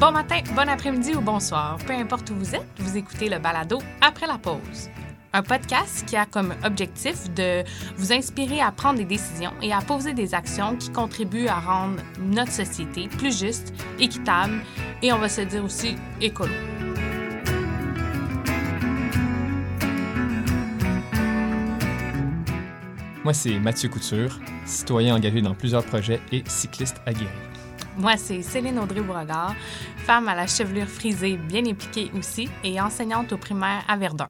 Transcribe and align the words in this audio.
Bon 0.00 0.12
matin, 0.12 0.40
bon 0.56 0.66
après-midi 0.66 1.14
ou 1.14 1.20
bonsoir, 1.20 1.76
peu 1.86 1.92
importe 1.92 2.30
où 2.30 2.34
vous 2.34 2.54
êtes, 2.54 2.66
vous 2.78 2.96
écoutez 2.96 3.28
le 3.28 3.38
balado 3.38 3.80
Après 4.00 4.26
la 4.26 4.38
pause. 4.38 4.88
Un 5.34 5.42
podcast 5.42 6.06
qui 6.06 6.16
a 6.16 6.24
comme 6.24 6.54
objectif 6.64 7.30
de 7.34 7.62
vous 7.98 8.10
inspirer 8.10 8.62
à 8.62 8.72
prendre 8.72 8.98
des 8.98 9.04
décisions 9.04 9.52
et 9.60 9.74
à 9.74 9.82
poser 9.82 10.14
des 10.14 10.34
actions 10.34 10.74
qui 10.76 10.88
contribuent 10.88 11.48
à 11.48 11.60
rendre 11.60 12.00
notre 12.18 12.50
société 12.50 13.08
plus 13.08 13.38
juste, 13.38 13.74
équitable 13.98 14.62
et 15.02 15.12
on 15.12 15.18
va 15.18 15.28
se 15.28 15.42
dire 15.42 15.62
aussi 15.62 15.96
écolo. 16.18 16.54
Moi, 23.22 23.34
c'est 23.34 23.58
Mathieu 23.58 23.90
Couture, 23.90 24.40
citoyen 24.64 25.14
engagé 25.14 25.42
dans 25.42 25.54
plusieurs 25.54 25.84
projets 25.84 26.22
et 26.32 26.42
cycliste 26.46 27.02
aguerri. 27.04 27.49
Moi, 27.98 28.16
c'est 28.16 28.42
Céline 28.42 28.78
Audrey-Beauregard, 28.78 29.54
femme 29.96 30.28
à 30.28 30.34
la 30.34 30.46
chevelure 30.46 30.86
frisée 30.86 31.36
bien 31.36 31.66
impliquée 31.66 32.10
aussi 32.16 32.48
et 32.64 32.80
enseignante 32.80 33.32
au 33.32 33.36
primaire 33.36 33.84
à 33.88 33.96
Verdun. 33.96 34.28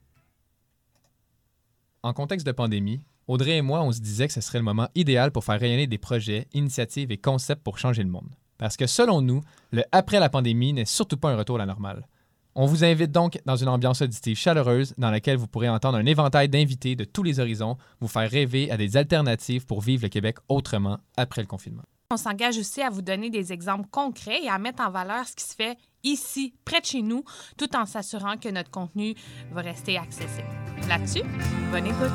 En 2.03 2.13
contexte 2.13 2.45
de 2.45 2.51
pandémie, 2.51 3.01
Audrey 3.27 3.57
et 3.57 3.61
moi, 3.61 3.81
on 3.81 3.91
se 3.91 4.01
disait 4.01 4.27
que 4.27 4.33
ce 4.33 4.41
serait 4.41 4.57
le 4.57 4.65
moment 4.65 4.89
idéal 4.95 5.31
pour 5.31 5.45
faire 5.45 5.59
rayonner 5.59 5.87
des 5.87 5.99
projets, 5.99 6.47
initiatives 6.53 7.11
et 7.11 7.17
concepts 7.17 7.63
pour 7.63 7.77
changer 7.77 8.03
le 8.03 8.09
monde. 8.09 8.29
Parce 8.57 8.77
que 8.77 8.87
selon 8.87 9.21
nous, 9.21 9.41
le 9.71 9.83
après 9.91 10.19
la 10.19 10.29
pandémie 10.29 10.73
n'est 10.73 10.85
surtout 10.85 11.17
pas 11.17 11.31
un 11.31 11.37
retour 11.37 11.55
à 11.55 11.59
la 11.59 11.65
normale. 11.65 12.07
On 12.55 12.65
vous 12.65 12.83
invite 12.83 13.11
donc 13.11 13.39
dans 13.45 13.55
une 13.55 13.69
ambiance 13.69 14.01
auditive 14.01 14.37
chaleureuse 14.37 14.93
dans 14.97 15.11
laquelle 15.11 15.37
vous 15.37 15.47
pourrez 15.47 15.69
entendre 15.69 15.97
un 15.97 16.05
éventail 16.05 16.49
d'invités 16.49 16.95
de 16.95 17.05
tous 17.05 17.23
les 17.23 17.39
horizons, 17.39 17.77
vous 18.01 18.09
faire 18.09 18.29
rêver 18.29 18.69
à 18.69 18.75
des 18.75 18.97
alternatives 18.97 19.65
pour 19.65 19.81
vivre 19.81 20.03
le 20.03 20.09
Québec 20.09 20.37
autrement 20.49 20.97
après 21.15 21.41
le 21.41 21.47
confinement. 21.47 21.83
On 22.13 22.17
s'engage 22.17 22.57
aussi 22.57 22.81
à 22.81 22.89
vous 22.89 23.01
donner 23.01 23.29
des 23.29 23.53
exemples 23.53 23.87
concrets 23.89 24.43
et 24.43 24.49
à 24.49 24.59
mettre 24.59 24.83
en 24.83 24.91
valeur 24.91 25.25
ce 25.25 25.33
qui 25.33 25.45
se 25.45 25.55
fait 25.55 25.77
ici, 26.03 26.53
près 26.65 26.81
de 26.81 26.85
chez 26.85 27.01
nous, 27.01 27.23
tout 27.57 27.73
en 27.73 27.85
s'assurant 27.85 28.35
que 28.35 28.49
notre 28.49 28.69
contenu 28.69 29.15
va 29.53 29.61
rester 29.61 29.97
accessible. 29.97 30.49
Là-dessus, 30.89 31.23
bonne 31.71 31.85
écoute. 31.85 32.11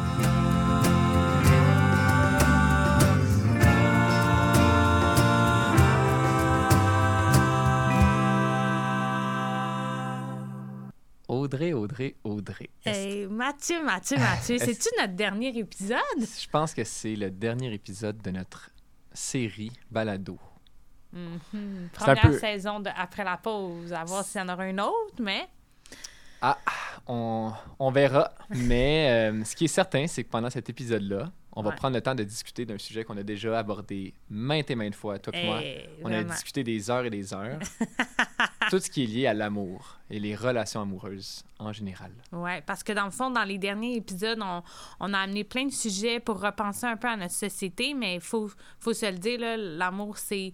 Audrey, 11.27 11.73
Audrey, 11.73 12.17
Audrey. 12.23 12.69
Hey, 12.85 13.27
Mathieu, 13.29 13.83
Mathieu, 13.83 14.19
Mathieu, 14.19 14.59
c'est-tu 14.61 14.91
notre 14.99 15.15
dernier 15.15 15.57
épisode? 15.57 16.01
Je 16.19 16.49
pense 16.51 16.75
que 16.75 16.85
c'est 16.85 17.17
le 17.17 17.31
dernier 17.31 17.73
épisode 17.73 18.21
de 18.21 18.31
notre 18.31 18.71
série 19.17 19.73
Balado. 19.91 20.39
Mhm. 21.13 21.89
Première 21.93 22.21
peu- 22.23 22.39
saison 22.39 22.81
de 22.81 22.91
Après 22.97 23.25
la 23.25 23.37
pause, 23.37 23.93
à 23.93 24.05
voir 24.05 24.25
s'il 24.25 24.41
y 24.41 24.45
en 24.45 24.49
aura 24.49 24.67
une 24.69 24.81
autre, 24.81 25.15
mais 25.21 25.49
Ah, 26.43 26.59
on, 27.07 27.51
on 27.79 27.91
verra. 27.91 28.33
Mais 28.51 29.31
euh, 29.33 29.45
ce 29.45 29.57
qui 29.57 29.65
est 29.65 29.69
certain, 29.69 30.07
c'est 30.07 30.25
que 30.25 30.29
pendant 30.31 30.51
cet 30.51 30.69
épisode-là, 30.69 31.31
on 31.57 31.63
va 31.63 31.71
Ouais. 31.71 31.77
prendre 31.77 31.97
le 31.97 32.03
temps 32.03 32.15
de 32.15 32.23
discuter 32.23 32.65
d'un 32.67 32.79
sujet 32.79 33.03
qu'on 33.03 33.17
a 33.17 33.23
déjà 33.25 33.59
abordé 33.59 34.13
maintes 34.31 34.71
et 34.71 34.75
maintes 34.77 34.95
fois, 34.95 35.19
toi 35.19 35.33
et 35.35 35.45
moi. 35.47 35.63
hey, 35.63 35.89
On 36.05 36.13
a 36.13 36.23
discuté 36.23 36.63
des 36.63 36.91
heures 36.91 37.05
et 37.07 37.11
des 37.11 37.33
heures. 37.35 37.59
Tout 38.71 38.79
ce 38.79 38.91
qui 38.91 39.05
est 39.05 39.07
lié 39.07 39.27
à 39.27 39.35
l'amour 39.35 39.97
et 40.11 40.19
les 40.21 40.35
relations 40.37 40.83
amoureuses 40.83 41.45
en 41.59 41.73
général. 41.73 42.11
Oui, 42.33 42.51
parce 42.67 42.83
que 42.83 42.93
dans 42.93 43.05
le 43.07 43.11
fond, 43.11 43.31
dans 43.31 43.45
les 43.45 43.59
derniers 43.59 43.97
épisodes, 43.97 44.39
on, 44.43 44.63
on 45.01 45.15
a 45.15 45.19
amené 45.21 45.45
plein 45.45 45.67
de 45.67 45.73
sujets 45.73 46.21
pour 46.21 46.41
repenser 46.41 46.87
un 46.87 46.97
peu 46.97 47.09
à 47.09 47.17
notre 47.17 47.35
société, 47.35 47.95
mais 47.95 48.17
il 48.17 48.21
faut, 48.21 48.51
faut 48.81 48.93
se 48.93 49.07
le 49.07 49.19
dire, 49.19 49.39
l'amour, 49.57 50.19
c'est 50.19 50.53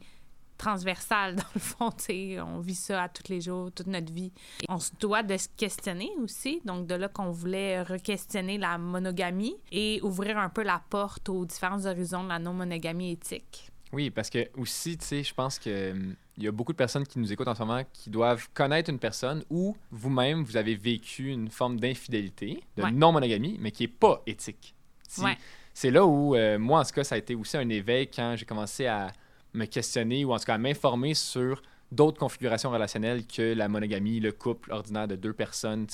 transversal, 0.58 1.36
dans 1.36 1.42
le 1.54 1.60
fond. 1.60 1.90
tu 1.90 2.04
sais, 2.04 2.40
On 2.40 2.58
vit 2.60 2.74
ça 2.74 3.04
à 3.04 3.08
tous 3.08 3.30
les 3.30 3.40
jours, 3.40 3.70
toute 3.72 3.86
notre 3.88 4.12
vie. 4.12 4.32
Et 4.62 4.66
on 4.68 4.78
se 4.78 4.90
doit 4.98 5.22
de 5.22 5.36
se 5.36 5.48
questionner 5.56 6.10
aussi. 6.22 6.60
Donc, 6.64 6.86
de 6.86 6.94
là 6.94 7.08
qu'on 7.08 7.30
voulait 7.30 7.82
re-questionner 7.82 8.58
la 8.58 8.78
monogamie 8.78 9.56
et 9.70 10.00
ouvrir 10.02 10.38
un 10.38 10.48
peu 10.48 10.62
la 10.62 10.82
porte 10.90 11.28
aux 11.28 11.44
différents 11.44 11.84
horizons 11.86 12.24
de 12.24 12.28
la 12.28 12.38
non-monogamie 12.38 13.12
éthique. 13.12 13.68
Oui, 13.92 14.08
parce 14.10 14.30
que 14.30 14.48
aussi, 14.56 14.96
tu 14.96 15.04
sais, 15.04 15.22
je 15.22 15.34
pense 15.34 15.58
que 15.58 15.90
hum, 15.92 16.14
il 16.38 16.44
y 16.44 16.48
a 16.48 16.52
beaucoup 16.52 16.72
de 16.72 16.78
personnes 16.78 17.06
qui 17.06 17.18
nous 17.18 17.30
écoutent 17.30 17.48
en 17.48 17.54
ce 17.54 17.62
moment 17.62 17.82
qui 17.92 18.08
doivent 18.08 18.48
connaître 18.54 18.88
une 18.88 18.98
personne 18.98 19.44
ou 19.50 19.76
vous-même, 19.90 20.44
vous 20.44 20.56
avez 20.56 20.74
vécu 20.76 21.28
une 21.28 21.50
forme 21.50 21.78
d'infidélité, 21.78 22.62
de 22.78 22.82
Ouais. 22.84 22.90
non-monogamie, 22.90 23.58
mais 23.60 23.70
qui 23.70 23.82
n'est 23.82 23.88
pas 23.88 24.22
éthique. 24.26 24.74
Ouais. 25.18 25.36
C'est 25.74 25.90
là 25.90 26.06
où, 26.06 26.34
euh, 26.34 26.58
moi, 26.58 26.80
en 26.80 26.84
tout 26.84 26.92
cas, 26.92 27.04
ça 27.04 27.16
a 27.16 27.18
été 27.18 27.34
aussi 27.34 27.56
un 27.58 27.68
éveil 27.68 28.06
quand 28.08 28.34
j'ai 28.36 28.46
commencé 28.46 28.86
à 28.86 29.12
me 29.54 29.66
questionner 29.66 30.24
ou 30.24 30.32
en 30.32 30.38
tout 30.38 30.44
cas 30.44 30.58
m'informer 30.58 31.14
sur 31.14 31.62
d'autres 31.90 32.18
configurations 32.18 32.70
relationnelles 32.70 33.26
que 33.26 33.52
la 33.54 33.68
monogamie, 33.68 34.18
le 34.20 34.32
couple 34.32 34.72
ordinaire 34.72 35.06
de 35.08 35.16
deux 35.16 35.32
personnes, 35.34 35.86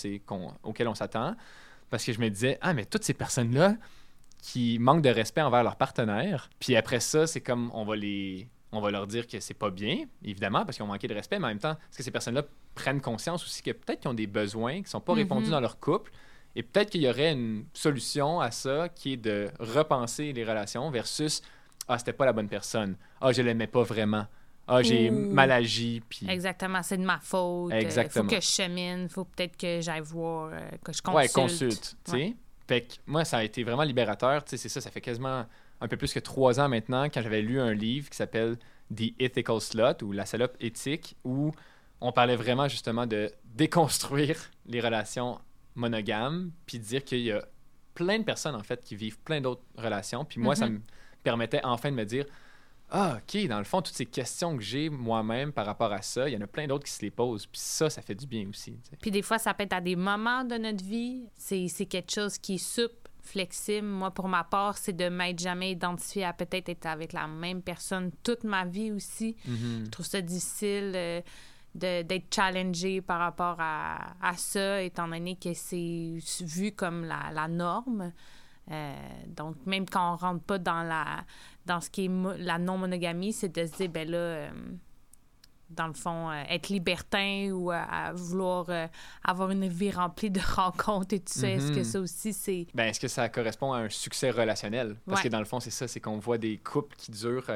auquel 0.63 0.89
on 0.89 0.95
s'attend. 0.95 1.35
Parce 1.91 2.05
que 2.05 2.13
je 2.13 2.21
me 2.21 2.29
disais, 2.29 2.59
ah, 2.61 2.73
mais 2.75 2.85
toutes 2.85 3.03
ces 3.05 3.15
personnes-là 3.15 3.75
qui 4.43 4.79
manquent 4.79 5.03
de 5.03 5.09
respect 5.09 5.41
envers 5.43 5.65
leur 5.65 5.77
partenaire, 5.77 6.49
puis 6.61 6.77
après 6.77 7.01
ça, 7.01 7.27
c'est 7.27 7.41
comme 7.41 7.71
on 7.75 7.85
va 7.85 7.97
les. 7.97 8.49
On 8.71 8.83
va 8.83 8.91
leur 8.91 9.07
dire 9.07 9.27
que 9.27 9.41
c'est 9.41 9.55
pas 9.55 9.71
bien, 9.71 10.05
évidemment, 10.23 10.63
parce 10.67 10.77
qu'ils 10.77 10.85
ont 10.85 10.89
manqué 10.89 11.09
de 11.09 11.15
respect, 11.15 11.39
mais 11.39 11.47
en 11.47 11.49
même 11.49 11.59
temps, 11.59 11.73
est-ce 11.73 11.97
que 11.97 12.03
ces 12.05 12.11
personnes-là 12.11 12.43
prennent 12.75 13.01
conscience 13.01 13.43
aussi 13.43 13.63
que 13.63 13.71
peut-être 13.71 14.01
qu'ils 14.01 14.11
ont 14.11 14.15
des 14.15 14.27
besoins 14.27 14.83
qui 14.83 14.91
sont 14.91 15.01
pas 15.01 15.15
répondus 15.15 15.47
Mhm. 15.47 15.53
dans 15.53 15.61
leur 15.61 15.81
couple, 15.81 16.13
et 16.55 16.63
peut-être 16.63 16.91
qu'il 16.91 17.01
y 17.01 17.09
aurait 17.09 17.33
une 17.33 17.65
solution 17.73 18.41
à 18.41 18.51
ça 18.51 18.91
qui 18.91 19.15
est 19.15 19.17
de 19.17 19.49
repenser 19.59 20.35
les 20.35 20.45
relations 20.45 20.91
versus 20.91 21.41
Ah, 21.89 21.99
c'était 21.99 22.13
pas 22.13 22.27
la 22.27 22.33
bonne 22.33 22.49
personne. 22.49 22.97
Ah, 23.21 23.33
je 23.33 23.43
l'aimais 23.43 23.67
pas 23.67 23.83
vraiment. 23.83 24.27
Ah, 24.67 24.83
j'ai 24.83 25.11
mal 25.11 25.51
agi. 25.51 26.03
Puis... 26.09 26.27
Exactement, 26.29 26.83
c'est 26.83 26.99
de 26.99 27.03
ma 27.05 27.19
faute. 27.21 27.73
Il 27.73 27.79
Exactement. 27.79 28.29
faut 28.29 28.35
que 28.37 28.41
je 28.43 28.47
chemine, 28.47 29.09
faut 29.09 29.25
peut-être 29.25 29.57
que 29.57 29.81
j'aille 29.81 30.03
voir, 30.03 30.51
euh, 30.53 30.59
que 30.85 30.93
je 30.93 31.01
consulte. 31.01 31.17
Ouais, 31.17 31.29
consulte. 31.29 31.97
tu 32.05 32.11
sais. 32.11 32.17
Ouais. 32.17 32.37
Fait 32.67 32.83
que 32.83 32.95
moi, 33.07 33.25
ça 33.25 33.39
a 33.39 33.45
été 33.45 33.65
vraiment 33.65 33.83
libérateur. 33.85 34.45
Tu 34.45 34.51
sais, 34.51 34.57
c'est 34.59 34.69
ça, 34.69 34.83
ça 34.83 34.91
fait 34.91 35.01
quasiment 35.01 35.47
un 35.81 35.89
peu 35.89 35.97
plus 35.97 36.13
que 36.13 36.19
trois 36.21 36.61
ans 36.61 36.69
maintenant 36.69 37.05
quand 37.05 37.23
j'avais 37.23 37.41
lu 37.41 37.59
un 37.61 37.73
livre 37.73 38.11
qui 38.11 38.17
s'appelle 38.17 38.59
The 38.95 39.15
Ethical 39.19 39.61
Slut 39.63 40.03
ou 40.03 40.13
La 40.13 40.27
salope 40.27 40.55
éthique 40.61 41.17
où 41.25 41.51
on 42.03 42.13
parlait 42.13 42.37
vraiment 42.37 42.69
justement 42.69 43.07
de 43.07 43.33
déconstruire 43.45 44.37
les 44.67 44.81
relations 44.81 45.39
monogames 45.77 46.51
puis 46.67 46.79
de 46.79 46.85
dire 46.85 47.05
qu'il 47.05 47.21
y 47.21 47.33
a 47.33 47.43
plein 47.95 48.19
de 48.19 48.25
personnes 48.25 48.55
en 48.55 48.63
fait 48.63 48.83
qui 48.85 48.97
vivent 48.97 49.19
plein 49.21 49.41
d'autres 49.41 49.63
relations. 49.77 50.25
Puis 50.25 50.41
moi, 50.41 50.55
ça 50.55 50.67
Mhm. 50.67 50.75
me 50.75 50.81
permettait 51.23 51.61
enfin 51.65 51.91
de 51.91 51.97
me 51.97 52.05
dire 52.05 52.25
ah, 52.91 53.19
OK, 53.19 53.47
dans 53.49 53.59
le 53.59 53.65
fond, 53.65 53.83
toutes 53.83 53.95
ces 53.95 54.07
questions 54.07 54.57
que 54.57 54.63
j'ai 54.63 54.89
moi-même 54.89 55.53
par 55.53 55.67
rapport 55.67 55.93
à 55.93 56.01
ça, 56.01 56.27
il 56.27 56.33
y 56.33 56.37
en 56.39 56.41
a 56.41 56.47
plein 56.47 56.67
d'autres 56.67 56.87
qui 56.87 56.91
se 56.93 57.03
les 57.03 57.11
posent. 57.11 57.45
Puis 57.45 57.61
ça, 57.63 57.91
ça 57.91 58.01
fait 58.01 58.15
du 58.15 58.27
bien 58.27 58.49
aussi. 58.49 58.79
Puis 59.03 59.11
des 59.11 59.21
fois, 59.21 59.39
ça 59.39 59.53
peut 59.53 59.65
être 59.65 59.75
à 59.75 59.81
des 59.83 59.95
moments 59.95 60.43
de 60.43 60.57
notre 60.57 60.83
vie. 60.83 61.27
C'est 61.37 61.69
c'est 61.69 61.85
quelque 61.85 62.11
chose 62.11 62.39
qui 62.39 62.55
est 62.55 62.59
souple, 62.59 62.95
flexible. 63.21 63.87
Moi, 63.87 64.11
pour 64.11 64.27
ma 64.27 64.43
part, 64.43 64.79
c'est 64.79 64.95
de 64.95 65.11
m'être 65.11 65.39
jamais 65.39 65.73
identifié 65.73 66.25
à 66.25 66.33
peut-être 66.33 66.71
être 66.71 66.87
avec 66.87 67.13
la 67.13 67.27
même 67.27 67.61
personne 67.61 68.11
toute 68.23 68.45
ma 68.45 68.65
vie 68.65 68.91
aussi. 68.91 69.37
Mhm. 69.47 69.83
Je 69.85 69.91
trouve 69.91 70.07
ça 70.07 70.23
difficile 70.23 70.93
euh, 70.97 71.21
de- 71.75 72.01
d'être 72.05 72.35
challengé 72.35 73.03
par 73.03 73.19
rapport 73.19 73.57
à, 73.59 74.15
à 74.27 74.35
ça, 74.39 74.81
étant 74.83 75.09
donné 75.09 75.37
que 75.37 75.53
c'est 75.53 76.15
vu 76.41 76.73
comme 76.73 77.05
la, 77.05 77.31
la 77.35 77.49
norme. 77.49 78.15
Euh, 78.71 78.95
donc, 79.29 79.57
même 79.67 79.89
quand 79.89 80.13
on 80.13 80.17
rentre 80.17 80.43
pas 80.45 80.59
dans 80.59 80.83
la 80.83 81.25
dans 81.67 81.81
ce 81.81 81.91
qui 81.91 82.07
est 82.07 82.11
la 82.39 82.59
non-monogamie, 82.59 83.33
c'est 83.33 83.49
de 83.55 83.67
se 83.67 83.77
dire, 83.77 83.89
ben 83.91 84.11
là, 84.11 84.17
euh, 84.19 84.51
dans 85.71 85.87
le 85.87 85.93
fond, 85.93 86.31
euh, 86.31 86.43
être 86.49 86.71
libertin 86.71 87.51
ou 87.53 87.71
à 87.71 88.13
vouloir 88.15 88.67
avoir 89.23 89.51
une 89.51 89.69
vie 89.69 89.91
remplie 89.91 90.31
de 90.31 90.41
rencontres 90.57 91.15
et 91.15 91.21
tout 91.21 91.33
ça, 91.33 91.49
est-ce 91.51 91.71
que 91.73 91.79
Mhm. 91.79 91.85
ça 91.85 92.01
aussi, 92.01 92.33
c'est... 92.33 92.67
Ben, 92.75 92.85
est-ce 92.89 93.01
que 93.01 93.09
ça 93.09 93.29
correspond 93.29 93.73
à 93.75 93.81
un 93.81 93.89
succès 93.91 94.31
relationnel? 94.31 94.97
Parce 95.07 95.21
Ouais. 95.21 95.29
que 95.29 95.33
dans 95.33 95.41
le 95.41 95.45
fond, 95.45 95.61
c'est 95.61 95.71
ça, 95.71 95.87
c'est 95.87 96.01
qu'on 96.01 96.19
voit 96.19 96.39
des 96.39 96.57
couples 96.57 96.97
qui 96.97 97.11
durent 97.11 97.51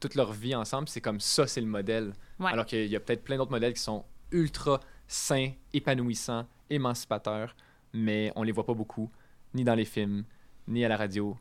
toute 0.00 0.14
leur 0.14 0.32
vie 0.32 0.54
ensemble, 0.54 0.88
c'est 0.88 1.00
comme 1.02 1.20
ça, 1.20 1.46
c'est 1.46 1.60
le 1.60 1.66
modèle. 1.66 2.14
Ouais. 2.40 2.50
Alors 2.50 2.64
qu'il 2.64 2.86
y 2.86 2.96
a 2.96 3.00
peut-être 3.00 3.24
plein 3.24 3.36
d'autres 3.36 3.50
modèles 3.50 3.74
qui 3.74 3.82
sont 3.82 4.04
ultra 4.32 4.80
sains, 5.06 5.50
épanouissants, 5.74 6.46
émancipateurs, 6.70 7.54
mais 7.92 8.32
on 8.36 8.42
les 8.42 8.52
voit 8.52 8.64
pas 8.64 8.74
beaucoup. 8.74 9.10
ni 9.56 9.62
dans 9.62 9.76
les 9.76 9.84
films, 9.84 10.24
ni 10.68 10.84
à 10.84 10.88
la 10.88 10.96
radio, 10.96 11.36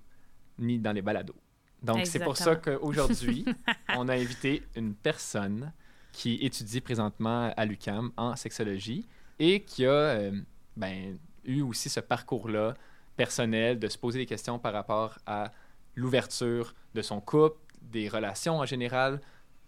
ni 0.59 0.79
dans 0.79 0.91
les 0.91 1.01
balados. 1.01 1.35
Donc, 1.81 2.05
c'est 2.05 2.19
pour 2.19 2.37
ça 2.37 2.55
qu'aujourd'hui, 2.55 3.45
on 3.97 4.07
a 4.07 4.13
invité 4.13 4.63
une 4.75 4.95
personne 4.95 5.73
qui 6.13 6.35
étudie 6.35 6.79
présentement 6.79 7.53
à 7.57 7.65
l'UCAM 7.65 8.11
en 8.15 8.35
sexologie 8.35 9.05
et 9.39 9.63
qui 9.63 9.85
a 9.85 9.91
euh, 9.91 10.31
ben, 10.77 11.17
eu 11.43 11.61
aussi 11.61 11.89
ce 11.89 11.99
parcours-là 11.99 12.75
personnel 13.17 13.79
de 13.79 13.87
se 13.87 13.97
poser 13.97 14.19
des 14.19 14.25
questions 14.25 14.59
par 14.59 14.73
rapport 14.73 15.17
à 15.25 15.51
l'ouverture 15.95 16.73
de 16.93 17.01
son 17.01 17.19
couple, 17.19 17.57
des 17.81 18.07
relations 18.07 18.59
en 18.59 18.65
général. 18.65 19.19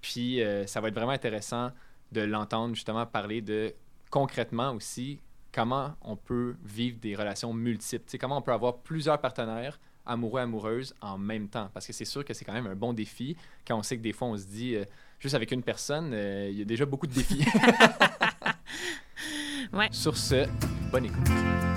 Puis, 0.01 0.41
euh, 0.41 0.65
ça 0.67 0.79
va 0.79 0.87
être 0.87 0.95
vraiment 0.95 1.11
intéressant 1.11 1.71
de 2.11 2.21
l'entendre 2.21 2.75
justement 2.75 3.05
parler 3.05 3.41
de 3.41 3.73
concrètement 4.09 4.71
aussi 4.71 5.19
comment 5.55 5.95
on 6.01 6.17
peut 6.17 6.57
vivre 6.65 6.99
des 6.99 7.15
relations 7.15 7.53
multiples, 7.53 8.03
comment 8.19 8.39
on 8.39 8.41
peut 8.41 8.51
avoir 8.51 8.79
plusieurs 8.79 9.19
partenaires 9.21 9.79
amoureux, 10.05 10.41
amoureuses 10.41 10.93
en 11.01 11.17
même 11.17 11.47
temps. 11.47 11.69
Parce 11.73 11.87
que 11.87 11.93
c'est 11.93 12.05
sûr 12.05 12.25
que 12.25 12.33
c'est 12.33 12.43
quand 12.43 12.53
même 12.53 12.67
un 12.67 12.75
bon 12.75 12.91
défi 12.91 13.37
quand 13.65 13.77
on 13.77 13.81
sait 13.81 13.97
que 13.97 14.03
des 14.03 14.11
fois 14.11 14.27
on 14.27 14.37
se 14.37 14.45
dit, 14.45 14.75
euh, 14.75 14.83
juste 15.17 15.33
avec 15.33 15.51
une 15.51 15.63
personne, 15.63 16.11
euh, 16.13 16.49
il 16.51 16.59
y 16.59 16.61
a 16.61 16.65
déjà 16.65 16.85
beaucoup 16.85 17.07
de 17.07 17.13
défis. 17.13 17.45
ouais. 19.73 19.87
Sur 19.91 20.17
ce, 20.17 20.45
bonne 20.91 21.05
écoute. 21.05 21.74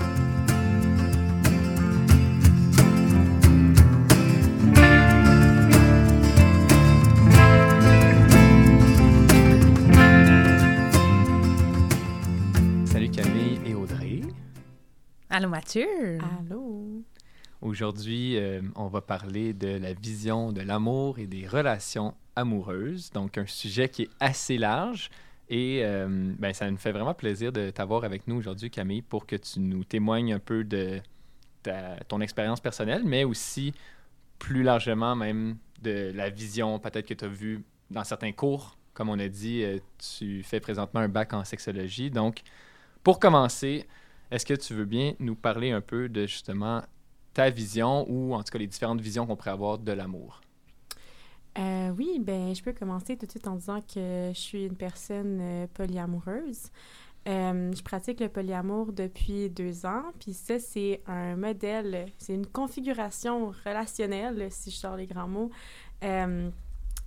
Allô 15.31 15.47
Mathieu? 15.47 16.17
Allô? 16.39 17.03
Aujourd'hui, 17.61 18.35
euh, 18.37 18.61
on 18.75 18.87
va 18.87 19.01
parler 19.01 19.53
de 19.53 19.67
la 19.67 19.93
vision 19.93 20.51
de 20.51 20.61
l'amour 20.61 21.19
et 21.19 21.27
des 21.27 21.45
relations 21.45 22.15
amoureuses. 22.35 23.11
Donc, 23.11 23.37
un 23.37 23.45
sujet 23.45 23.89
qui 23.89 24.03
est 24.03 24.09
assez 24.19 24.57
large. 24.57 25.11
Et 25.47 25.81
euh, 25.83 26.07
ben, 26.39 26.51
ça 26.51 26.69
nous 26.71 26.77
fait 26.77 26.91
vraiment 26.91 27.13
plaisir 27.13 27.51
de 27.51 27.69
t'avoir 27.69 28.05
avec 28.05 28.27
nous 28.27 28.37
aujourd'hui, 28.37 28.71
Camille, 28.71 29.03
pour 29.03 29.27
que 29.27 29.35
tu 29.35 29.59
nous 29.59 29.83
témoignes 29.83 30.33
un 30.33 30.39
peu 30.39 30.63
de 30.63 30.99
ton 32.07 32.21
expérience 32.21 32.59
personnelle, 32.59 33.03
mais 33.05 33.23
aussi 33.23 33.73
plus 34.39 34.63
largement 34.63 35.15
même 35.15 35.57
de 35.83 36.11
la 36.15 36.31
vision 36.31 36.79
peut-être 36.79 37.05
que 37.05 37.13
tu 37.13 37.25
as 37.25 37.27
vue 37.27 37.63
dans 37.91 38.03
certains 38.03 38.31
cours. 38.31 38.77
Comme 38.95 39.09
on 39.09 39.19
a 39.19 39.27
dit, 39.27 39.63
euh, 39.63 39.77
tu 40.17 40.41
fais 40.41 40.59
présentement 40.59 41.01
un 41.01 41.07
bac 41.07 41.33
en 41.33 41.43
sexologie. 41.43 42.09
Donc, 42.09 42.41
pour 43.03 43.19
commencer, 43.19 43.85
est-ce 44.31 44.45
que 44.45 44.53
tu 44.53 44.73
veux 44.73 44.85
bien 44.85 45.13
nous 45.19 45.35
parler 45.35 45.71
un 45.71 45.81
peu 45.81 46.09
de 46.09 46.25
justement 46.25 46.83
ta 47.33 47.49
vision 47.49 48.05
ou 48.09 48.33
en 48.33 48.43
tout 48.43 48.51
cas 48.51 48.59
les 48.59 48.67
différentes 48.67 49.01
visions 49.01 49.25
qu'on 49.25 49.35
pourrait 49.35 49.51
avoir 49.51 49.77
de 49.77 49.91
l'amour? 49.91 50.41
Euh, 51.57 51.89
oui, 51.97 52.19
ben 52.21 52.53
je 52.53 52.61
peux 52.61 52.73
commencer 52.73 53.17
tout 53.17 53.25
de 53.25 53.31
suite 53.31 53.47
en 53.47 53.55
disant 53.55 53.81
que 53.81 54.31
je 54.33 54.39
suis 54.39 54.65
une 54.65 54.77
personne 54.77 55.39
euh, 55.41 55.67
polyamoureuse. 55.73 56.69
Euh, 57.27 57.71
je 57.75 57.83
pratique 57.83 58.21
le 58.21 58.29
polyamour 58.29 58.93
depuis 58.93 59.49
deux 59.49 59.85
ans, 59.85 60.03
puis 60.19 60.33
ça, 60.33 60.57
c'est 60.57 61.01
un 61.05 61.35
modèle, 61.35 62.07
c'est 62.17 62.33
une 62.33 62.47
configuration 62.47 63.51
relationnelle, 63.65 64.47
si 64.51 64.71
je 64.71 64.77
sors 64.77 64.95
les 64.95 65.05
grands 65.05 65.27
mots, 65.27 65.51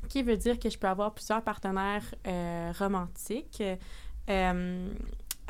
qui 0.09 0.23
veut 0.23 0.37
dire 0.37 0.59
que 0.59 0.69
je 0.69 0.79
peux 0.79 0.87
avoir 0.87 1.15
plusieurs 1.15 1.43
partenaires 1.43 2.05
romantiques 2.79 3.63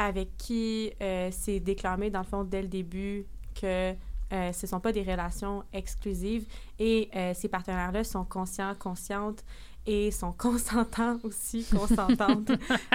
avec 0.02 0.36
qui 0.36 0.92
c'est 1.30 1.60
déclaré, 1.60 2.10
dans 2.10 2.20
le 2.20 2.26
fond, 2.26 2.44
dès 2.44 2.62
le 2.62 2.68
début 2.68 3.26
que 3.54 3.94
euh, 4.32 4.50
ce 4.52 4.64
ne 4.64 4.68
sont 4.68 4.80
pas 4.80 4.92
des 4.92 5.02
relations 5.02 5.62
exclusives 5.74 6.46
et 6.78 7.10
euh, 7.14 7.34
ces 7.34 7.48
partenaires-là 7.48 8.02
sont 8.02 8.24
conscients, 8.24 8.74
conscientes 8.74 9.44
et 9.84 10.10
sont 10.10 10.32
consentants 10.38 11.18
aussi, 11.22 11.66
consentantes 11.70 12.50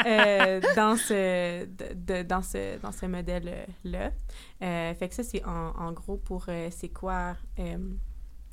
euh, 0.06 0.62
dans 0.76 0.96
ce, 0.96 1.66
dans 2.24 2.42
ce, 2.42 2.80
dans 2.80 2.92
ce 2.92 3.06
modèle-là. 3.06 4.12
fait 4.96 5.10
que 5.10 5.14
ça, 5.14 5.24
c'est 5.24 5.46
en, 5.46 5.74
en, 5.78 5.92
gros 5.92 6.18
pour 6.18 6.48
c'est 6.72 6.90
quoi 6.90 7.36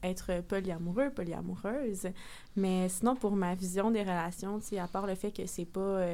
être 0.03 0.43
polyamoureux, 0.43 1.11
polyamoureuse. 1.11 2.09
Mais 2.56 2.91
sinon, 2.91 3.17
pour 3.17 3.35
ma 3.35 3.55
vision 3.55 3.91
des 3.91 4.03
relations, 4.03 4.61
à 4.79 4.89
part 4.89 5.06
le 5.06 5.15
fait 5.15 5.31
que 5.31 5.47
c'est 5.47 5.65
pas 5.65 6.05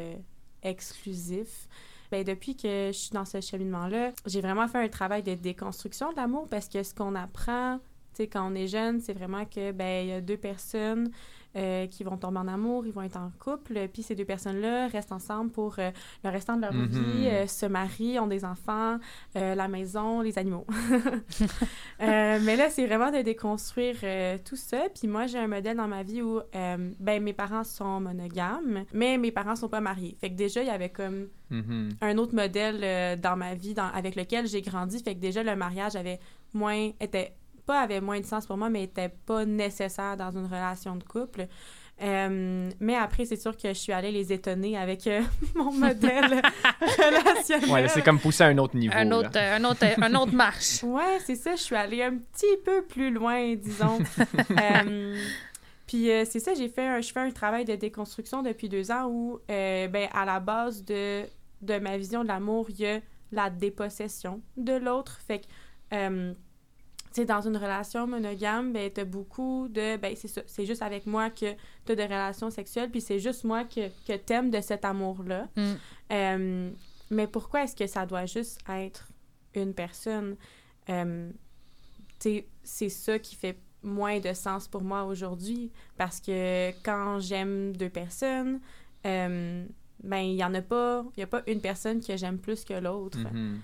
exclusif, 0.62 1.66
ben, 2.10 2.24
depuis 2.24 2.56
que 2.56 2.88
je 2.88 2.98
suis 2.98 3.10
dans 3.10 3.24
ce 3.24 3.40
cheminement-là, 3.40 4.12
j'ai 4.26 4.40
vraiment 4.40 4.68
fait 4.68 4.78
un 4.78 4.88
travail 4.88 5.22
de 5.22 5.34
déconstruction 5.34 6.10
de 6.10 6.16
l'amour 6.16 6.48
parce 6.50 6.68
que 6.68 6.82
ce 6.82 6.94
qu'on 6.94 7.14
apprend, 7.14 7.78
tu 8.14 8.22
sais, 8.22 8.26
quand 8.26 8.50
on 8.50 8.54
est 8.54 8.66
jeune, 8.66 9.00
c'est 9.00 9.12
vraiment 9.12 9.44
que, 9.44 9.72
ben, 9.72 10.04
il 10.06 10.08
y 10.10 10.12
a 10.12 10.20
deux 10.20 10.36
personnes 10.36 11.10
euh, 11.56 11.86
qui 11.86 12.04
vont 12.04 12.16
tomber 12.16 12.38
en 12.38 12.48
amour, 12.48 12.86
ils 12.86 12.92
vont 12.92 13.02
être 13.02 13.16
en 13.16 13.30
couple, 13.38 13.88
puis 13.92 14.02
ces 14.02 14.14
deux 14.14 14.24
personnes-là 14.24 14.86
restent 14.88 15.12
ensemble 15.12 15.50
pour 15.50 15.76
euh, 15.78 15.90
le 16.24 16.30
restant 16.30 16.56
de 16.56 16.62
leur 16.62 16.72
Mhm. 16.72 16.86
vie, 16.86 17.26
euh, 17.28 17.46
se 17.46 17.66
marient, 17.66 18.18
ont 18.20 18.26
des 18.28 18.44
enfants, 18.44 18.98
la 19.34 19.68
maison, 19.68 20.20
les 20.20 20.38
animaux. 20.38 20.66
Mais 22.00 22.56
là, 22.56 22.70
c'est 22.70 22.86
vraiment 22.86 23.10
de 23.10 23.22
déconstruire 23.22 23.96
tout 24.44 24.56
ça. 24.56 24.82
Puis 24.94 25.08
moi, 25.08 25.26
j'ai 25.26 25.38
un 25.38 25.46
modèle 25.48 25.76
dans 25.76 25.88
ma 25.88 26.02
vie 26.02 26.22
où, 26.22 26.40
ben, 26.52 27.22
mes 27.22 27.32
parents 27.32 27.64
sont 27.64 28.00
monogames, 28.00 28.84
mais 28.92 29.18
mes 29.18 29.30
parents 29.30 29.56
sont 29.56 29.68
pas 29.68 29.80
mariés. 29.80 30.16
Fait 30.20 30.30
que 30.30 30.34
déjà, 30.36 30.62
il 30.62 30.66
y 30.68 30.70
avait 30.70 30.88
comme 30.90 31.28
Mhm. 31.50 31.90
un 32.00 32.18
autre 32.18 32.34
modèle 32.34 33.18
dans 33.20 33.36
ma 33.36 33.54
vie 33.54 33.74
dans- 33.74 33.90
avec 33.92 34.14
lequel 34.16 34.46
j'ai 34.46 34.62
grandi. 34.62 35.02
Fait 35.02 35.14
que 35.14 35.20
déjà, 35.20 35.42
le 35.42 35.56
mariage 35.56 35.96
avait 35.96 36.20
moins, 36.54 36.90
était 37.00 37.34
pas 37.70 37.82
avait 37.82 38.00
moins 38.00 38.18
de 38.18 38.26
sens 38.26 38.46
pour 38.46 38.56
moi, 38.56 38.68
mais 38.68 38.82
était 38.82 39.08
pas 39.08 39.44
nécessaire 39.44 40.16
dans 40.16 40.32
une 40.32 40.46
relation 40.46 40.96
de 40.96 41.04
couple. 41.04 41.46
Euh, 42.02 42.68
mais 42.80 42.96
après, 42.96 43.26
c'est 43.26 43.40
sûr 43.40 43.56
que 43.56 43.68
je 43.68 43.78
suis 43.78 43.92
allée 43.92 44.10
les 44.10 44.32
étonner 44.32 44.76
avec 44.76 45.06
euh, 45.06 45.22
mon 45.54 45.70
modèle 45.70 46.42
relationnel. 46.80 47.70
Ouais, 47.70 47.86
c'est 47.86 48.02
comme 48.02 48.18
pousser 48.18 48.42
à 48.42 48.46
un 48.48 48.58
autre 48.58 48.76
niveau. 48.76 48.92
Un 48.96 49.12
autre, 49.12 49.36
euh, 49.36 49.56
un 49.56 49.64
autre, 49.64 49.84
un 50.02 50.14
autre 50.16 50.32
marche. 50.32 50.82
Ouais, 50.90 51.18
c'est 51.24 51.36
ça. 51.36 51.54
Je 51.54 51.62
suis 51.62 51.76
allée 51.76 52.02
un 52.02 52.16
petit 52.16 52.56
peu 52.64 52.82
plus 52.82 53.12
loin, 53.12 53.54
disons. 53.54 53.98
Euh, 54.50 55.16
puis 55.86 56.10
euh, 56.10 56.24
c'est 56.28 56.40
ça, 56.40 56.54
j'ai 56.54 56.68
fait 56.68 56.86
un, 56.86 57.00
je 57.00 57.12
fais 57.12 57.20
un 57.20 57.30
travail 57.30 57.64
de 57.64 57.76
déconstruction 57.76 58.42
depuis 58.42 58.68
deux 58.68 58.90
ans 58.90 59.06
où, 59.08 59.38
euh, 59.48 59.86
ben, 59.86 60.08
à 60.12 60.24
la 60.24 60.40
base 60.40 60.84
de, 60.84 61.22
de 61.62 61.78
ma 61.78 61.96
vision 61.96 62.22
de 62.24 62.28
l'amour, 62.28 62.66
il 62.70 62.80
y 62.80 62.86
a 62.86 63.00
la 63.30 63.48
dépossession 63.48 64.40
de 64.56 64.72
l'autre. 64.72 65.20
Fait 65.24 65.40
que, 65.40 65.46
euh, 65.94 66.32
sais, 67.12 67.24
dans 67.24 67.40
une 67.40 67.56
relation 67.56 68.06
monogame, 68.06 68.72
ben, 68.72 68.90
t'as 68.90 69.04
beaucoup 69.04 69.68
de, 69.68 69.96
ben, 69.96 70.14
c'est 70.16 70.28
ça, 70.28 70.42
c'est 70.46 70.66
juste 70.66 70.82
avec 70.82 71.06
moi 71.06 71.30
que 71.30 71.54
t'as 71.84 71.94
des 71.94 72.04
relations 72.04 72.50
sexuelles, 72.50 72.90
puis 72.90 73.00
c'est 73.00 73.18
juste 73.18 73.44
moi 73.44 73.64
que, 73.64 73.88
que 74.06 74.16
t'aimes 74.16 74.50
de 74.50 74.60
cet 74.60 74.84
amour-là. 74.84 75.48
Mm. 75.56 75.72
Euh, 76.12 76.70
mais 77.10 77.26
pourquoi 77.26 77.64
est-ce 77.64 77.74
que 77.74 77.86
ça 77.86 78.06
doit 78.06 78.26
juste 78.26 78.60
être 78.68 79.08
une 79.54 79.74
personne? 79.74 80.36
Euh, 80.88 81.30
tu 82.20 82.28
sais, 82.30 82.46
c'est 82.62 82.88
ça 82.88 83.18
qui 83.18 83.34
fait 83.34 83.58
moins 83.82 84.20
de 84.20 84.32
sens 84.32 84.68
pour 84.68 84.82
moi 84.82 85.04
aujourd'hui 85.04 85.72
parce 85.96 86.20
que 86.20 86.70
quand 86.82 87.18
j'aime 87.18 87.76
deux 87.76 87.88
personnes, 87.88 88.60
euh, 89.06 89.64
ben 90.02 90.18
il 90.18 90.36
y 90.36 90.44
en 90.44 90.54
a 90.54 90.62
pas, 90.62 91.04
il 91.16 91.20
y 91.20 91.22
a 91.22 91.26
pas 91.26 91.42
une 91.46 91.60
personne 91.60 92.00
que 92.00 92.16
j'aime 92.16 92.38
plus 92.38 92.64
que 92.64 92.74
l'autre. 92.74 93.18
Mhm. 93.18 93.60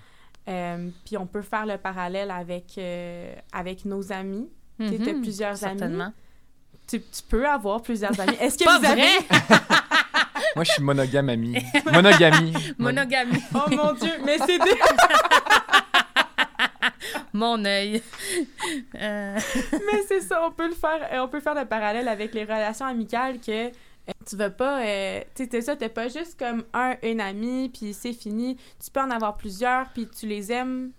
Euh, 0.47 0.89
puis 1.05 1.17
on 1.17 1.25
peut 1.27 1.41
faire 1.41 1.65
le 1.65 1.77
parallèle 1.77 2.31
avec 2.31 2.75
euh, 2.77 3.33
avec 3.51 3.85
nos 3.85 4.11
amis. 4.11 4.49
Tu 4.79 4.87
sais, 4.89 4.97
t'as 4.99 5.13
Mhm, 5.13 5.21
plusieurs 5.21 5.63
amis. 5.65 5.79
Certainement. 5.79 6.13
Tu, 6.87 7.01
tu 7.01 7.21
peux 7.27 7.45
avoir 7.47 7.81
plusieurs 7.81 8.17
amis. 8.19 8.35
Est-ce 8.39 8.57
que 8.57 8.63
Pas 8.63 8.79
vous 8.79 8.85
avez 8.85 9.01
vrai! 9.01 9.39
Moi, 10.55 10.63
je 10.63 10.71
suis 10.71 10.83
monogame 10.83 11.29
ami. 11.29 11.57
Monogamie. 11.91 12.53
Monogamie. 12.77 13.43
Oh 13.53 13.69
mon 13.69 13.93
dieu, 13.93 14.11
mais 14.25 14.37
c'est 14.39 14.57
des 14.57 14.71
Mon 17.33 17.63
œil. 17.65 18.01
Euh, 18.95 19.37
Mais 19.71 20.01
c'est 20.07 20.21
ça, 20.21 20.41
on 20.45 20.51
peut 20.51 20.67
le 20.69 20.73
faire, 20.73 21.21
on 21.23 21.27
peut 21.27 21.39
faire 21.39 21.53
le 21.55 21.65
parallèle 21.65 22.07
avec 22.07 22.33
les 22.33 22.43
relations 22.43 22.85
amicales 22.85 23.39
que 23.39 23.67
euh, 23.67 23.69
tu 24.25 24.35
vas 24.35 24.49
pas, 24.49 24.83
euh, 24.85 25.21
tu 25.35 25.43
sais, 25.43 25.49
c'est 25.51 25.61
ça, 25.61 25.75
t'es 25.75 25.89
pas 25.89 26.07
juste 26.07 26.37
comme 26.39 26.63
un, 26.73 26.95
une 27.03 27.21
amie, 27.21 27.69
puis 27.69 27.93
c'est 27.93 28.13
fini. 28.13 28.57
Tu 28.83 28.91
peux 28.91 29.01
en 29.01 29.09
avoir 29.11 29.37
plusieurs, 29.37 29.89
puis 29.93 30.07
tu 30.07 30.27
les 30.27 30.51
aimes 30.51 30.91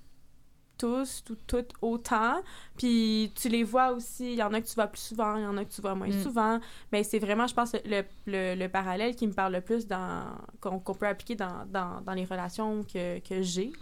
tous, 0.79 1.25
tout, 1.25 1.37
toutes 1.49 1.73
autant, 1.83 2.41
puis 2.77 3.33
tu 3.35 3.49
les 3.49 3.65
vois 3.65 3.91
aussi, 3.91 4.33
il 4.33 4.39
y 4.39 4.43
en 4.45 4.53
a 4.55 4.61
que 4.61 4.67
tu 4.67 4.75
vois 4.77 4.87
plus 4.87 5.01
souvent, 5.01 5.37
il 5.37 5.43
y 5.43 5.47
en 5.47 5.57
a 5.57 5.65
que 5.65 5.73
tu 5.73 5.81
vois 5.81 5.97
moins 5.97 6.07
Mm. 6.09 6.23
souvent, 6.23 6.61
mais 6.93 7.03
c'est 7.03 7.19
vraiment, 7.19 7.49
je 7.49 7.55
pense, 7.55 7.73
le, 7.85 8.03
le, 8.27 8.55
le 8.55 8.69
parallèle 8.69 9.17
qui 9.17 9.27
me 9.27 9.33
parle 9.33 9.55
le 9.55 9.61
plus 9.61 9.89
dans 9.89 10.23
qu'on 10.61 10.79
peut 10.95 11.07
appliquer 11.09 11.35
dans, 11.35 11.67
dans, 11.67 12.01
dans 12.03 12.13
les 12.13 12.25
relations 12.25 12.85
que, 12.85 13.19
que 13.19 13.43
j'ai. 13.43 13.73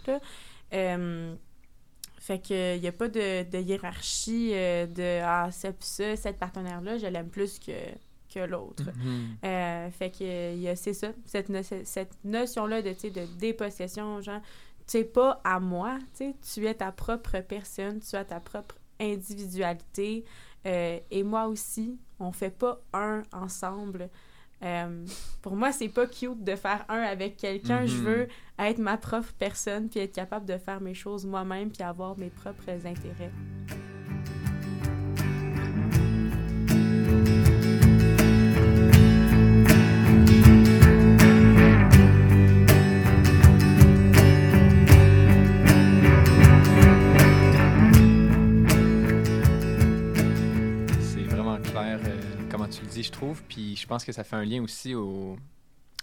Euh, 0.73 1.35
fait 2.19 2.39
que 2.39 2.75
il 2.75 2.83
y 2.83 2.87
a 2.87 2.91
pas 2.91 3.07
de, 3.07 3.49
de 3.49 3.57
hiérarchie 3.59 4.51
euh, 4.53 4.85
de 4.87 5.21
ah 5.23 5.49
ça 5.51 5.71
pis 5.71 5.85
ça, 5.85 6.15
cette 6.15 6.37
partenaire 6.39 6.81
là, 6.81 6.97
je 6.97 7.05
l'aime 7.05 7.29
plus 7.29 7.59
que 7.59 7.71
que 8.39 8.45
l'autre. 8.45 8.83
Mhm. 8.95 9.37
Euh, 9.43 9.89
fait 9.91 10.11
que 10.11 10.75
c'est 10.75 10.93
ça, 10.93 11.09
cette, 11.25 11.49
no- 11.49 11.61
cette 11.83 12.13
notion 12.23 12.65
là 12.67 12.81
de 12.81 12.89
de 12.91 13.25
dépossession, 13.39 14.21
genre 14.21 14.41
tu 14.87 14.97
es 14.97 15.03
pas 15.03 15.41
à 15.43 15.59
moi, 15.59 15.99
tu 16.17 16.65
es 16.65 16.73
ta 16.73 16.91
propre 16.91 17.39
personne, 17.41 17.99
tu 17.99 18.15
as 18.15 18.25
ta 18.25 18.39
propre 18.39 18.75
individualité. 18.99 20.23
euh, 20.65 20.99
et 21.11 21.23
moi 21.23 21.47
aussi, 21.47 21.97
on 22.19 22.31
fait 22.31 22.49
pas 22.49 22.79
un 22.93 23.23
ensemble. 23.31 24.09
Euh, 24.63 25.05
pour 25.41 25.55
moi, 25.55 25.71
c'est 25.71 25.87
pas 25.87 26.07
cute 26.07 26.43
de 26.43 26.55
faire 26.55 26.83
un 26.89 27.01
avec 27.01 27.37
quelqu'un. 27.37 27.85
Je 27.85 27.95
Mhm. 27.95 28.03
veux 28.03 28.27
être 28.59 28.79
ma 28.79 28.97
propre 28.97 29.31
personne, 29.37 29.87
puis 29.87 29.99
être 29.99 30.13
capable 30.15 30.45
de 30.45 30.57
faire 30.57 30.81
mes 30.81 30.95
choses 30.95 31.25
moi-même, 31.25 31.69
puis 31.71 31.83
avoir 31.83 32.17
mes 32.17 32.29
propres 32.31 32.69
intérêts. 32.69 33.31
Je 53.03 53.11
trouve. 53.11 53.43
Puis 53.43 53.75
je 53.75 53.87
pense 53.87 54.03
que 54.03 54.11
ça 54.11 54.23
fait 54.23 54.35
un 54.35 54.45
lien 54.45 54.63
aussi 54.63 54.95
au, 54.95 55.37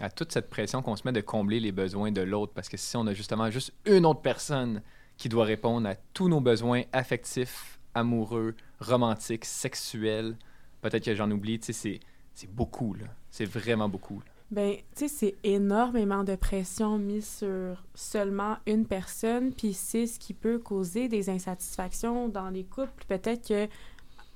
à 0.00 0.10
toute 0.10 0.32
cette 0.32 0.50
pression 0.50 0.82
qu'on 0.82 0.96
se 0.96 1.02
met 1.04 1.12
de 1.12 1.20
combler 1.20 1.60
les 1.60 1.72
besoins 1.72 2.12
de 2.12 2.22
l'autre. 2.22 2.52
Parce 2.54 2.68
que 2.68 2.76
si 2.76 2.96
on 2.96 3.06
a 3.06 3.14
justement 3.14 3.50
juste 3.50 3.72
une 3.86 4.06
autre 4.06 4.20
personne 4.20 4.82
qui 5.16 5.28
doit 5.28 5.44
répondre 5.44 5.88
à 5.88 5.94
tous 6.12 6.28
nos 6.28 6.40
besoins 6.40 6.82
affectifs, 6.92 7.78
amoureux, 7.94 8.54
romantiques, 8.80 9.44
sexuels, 9.44 10.36
peut-être 10.82 11.04
que 11.04 11.14
j'en 11.14 11.30
oublie, 11.30 11.58
tu 11.58 11.66
sais, 11.66 11.72
c'est, 11.72 12.00
c'est 12.34 12.50
beaucoup, 12.50 12.94
là. 12.94 13.06
C'est 13.30 13.44
vraiment 13.44 13.88
beaucoup. 13.88 14.20
là. 14.20 14.34
Ben, 14.50 14.76
tu 14.94 15.08
sais, 15.08 15.08
c'est 15.08 15.34
énormément 15.42 16.22
de 16.22 16.36
pression 16.36 16.98
mise 16.98 17.38
sur 17.38 17.82
seulement 17.94 18.58
une 18.66 18.86
personne, 18.86 19.52
puis 19.52 19.72
c'est 19.72 20.06
ce 20.06 20.18
qui 20.18 20.34
peut 20.34 20.58
causer 20.58 21.08
des 21.08 21.30
insatisfactions 21.30 22.28
dans 22.28 22.50
les 22.50 22.64
couples. 22.64 23.04
Peut-être 23.08 23.48
que 23.48 23.68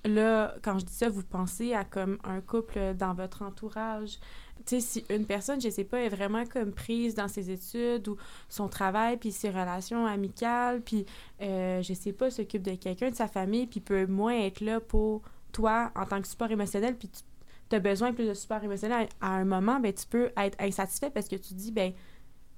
là, 0.08 0.54
quand 0.62 0.78
je 0.78 0.84
dis 0.84 0.94
ça, 0.94 1.08
vous 1.08 1.22
pensez 1.22 1.74
à 1.74 1.84
comme 1.84 2.18
un 2.24 2.40
couple 2.40 2.94
dans 2.94 3.14
votre 3.14 3.42
entourage. 3.42 4.18
Tu 4.66 4.80
sais, 4.80 4.80
si 4.80 5.04
une 5.14 5.24
personne, 5.24 5.60
je 5.60 5.68
sais 5.70 5.84
pas, 5.84 6.00
est 6.00 6.08
vraiment 6.08 6.44
comme 6.44 6.72
prise 6.72 7.14
dans 7.14 7.28
ses 7.28 7.50
études 7.50 8.08
ou 8.08 8.16
son 8.48 8.68
travail, 8.68 9.16
puis 9.16 9.32
ses 9.32 9.50
relations 9.50 10.06
amicales, 10.06 10.82
puis 10.82 11.06
euh, 11.40 11.80
je 11.82 11.94
sais 11.94 12.12
pas, 12.12 12.30
s'occupe 12.30 12.62
de 12.62 12.74
quelqu'un 12.74 13.10
de 13.10 13.14
sa 13.14 13.28
famille, 13.28 13.66
puis 13.66 13.80
peut 13.80 14.06
moins 14.06 14.38
être 14.38 14.60
là 14.60 14.80
pour 14.80 15.22
toi 15.52 15.92
en 15.94 16.04
tant 16.04 16.20
que 16.20 16.28
support 16.28 16.50
émotionnel, 16.50 16.96
puis 16.96 17.08
tu 17.08 17.76
as 17.76 17.80
besoin 17.80 18.10
de 18.10 18.16
plus 18.16 18.26
de 18.26 18.34
support 18.34 18.62
émotionnel 18.62 19.08
à 19.20 19.36
un 19.36 19.44
moment, 19.44 19.80
ben, 19.80 19.92
tu 19.92 20.06
peux 20.06 20.30
être 20.36 20.60
insatisfait 20.60 21.10
parce 21.10 21.28
que 21.28 21.36
tu 21.36 21.54
dis, 21.54 21.72
ben, 21.72 21.92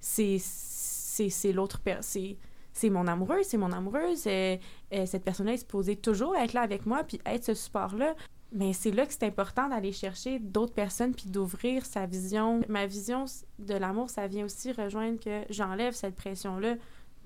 c'est 0.00 1.52
l'autre 1.52 1.80
personne. 1.80 2.36
C'est 2.72 2.90
mon 2.90 3.06
amoureux, 3.06 3.42
c'est 3.42 3.56
mon 3.56 3.72
amoureuse. 3.72 4.24
euh, 4.26 4.56
euh, 4.92 5.06
cette 5.06 5.24
personne-là 5.24 5.54
est 5.54 5.58
supposée 5.58 5.96
toujours 5.96 6.36
être 6.36 6.52
là 6.52 6.62
avec 6.62 6.86
moi 6.86 7.02
puis 7.04 7.20
être 7.26 7.44
ce 7.44 7.54
support-là. 7.54 8.14
Mais 8.52 8.72
c'est 8.72 8.90
là 8.90 9.06
que 9.06 9.12
c'est 9.12 9.24
important 9.24 9.68
d'aller 9.68 9.92
chercher 9.92 10.40
d'autres 10.40 10.74
personnes 10.74 11.14
puis 11.14 11.28
d'ouvrir 11.28 11.86
sa 11.86 12.06
vision. 12.06 12.60
Ma 12.68 12.86
vision 12.86 13.24
de 13.60 13.74
l'amour, 13.74 14.10
ça 14.10 14.26
vient 14.26 14.44
aussi 14.44 14.72
rejoindre 14.72 15.20
que 15.20 15.42
j'enlève 15.50 15.94
cette 15.94 16.16
pression-là 16.16 16.74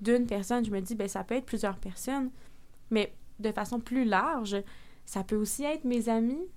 d'une 0.01 0.27
personne. 0.27 0.63
Je 0.65 0.71
me 0.71 0.81
dis, 0.81 0.93
ben 0.93 1.07
ça 1.07 1.23
peut 1.23 1.35
être 1.35 1.45
plusieurs 1.45 1.77
personnes, 1.77 2.29
mais 2.91 3.13
de 3.39 3.51
façon 3.51 3.79
plus 3.79 4.05
large, 4.05 4.55
ça 5.05 5.23
peut 5.23 5.35
aussi 5.35 5.63
être 5.63 5.83
mes 5.83 6.09
amis, 6.09 6.47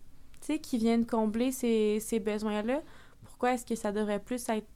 tu 0.40 0.47
sais, 0.47 0.59
qui 0.59 0.76
viennent 0.78 1.07
combler 1.07 1.50
ces, 1.50 1.99
ces 2.00 2.21
besoins-là. 2.21 2.83
Pourquoi 3.25 3.54
est-ce 3.54 3.64
que 3.64 3.75
ça 3.75 3.90
devrait 3.92 4.21
plus 4.21 4.49
être 4.49 4.66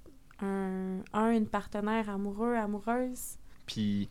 un, 0.41 1.01
un 1.13 1.31
une 1.33 1.47
partenaire 1.47 2.09
amoureux, 2.09 2.55
amoureuse? 2.55 3.37
Puis, 3.67 4.09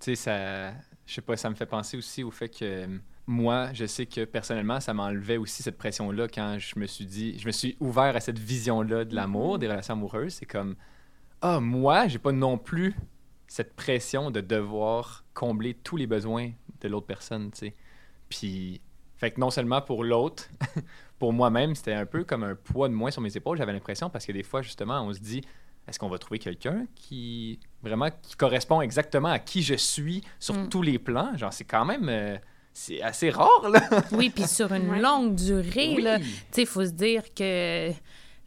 tu 0.00 0.14
sais, 0.14 0.14
ça, 0.16 0.70
je 1.06 1.14
sais 1.14 1.22
pas, 1.22 1.36
ça 1.36 1.50
me 1.50 1.54
fait 1.54 1.66
penser 1.66 1.96
aussi 1.96 2.22
au 2.22 2.30
fait 2.30 2.48
que 2.48 2.64
euh, 2.64 2.98
moi, 3.26 3.72
je 3.72 3.86
sais 3.86 4.06
que 4.06 4.24
personnellement, 4.24 4.80
ça 4.80 4.94
m'enlevait 4.94 5.36
aussi 5.36 5.62
cette 5.62 5.78
pression-là 5.78 6.28
quand 6.28 6.58
je 6.58 6.78
me 6.78 6.86
suis 6.86 7.06
dit, 7.06 7.38
je 7.38 7.46
me 7.46 7.52
suis 7.52 7.76
ouvert 7.80 8.14
à 8.14 8.20
cette 8.20 8.38
vision-là 8.38 9.04
de 9.04 9.14
l'amour, 9.14 9.58
des 9.58 9.68
relations 9.68 9.94
amoureuses. 9.94 10.34
C'est 10.34 10.46
comme, 10.46 10.76
ah, 11.40 11.60
moi, 11.60 12.08
j'ai 12.08 12.18
pas 12.18 12.32
non 12.32 12.58
plus 12.58 12.94
cette 13.48 13.74
pression 13.74 14.30
de 14.30 14.40
devoir 14.40 15.24
combler 15.34 15.74
tous 15.74 15.96
les 15.96 16.06
besoins 16.06 16.52
de 16.80 16.88
l'autre 16.88 17.06
personne, 17.06 17.50
tu 17.50 17.58
sais. 17.58 17.74
Puis, 18.28 18.80
fait 19.16 19.30
que 19.30 19.40
non 19.40 19.50
seulement 19.50 19.80
pour 19.80 20.04
l'autre, 20.04 20.48
pour 21.18 21.32
moi-même, 21.32 21.74
c'était 21.74 21.94
un 21.94 22.06
peu 22.06 22.24
comme 22.24 22.44
un 22.44 22.54
poids 22.54 22.88
de 22.88 22.94
moins 22.94 23.10
sur 23.10 23.22
mes 23.22 23.36
épaules, 23.36 23.56
j'avais 23.56 23.72
l'impression, 23.72 24.10
parce 24.10 24.26
que 24.26 24.32
des 24.32 24.42
fois, 24.42 24.62
justement, 24.62 25.02
on 25.02 25.12
se 25.12 25.20
dit, 25.20 25.42
est-ce 25.88 25.98
qu'on 25.98 26.08
va 26.08 26.18
trouver 26.18 26.38
quelqu'un 26.38 26.86
qui 26.94 27.58
vraiment 27.82 28.08
qui 28.22 28.34
correspond 28.36 28.80
exactement 28.80 29.28
à 29.28 29.38
qui 29.38 29.62
je 29.62 29.74
suis 29.74 30.22
sur 30.40 30.54
Mm. 30.54 30.68
tous 30.68 30.82
les 30.82 30.98
plans? 30.98 31.36
Genre, 31.36 31.52
c'est 31.52 31.64
quand 31.64 31.84
même 31.84 32.08
euh, 32.08 32.36
c'est 32.72 33.00
assez 33.02 33.30
rare, 33.30 33.68
là. 33.70 33.80
Oui, 34.12 34.30
puis 34.30 34.46
sur 34.46 34.72
une 34.72 34.90
Ouais. 34.90 35.00
longue 35.00 35.34
durée, 35.34 35.94
Oui. 35.96 36.02
là, 36.02 36.18
tu 36.18 36.24
sais, 36.52 36.62
il 36.62 36.66
faut 36.66 36.84
se 36.84 36.90
dire 36.90 37.22
que 37.34 37.90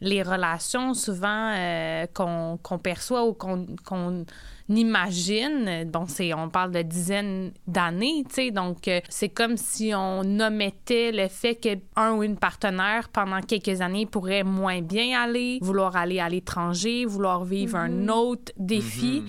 les 0.00 0.22
relations, 0.22 0.94
souvent, 0.94 1.52
euh, 1.56 2.06
qu'on 2.14 2.58
qu'on 2.62 2.78
perçoit 2.78 3.26
ou 3.26 3.32
qu'on 3.32 3.66
qu'on 3.84 4.24
imagine, 4.68 5.84
bon, 5.90 6.06
c'est 6.06 6.32
on 6.32 6.48
parle 6.48 6.70
de 6.70 6.82
dizaines 6.82 7.52
d'années, 7.66 8.24
tu 8.28 8.34
sais, 8.34 8.50
donc 8.50 8.86
euh, 8.86 9.00
c'est 9.08 9.28
comme 9.28 9.56
si 9.56 9.92
on 9.94 10.20
omettait 10.38 11.10
le 11.12 11.28
fait 11.28 11.56
que 11.56 11.70
un 11.96 12.12
ou 12.12 12.22
une 12.22 12.36
partenaire, 12.36 13.08
pendant 13.08 13.40
quelques 13.40 13.80
années, 13.80 14.06
pourrait 14.06 14.44
moins 14.44 14.80
bien 14.80 15.20
aller, 15.20 15.58
vouloir 15.60 15.96
aller 15.96 16.20
à 16.20 16.28
l'étranger, 16.28 17.04
vouloir 17.04 17.44
vivre 17.44 17.76
un 17.76 18.08
autre 18.08 18.52
défi. 18.56 19.22
Mhm. 19.22 19.28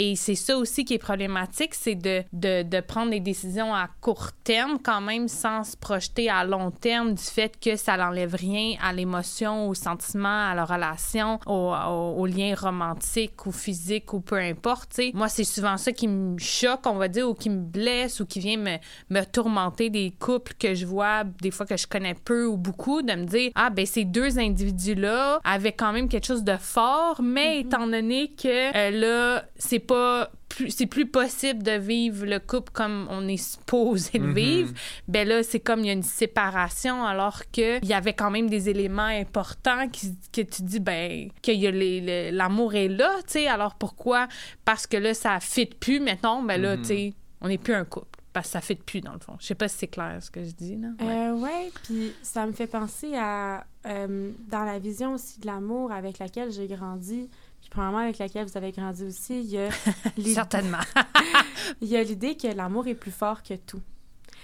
Et 0.00 0.14
c'est 0.14 0.36
ça 0.36 0.56
aussi 0.56 0.84
qui 0.84 0.94
est 0.94 0.98
problématique, 0.98 1.74
c'est 1.74 1.96
de, 1.96 2.22
de, 2.32 2.62
de 2.62 2.80
prendre 2.80 3.10
des 3.10 3.18
décisions 3.18 3.74
à 3.74 3.88
court 4.00 4.30
terme 4.44 4.78
quand 4.80 5.00
même 5.00 5.26
sans 5.26 5.64
se 5.64 5.76
projeter 5.76 6.30
à 6.30 6.44
long 6.44 6.70
terme 6.70 7.14
du 7.14 7.22
fait 7.22 7.58
que 7.60 7.74
ça 7.74 7.96
n'enlève 7.96 8.36
rien 8.36 8.76
à 8.80 8.92
l'émotion, 8.92 9.68
au 9.68 9.74
sentiment, 9.74 10.50
à 10.50 10.54
la 10.54 10.64
relation, 10.64 11.40
au, 11.46 11.72
au, 11.74 12.14
au 12.16 12.26
lien 12.26 12.54
romantique 12.54 13.44
ou 13.46 13.50
physique 13.50 14.12
ou 14.12 14.20
peu 14.20 14.36
importe. 14.36 15.00
Moi, 15.14 15.28
c'est 15.28 15.42
souvent 15.42 15.76
ça 15.76 15.90
qui 15.90 16.06
me 16.06 16.38
choque, 16.38 16.86
on 16.86 16.94
va 16.94 17.08
dire, 17.08 17.28
ou 17.28 17.34
qui 17.34 17.50
me 17.50 17.60
blesse 17.60 18.20
ou 18.20 18.26
qui 18.26 18.38
vient 18.38 18.56
me, 18.56 18.76
me 19.10 19.24
tourmenter 19.24 19.90
des 19.90 20.14
couples 20.16 20.54
que 20.60 20.76
je 20.76 20.86
vois, 20.86 21.24
des 21.42 21.50
fois 21.50 21.66
que 21.66 21.76
je 21.76 21.88
connais 21.88 22.14
peu 22.14 22.46
ou 22.46 22.56
beaucoup, 22.56 23.02
de 23.02 23.14
me 23.14 23.24
dire, 23.24 23.50
ah 23.56 23.68
ben 23.70 23.84
ces 23.84 24.04
deux 24.04 24.38
individus-là 24.38 25.40
avaient 25.42 25.72
quand 25.72 25.92
même 25.92 26.08
quelque 26.08 26.26
chose 26.26 26.44
de 26.44 26.56
fort, 26.56 27.20
mais 27.20 27.62
étant 27.62 27.88
donné 27.88 28.30
que 28.30 28.76
euh, 28.76 28.90
là, 28.92 29.44
c'est 29.56 29.87
pas 29.88 30.30
c'est 30.70 30.86
plus 30.86 31.06
possible 31.06 31.62
de 31.62 31.72
vivre 31.72 32.24
le 32.26 32.38
couple 32.40 32.72
comme 32.72 33.06
on 33.10 33.28
est 33.28 33.36
supposé 33.36 34.18
le 34.18 34.28
Mhm. 34.28 34.34
vivre, 34.34 34.72
ben 35.06 35.26
là, 35.28 35.42
c'est 35.44 35.60
comme 35.60 35.80
il 35.80 35.86
y 35.86 35.90
a 35.90 35.92
une 35.92 36.02
séparation 36.02 37.04
alors 37.04 37.42
que 37.52 37.78
il 37.82 37.88
y 37.88 37.94
avait 37.94 38.14
quand 38.14 38.30
même 38.30 38.48
des 38.50 38.68
éléments 38.68 39.02
importants 39.02 39.88
qui, 39.88 40.16
que 40.32 40.40
tu 40.40 40.62
dis, 40.62 40.80
ben, 40.80 41.28
que 41.42 41.52
y 41.52 41.66
a 41.66 41.70
les- 41.70 42.00
le- 42.30 42.36
l'amour 42.36 42.74
est 42.74 42.88
là, 42.88 43.10
tu 43.26 43.32
sais, 43.34 43.46
alors 43.46 43.74
pourquoi? 43.76 44.26
Parce 44.64 44.86
que 44.86 44.96
là, 44.96 45.14
ça 45.14 45.38
fit 45.40 45.66
plus, 45.66 46.00
maintenant, 46.00 46.42
ben 46.42 46.60
là, 46.60 46.76
Mhm. 46.76 46.82
tu 46.82 46.88
sais, 46.88 47.14
on 47.40 47.48
n'est 47.48 47.58
plus 47.58 47.74
un 47.74 47.84
couple. 47.84 48.18
Parce 48.32 48.48
que 48.48 48.52
ça 48.52 48.60
fit 48.60 48.74
plus, 48.76 49.00
dans 49.00 49.12
le 49.14 49.18
fond. 49.20 49.36
Je 49.40 49.46
sais 49.46 49.54
pas 49.54 49.68
si 49.68 49.78
c'est 49.78 49.86
clair 49.88 50.18
ce 50.20 50.30
que 50.30 50.44
je 50.44 50.50
dis, 50.50 50.76
là. 50.76 50.88
Ouais. 51.00 51.28
Euh, 51.28 51.32
ouais, 51.34 51.70
puis 51.84 52.12
ça 52.22 52.46
me 52.46 52.52
fait 52.52 52.66
penser 52.66 53.14
à 53.16 53.64
euh, 53.86 54.30
dans 54.50 54.64
la 54.64 54.78
vision 54.78 55.14
aussi 55.14 55.40
de 55.40 55.46
l'amour 55.46 55.92
avec 55.92 56.18
laquelle 56.18 56.50
j'ai 56.52 56.66
grandi, 56.66 57.30
puis 57.68 57.70
probablement 57.70 58.02
avec 58.04 58.18
laquelle 58.18 58.46
vous 58.46 58.56
avez 58.56 58.72
grandi 58.72 59.04
aussi, 59.04 59.40
il 59.40 59.50
y 59.50 59.58
a 59.58 59.68
l'idée- 60.16 60.34
Certainement. 60.34 60.78
il 61.80 61.88
y 61.88 61.96
a 61.96 62.02
l'idée 62.02 62.36
que 62.36 62.48
l'amour 62.48 62.86
est 62.88 62.94
plus 62.94 63.10
fort 63.10 63.42
que 63.42 63.54
tout. 63.54 63.82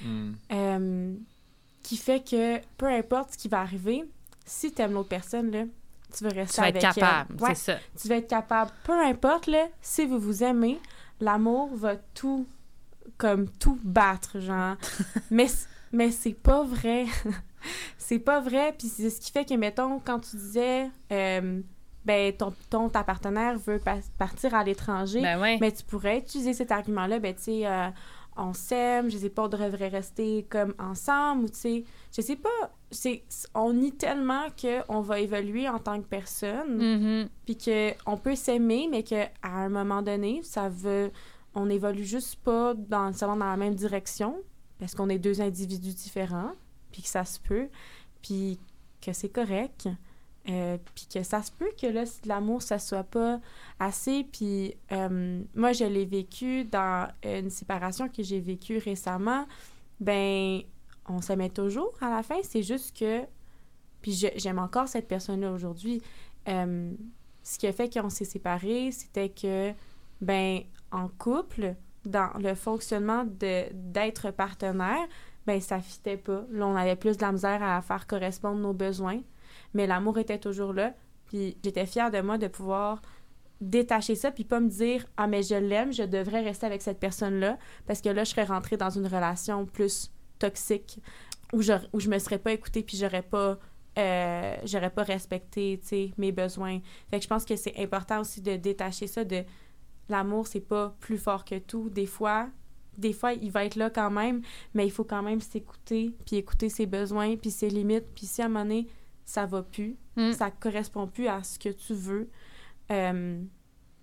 Mm. 0.03 0.33
Euh, 0.53 1.15
qui 1.83 1.97
fait 1.97 2.21
que 2.29 2.59
peu 2.77 2.87
importe 2.87 3.33
ce 3.33 3.39
qui 3.39 3.49
va 3.49 3.61
arriver, 3.61 4.05
si 4.45 4.73
tu 4.73 4.83
aimes 4.83 4.93
l'autre 4.93 5.09
personne, 5.09 5.51
là, 5.51 5.65
tu 6.17 6.25
veux 6.25 6.31
rester 6.31 6.55
tu 6.57 6.61
vas 6.61 6.69
être 6.69 6.85
avec 6.85 6.95
capable, 6.95 7.35
elle. 7.39 7.43
Ouais, 7.43 7.55
c'est 7.55 7.73
ça. 7.73 7.79
tu 8.01 8.09
vas 8.09 8.17
être 8.17 8.29
capable, 8.29 8.71
peu 8.85 8.93
importe, 9.05 9.47
là, 9.47 9.67
si 9.81 10.05
vous 10.07 10.19
vous 10.19 10.43
aimez, 10.45 10.79
l'amour 11.21 11.75
va 11.75 11.97
tout, 11.97 12.47
comme 13.17 13.49
tout 13.49 13.79
battre, 13.83 14.41
genre. 14.41 14.77
mais 15.31 15.47
mais 15.93 16.11
c'est 16.11 16.35
pas 16.35 16.63
vrai. 16.65 17.07
c'est 17.99 18.19
pas 18.19 18.41
vrai, 18.41 18.75
puis 18.77 18.89
c'est 18.89 19.11
ce 19.11 19.21
qui 19.21 19.31
fait 19.31 19.45
que, 19.45 19.55
mettons, 19.55 19.99
quand 20.01 20.21
tu 20.21 20.37
disais, 20.37 20.91
euh, 21.13 21.61
ben, 22.05 22.33
ton, 22.33 22.53
ton, 22.71 22.89
ta 22.89 23.03
partenaire 23.05 23.59
veut 23.59 23.79
pa- 23.79 23.99
partir 24.19 24.55
à 24.55 24.63
l'étranger, 24.65 25.21
Ben 25.23 25.41
ouais. 25.41 25.59
mais 25.61 25.73
tu 25.73 25.83
pourrais 25.85 26.19
utiliser 26.19 26.53
cet 26.53 26.71
argument-là, 26.73 27.19
ben, 27.19 27.35
tu 27.35 27.43
sais, 27.43 27.67
euh, 27.67 27.89
on 28.37 28.53
s'aime, 28.53 29.11
je 29.11 29.17
sais 29.19 29.31
pas, 29.31 29.45
on 29.45 29.49
devrait 29.49 29.89
rester 29.89 30.45
comme 30.51 30.75
ensemble, 30.79 31.45
ou 31.45 31.49
tu 31.49 31.55
sais, 31.55 31.85
je 32.15 32.21
sais 32.21 32.37
pas, 32.37 32.51
c'est, 32.91 33.23
on 33.55 33.73
nie 33.73 33.93
tellement 33.93 34.47
qu'on 34.61 35.01
va 35.01 35.21
évoluer 35.21 35.69
en 35.69 35.79
tant 35.79 36.01
que 36.01 36.07
personne, 36.07 36.77
Mhm. 37.23 37.29
puis 37.47 37.57
qu'on 37.57 38.17
peut 38.17 38.35
s'aimer, 38.35 38.89
mais 38.91 39.03
qu'à 39.03 39.31
un 39.43 39.69
moment 39.69 40.03
donné, 40.03 40.41
ça 40.43 40.69
veut, 40.69 41.11
on 41.55 41.71
évolue 41.71 42.05
juste 42.05 42.37
pas 42.43 42.75
dans, 42.75 43.11
dans 43.13 43.37
la 43.37 43.57
même 43.57 43.75
direction, 43.77 44.37
parce 44.81 44.95
qu'on 44.95 45.09
est 45.09 45.19
deux 45.19 45.41
individus 45.41 45.95
différents, 45.95 46.53
puis 46.93 47.03
que 47.03 47.09
ça 47.09 47.25
se 47.25 47.39
peut, 47.41 47.69
puis 48.21 48.59
que 49.01 49.13
c'est 49.13 49.29
correct. 49.29 49.89
Euh, 50.51 50.77
puis 50.95 51.07
que 51.13 51.23
ça 51.23 51.43
se 51.43 51.51
peut 51.51 51.71
que 51.81 51.87
là, 51.87 52.05
l'amour, 52.27 52.61
ça 52.61 52.79
soit 52.79 53.05
pas 53.05 53.41
assez. 53.81 54.27
Puis 54.31 54.75
euh, 54.93 55.43
moi, 55.55 55.73
je 55.73 55.85
l'ai 55.85 56.05
vécu 56.05 56.65
dans 56.65 57.09
une 57.25 57.51
séparation 57.51 58.09
que 58.09 58.23
j'ai 58.23 58.41
vécue 58.41 58.79
récemment. 58.79 59.47
Ben, 60.01 60.61
on 61.09 61.23
s'aimait 61.23 61.51
toujours 61.51 61.95
à 62.01 62.11
la 62.11 62.23
fin. 62.23 62.37
C'est 62.43 62.63
juste 62.63 62.97
que. 62.97 63.23
Puis 64.03 64.13
j'aime 64.37 64.59
encore 64.59 64.87
cette 64.87 65.09
personne-là 65.09 65.51
aujourd'hui. 65.51 66.03
Euh, 66.49 66.93
ce 67.43 67.59
qui 67.59 67.67
a 67.67 67.73
fait 67.73 67.93
qu'on 67.93 68.11
s'est 68.11 68.27
séparés, 68.27 68.91
c'était 68.93 69.31
que, 69.31 69.73
ben, 70.21 70.61
en 70.93 71.09
couple, 71.09 71.75
dans 72.05 72.31
le 72.39 72.55
fonctionnement 72.55 73.25
d'être 73.25 74.31
partenaire, 74.31 75.07
ben, 75.47 75.59
ça 75.59 75.81
fitait 75.81 76.19
pas. 76.19 76.45
Là, 76.51 76.67
on 76.67 76.77
avait 76.77 76.97
plus 76.97 77.17
de 77.17 77.23
la 77.23 77.33
misère 77.33 77.63
à 77.63 77.81
faire 77.81 78.07
correspondre 78.07 78.61
nos 78.61 78.75
besoins 78.75 79.21
mais 79.73 79.87
l'amour 79.87 80.19
était 80.19 80.39
toujours 80.39 80.73
là. 80.73 80.95
Puis 81.27 81.57
j'étais 81.63 81.87
fière 81.87 82.11
de 82.11 82.21
moi 82.21 82.39
de 82.39 82.49
pouvoir 82.49 83.01
détacher 83.61 84.15
ça, 84.15 84.31
puis 84.31 84.45
pas 84.45 84.61
me 84.61 84.69
dire 84.69 85.07
Ah, 85.17 85.27
mais 85.27 85.43
je 85.43 85.55
l'aime, 85.55 85.93
je 85.93 86.03
devrais 86.03 86.43
rester 86.43 86.67
avec 86.67 86.83
cette 86.83 87.01
personne-là, 87.01 87.59
parce 87.87 88.01
que 88.01 88.09
là, 88.09 88.25
je 88.25 88.31
serais 88.31 88.45
rentrée 88.45 88.77
dans 88.77 88.91
une 88.91 89.07
relation 89.07 89.67
plus 89.67 90.11
toxique 90.39 91.01
où 91.53 91.63
je, 91.63 91.73
où 91.93 92.01
je 92.01 92.09
me 92.09 92.19
serais 92.19 92.39
pas 92.39 92.53
écoutée, 92.53 92.83
puis 92.83 92.97
j'aurais 92.97 93.23
pas. 93.23 93.59
Euh, 93.97 94.57
j'aurais 94.65 94.91
pas 94.91 95.05
respecté 95.05 95.81
mes 96.19 96.33
besoins. 96.33 96.81
Fait 97.11 97.19
que 97.19 97.23
je 97.23 97.29
pense 97.29 97.45
que 97.45 97.55
c'est 97.55 97.79
important 97.79 98.21
aussi 98.21 98.41
de 98.41 98.57
détacher 98.57 99.07
ça 99.07 99.23
de 99.23 99.45
l'amour, 100.09 100.49
c'est 100.49 100.61
pas 100.61 100.97
plus 100.99 101.17
fort 101.17 101.45
que 101.45 101.59
tout. 101.59 101.91
Des 101.91 102.07
fois, 102.07 102.49
des 102.99 103.13
fois, 103.13 103.35
il 103.35 103.53
va 103.53 103.65
être 103.65 103.77
là 103.77 103.91
quand 103.91 104.11
même, 104.11 104.43
mais 104.75 104.85
il 104.85 104.91
faut 104.91 105.05
quand 105.05 105.23
même 105.23 105.41
s'écouter, 105.41 106.13
puis 106.27 106.37
écouter 106.37 106.69
ses 106.69 106.87
besoins, 106.87 107.37
puis 107.37 107.53
ses 107.53 107.71
limites. 107.71 108.07
Puis 108.17 108.27
si 108.27 108.43
à 108.43 108.47
un 108.47 108.49
moment 108.49 108.65
donné, 108.65 108.89
ça 109.25 109.47
va 109.47 109.63
plus, 109.63 109.97
mm. 110.17 110.33
ça 110.33 110.51
correspond 110.51 111.07
plus 111.07 111.29
à 111.29 111.43
ce 111.43 111.59
que 111.59 111.71
tu 111.71 111.95
veux, 111.95 112.29
euh, 112.91 113.43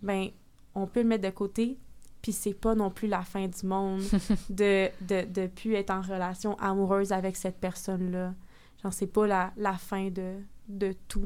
ben, 0.02 0.30
on 0.76 0.88
peut 0.88 1.02
le 1.02 1.08
mettre 1.08 1.24
de 1.24 1.30
côté, 1.30 1.78
puis 2.22 2.32
c'est 2.32 2.54
pas 2.54 2.76
non 2.76 2.90
plus 2.90 3.08
la 3.08 3.22
fin 3.22 3.48
du 3.48 3.66
monde 3.66 4.02
de, 4.50 4.90
de, 5.02 5.26
de 5.26 5.48
plus 5.48 5.76
être 5.76 5.92
en 5.92 6.02
relation 6.02 6.58
amoureuse 6.60 7.12
avec 7.12 7.36
cette 7.36 7.58
personne-là. 7.60 8.34
Genre, 8.82 8.94
c'est 8.94 9.08
pas 9.08 9.28
la, 9.28 9.54
la 9.58 9.74
fin 9.74 10.10
de, 10.10 10.38
de 10.68 10.96
tout, 11.08 11.22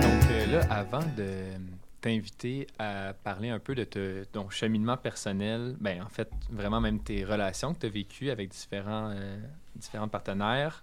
Donc 0.00 0.30
euh, 0.30 0.46
là, 0.52 0.60
avant 0.70 1.00
de 1.16 1.67
t'inviter 2.00 2.66
à 2.78 3.12
parler 3.12 3.48
un 3.48 3.58
peu 3.58 3.74
de 3.74 4.24
ton 4.30 4.50
cheminement 4.50 4.96
personnel, 4.96 5.76
ben 5.80 6.02
en 6.02 6.08
fait, 6.08 6.30
vraiment 6.50 6.80
même 6.80 7.00
tes 7.00 7.24
relations 7.24 7.74
que 7.74 7.80
tu 7.80 7.86
as 7.86 7.90
vécues 7.90 8.30
avec 8.30 8.50
différents, 8.50 9.10
euh, 9.14 9.38
différents 9.74 10.08
partenaires. 10.08 10.82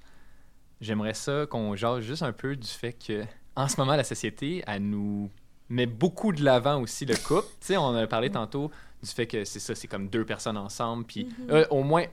J'aimerais 0.81 1.13
ça 1.13 1.45
qu'on 1.49 1.75
jase 1.75 2.01
juste 2.01 2.23
un 2.23 2.33
peu 2.33 2.55
du 2.55 2.67
fait 2.67 2.93
que, 2.93 3.23
en 3.55 3.67
ce 3.69 3.79
moment, 3.79 3.95
la 3.95 4.03
société, 4.03 4.63
elle 4.67 4.89
nous 4.89 5.29
met 5.69 5.85
beaucoup 5.85 6.33
de 6.33 6.43
l'avant 6.43 6.81
aussi 6.81 7.05
le 7.05 7.15
couple. 7.15 7.47
tu 7.61 7.67
sais, 7.67 7.77
on 7.77 7.95
a 7.95 8.05
parlé 8.07 8.29
tantôt 8.29 8.69
du 9.01 9.09
fait 9.09 9.25
que 9.25 9.45
c'est 9.45 9.59
ça, 9.59 9.73
c'est 9.73 9.87
comme 9.87 10.09
deux 10.09 10.25
personnes 10.25 10.57
ensemble, 10.57 11.05
puis 11.05 11.25
mm-hmm. 11.25 11.51
euh, 11.51 11.65
au 11.69 11.83
moins 11.83 12.05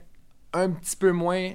un 0.52 0.70
petit 0.70 0.96
peu 0.96 1.10
moins 1.10 1.52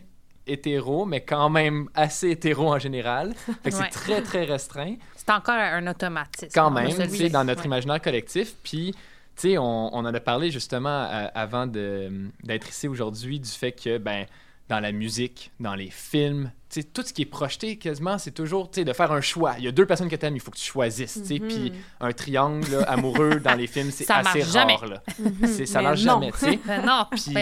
hétéro, 0.47 1.05
mais 1.05 1.21
quand 1.21 1.49
même 1.49 1.89
assez 1.93 2.31
hétéro 2.31 2.73
en 2.73 2.79
général. 2.79 3.33
Fait 3.63 3.71
que 3.71 3.75
c'est 3.75 3.89
très, 3.89 4.21
très 4.21 4.43
restreint. 4.45 4.95
C'est 5.15 5.31
encore 5.31 5.55
un 5.55 5.85
automatisme. 5.87 6.51
Quand 6.53 6.71
même, 6.71 6.89
tu 6.89 7.09
sais, 7.09 7.29
dans 7.29 7.43
notre 7.43 7.65
imaginaire 7.65 8.01
collectif. 8.01 8.53
Puis, 8.63 8.93
tu 9.35 9.49
sais, 9.49 9.57
on, 9.57 9.93
on, 9.93 9.99
en 9.99 10.13
a 10.13 10.19
parlé 10.19 10.51
justement 10.51 11.07
euh, 11.11 11.27
avant 11.35 11.67
d'être 11.67 12.69
ici 12.69 12.87
aujourd'hui 12.87 13.39
du 13.39 13.49
fait 13.49 13.71
que, 13.71 13.97
ben, 13.97 14.25
dans 14.69 14.79
la 14.79 14.91
musique, 14.91 15.51
dans 15.59 15.75
les 15.75 15.89
films, 15.89 16.51
tout 16.93 17.01
ce 17.03 17.13
qui 17.13 17.23
est 17.23 17.25
projeté 17.25 17.77
quasiment, 17.77 18.17
c'est 18.17 18.31
toujours 18.31 18.69
de 18.69 18.93
faire 18.93 19.11
un 19.11 19.21
choix. 19.21 19.55
Il 19.57 19.63
y 19.63 19.67
a 19.67 19.71
deux 19.71 19.85
personnes 19.85 20.09
que 20.09 20.15
tu 20.15 20.25
aimes, 20.25 20.35
il 20.35 20.41
faut 20.41 20.51
que 20.51 20.57
tu 20.57 20.65
choisisses. 20.65 21.17
Mm 21.17 21.47
Puis 21.47 21.73
un 21.99 22.11
triangle 22.11 22.83
amoureux 22.87 23.39
dans 23.39 23.55
les 23.55 23.67
films, 23.67 23.91
c'est 23.91 24.09
assez 24.09 24.43
rare. 24.43 24.85
Là. 24.85 25.03
Mhm. 25.19 25.65
Ça 25.65 25.81
marche 25.81 25.99
jamais. 25.99 26.31
non, 26.85 27.05
puis 27.09 27.33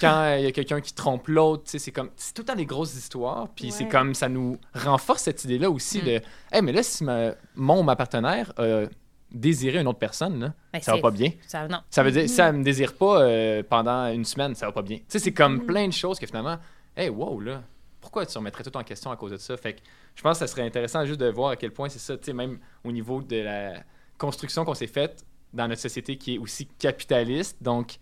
quand 0.00 0.34
il 0.36 0.44
y 0.44 0.46
a 0.46 0.52
quelqu'un 0.52 0.80
qui 0.80 0.94
trompe 0.94 1.28
l'autre, 1.28 1.64
c'est 1.66 1.90
comme 1.90 2.10
c'est 2.16 2.34
tout 2.34 2.42
le 2.42 2.46
temps 2.46 2.56
des 2.56 2.66
grosses 2.66 2.94
histoires. 2.94 3.48
Puis 3.54 3.70
c'est 3.72 3.88
comme 3.88 4.14
ça 4.14 4.28
nous 4.28 4.58
renforce 4.74 5.22
cette 5.22 5.44
idée-là 5.44 5.70
aussi 5.70 5.98
mm. 5.98 6.04
de 6.04 6.20
Hey, 6.52 6.62
mais 6.62 6.72
là, 6.72 6.82
si 6.82 7.04
ma, 7.04 7.32
mon 7.54 7.82
ma 7.82 7.96
partenaire 7.96 8.52
a 8.56 8.84
désiré 9.32 9.78
une 9.78 9.86
autre 9.86 9.98
personne, 9.98 10.40
là, 10.40 10.52
ben, 10.72 10.80
ça 10.80 10.94
va 10.94 11.00
pas 11.00 11.10
bien. 11.10 11.30
Ça, 11.46 11.68
non. 11.68 11.78
ça 11.88 12.02
veut 12.02 12.10
dire, 12.10 12.28
si 12.28 12.40
elle 12.40 12.56
me 12.56 12.64
désire 12.64 12.94
pas 12.94 13.22
euh, 13.22 13.62
pendant 13.68 14.06
une 14.08 14.24
semaine, 14.24 14.54
ça 14.54 14.66
va 14.66 14.72
pas 14.72 14.82
bien. 14.82 14.98
Tu 14.98 15.04
sais, 15.08 15.18
c'est 15.18 15.32
comme 15.32 15.58
mm. 15.58 15.66
plein 15.66 15.86
de 15.86 15.92
choses 15.92 16.18
que 16.18 16.26
finalement, 16.26 16.56
hey, 16.96 17.08
wow, 17.08 17.40
là, 17.40 17.62
pourquoi 18.00 18.26
tu 18.26 18.36
remettrais 18.36 18.64
tout 18.64 18.76
en 18.76 18.82
question 18.82 19.10
à 19.10 19.16
cause 19.16 19.32
de 19.32 19.36
ça? 19.36 19.56
Fait 19.56 19.74
que 19.74 19.80
je 20.14 20.22
pense 20.22 20.38
que 20.38 20.46
ça 20.46 20.46
serait 20.46 20.62
intéressant 20.62 21.04
juste 21.04 21.20
de 21.20 21.30
voir 21.30 21.50
à 21.50 21.56
quel 21.56 21.72
point 21.72 21.88
c'est 21.88 21.98
ça, 21.98 22.16
tu 22.16 22.24
sais, 22.26 22.32
même 22.32 22.58
au 22.84 22.92
niveau 22.92 23.22
de 23.22 23.36
la 23.36 23.84
construction 24.18 24.64
qu'on 24.64 24.74
s'est 24.74 24.86
faite 24.86 25.24
dans 25.52 25.68
notre 25.68 25.80
société 25.80 26.16
qui 26.16 26.34
est 26.34 26.38
aussi 26.38 26.66
capitaliste, 26.66 27.56
donc 27.62 27.96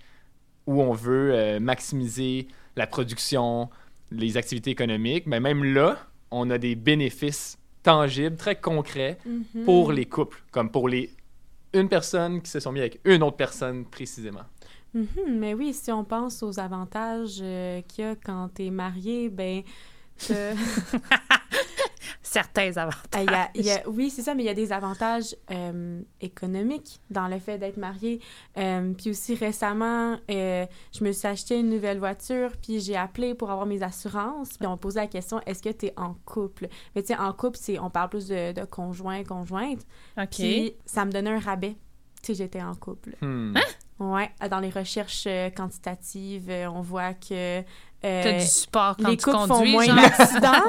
où 0.66 0.82
on 0.82 0.92
veut 0.92 1.32
euh, 1.32 1.61
maximiser 1.61 2.48
la 2.76 2.87
production, 2.87 3.70
les 4.11 4.37
activités 4.37 4.70
économiques, 4.70 5.26
mais 5.26 5.40
même 5.40 5.64
là, 5.64 5.98
on 6.30 6.50
a 6.50 6.58
des 6.58 6.74
bénéfices 6.74 7.58
tangibles, 7.82 8.37
très 8.37 8.56
concrets 8.56 9.18
mm-hmm. 9.26 9.64
pour 9.64 9.92
les 9.92 10.04
couples, 10.04 10.42
comme 10.50 10.70
pour 10.70 10.88
les 10.88 11.11
une 11.74 11.88
personne 11.88 12.40
qui 12.40 12.50
se 12.50 12.61
sont 12.61 12.72
mis 12.72 12.80
avec 12.80 13.00
une 13.04 13.22
autre 13.22 13.37
personne 13.37 13.84
précisément. 13.84 14.44
Mm-hmm. 14.98 15.38
mais 15.38 15.54
oui, 15.54 15.72
si 15.72 15.92
on 15.92 16.04
pense 16.04 16.42
aux 16.42 16.58
avantages 16.58 17.38
euh, 17.40 17.80
qu'il 17.82 18.04
y 18.04 18.08
a 18.08 18.16
quand 18.16 18.50
tu 18.54 18.66
es 18.66 18.70
marié, 18.70 19.28
ben. 19.28 19.62
Certains 22.22 22.76
avantages. 22.76 23.82
oui, 23.87 24.11
c'est 24.11 24.22
ça, 24.22 24.34
mais 24.34 24.42
il 24.42 24.46
y 24.46 24.50
a 24.50 24.54
des 24.54 24.72
avantages 24.72 25.34
euh, 25.50 26.02
économiques 26.20 27.00
dans 27.08 27.26
le 27.28 27.38
fait 27.38 27.56
d'être 27.56 27.76
marié. 27.78 28.20
Euh, 28.58 28.92
puis 28.92 29.11
aussi 29.11 29.34
récemment, 29.34 30.18
je 30.28 30.66
me 31.02 31.12
suis 31.12 31.26
acheté 31.26 31.58
une 31.58 31.70
nouvelle 31.70 31.98
voiture, 31.98 32.50
puis 32.61 32.80
j'ai 32.80 32.96
appelé 32.96 33.34
pour 33.34 33.50
avoir 33.50 33.66
mes 33.66 33.82
assurances. 33.82 34.58
Puis 34.58 34.66
on 34.66 34.72
me 34.72 34.76
posait 34.76 35.00
la 35.00 35.06
question 35.06 35.40
est-ce 35.46 35.62
que 35.62 35.70
tu 35.70 35.87
es 35.87 35.94
en 35.96 36.16
couple? 36.26 36.68
Mais 36.94 37.02
tu 37.02 37.14
sais, 37.14 37.16
en 37.18 37.32
couple, 37.32 37.58
on 37.80 37.88
parle 37.88 38.11
plus 38.11 38.28
de, 38.28 38.52
de 38.52 38.64
conjoint, 38.64 39.22
conjointe. 39.24 39.87
OK. 40.18 40.28
Puis 40.30 40.74
ça 40.84 41.04
me 41.06 41.12
donnait 41.12 41.30
un 41.30 41.38
rabais 41.38 41.76
si 42.22 42.34
j'étais 42.34 42.62
en 42.62 42.74
couple. 42.74 43.16
Hmm. 43.22 43.54
Hein? 43.56 43.62
Oui, 44.00 44.22
dans 44.48 44.61
les 44.61 44.70
recherches 44.70 45.24
euh, 45.26 45.50
quantitatives, 45.50 46.48
euh, 46.50 46.70
on 46.70 46.80
voit 46.80 47.14
que. 47.14 47.61
Euh, 48.04 48.22
T'as 48.22 48.38
du 48.38 48.46
support 48.46 48.96
quand 48.96 49.08
les 49.08 49.16
tu 49.16 49.24
couples 49.24 49.48
conduis, 49.48 49.72
font 49.72 49.84
moins 49.84 49.87
d'accidents, 49.87 50.52
genre. 50.52 50.62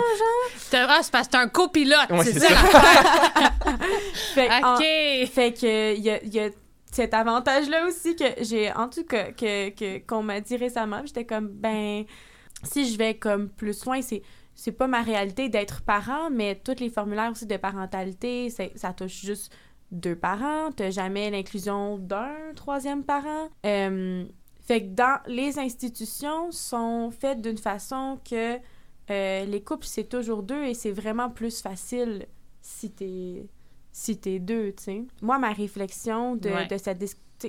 Ah, 0.89 0.99
c'est 1.03 1.11
parce 1.11 1.27
que 1.27 1.31
t'es 1.33 1.37
un 1.37 1.47
copilote, 1.47 2.09
ouais, 2.09 2.23
c'est 2.23 2.39
ça. 2.39 2.47
fait, 4.33 4.47
OK. 4.47 4.63
En, 4.63 4.77
fait 4.77 5.53
que 5.59 5.95
il 5.95 6.03
y 6.03 6.09
a, 6.09 6.23
y 6.23 6.39
a 6.39 6.49
cet 6.91 7.13
avantage-là 7.13 7.85
aussi 7.85 8.15
que 8.15 8.25
j'ai, 8.41 8.71
en 8.73 8.87
tout 8.87 9.03
cas, 9.03 9.31
que, 9.31 9.69
que, 9.69 9.99
qu'on 9.99 10.23
m'a 10.23 10.41
dit 10.41 10.57
récemment. 10.57 11.01
J'étais 11.05 11.25
comme, 11.25 11.49
ben, 11.49 12.05
si 12.63 12.91
je 12.91 12.97
vais 12.97 13.13
comme 13.13 13.49
plus 13.49 13.85
loin, 13.85 14.01
c'est 14.01 14.23
c'est 14.55 14.73
pas 14.73 14.87
ma 14.87 15.01
réalité 15.01 15.47
d'être 15.47 15.83
parent, 15.83 16.29
mais 16.29 16.55
tous 16.55 16.81
les 16.81 16.89
formulaires 16.89 17.31
aussi 17.31 17.45
de 17.45 17.55
parentalité, 17.55 18.49
ça 18.49 18.91
touche 18.91 19.21
juste 19.21 19.53
deux 19.91 20.15
parents, 20.15 20.71
t'as 20.75 20.91
jamais 20.91 21.29
l'inclusion 21.29 21.97
d'un 21.97 22.53
troisième 22.55 23.03
parent. 23.03 23.49
Euh, 23.65 24.25
fait 24.61 24.81
que 24.81 24.89
dans 24.93 25.19
les 25.27 25.57
institutions 25.57 26.51
sont 26.51 27.09
faites 27.11 27.41
d'une 27.41 27.57
façon 27.57 28.19
que 28.29 28.57
euh, 29.09 29.45
les 29.45 29.63
couples 29.63 29.87
c'est 29.87 30.07
toujours 30.07 30.43
deux 30.43 30.63
et 30.65 30.75
c'est 30.75 30.91
vraiment 30.91 31.29
plus 31.29 31.61
facile 31.61 32.27
si 32.61 32.91
t'es 32.91 33.47
si 33.91 34.17
t'es 34.17 34.37
deux, 34.39 34.73
tu 34.77 34.83
sais. 34.83 35.03
Moi, 35.21 35.39
ma 35.39 35.51
réflexion 35.51 36.35
de, 36.35 36.49
de 36.69 36.77
cette 36.77 37.03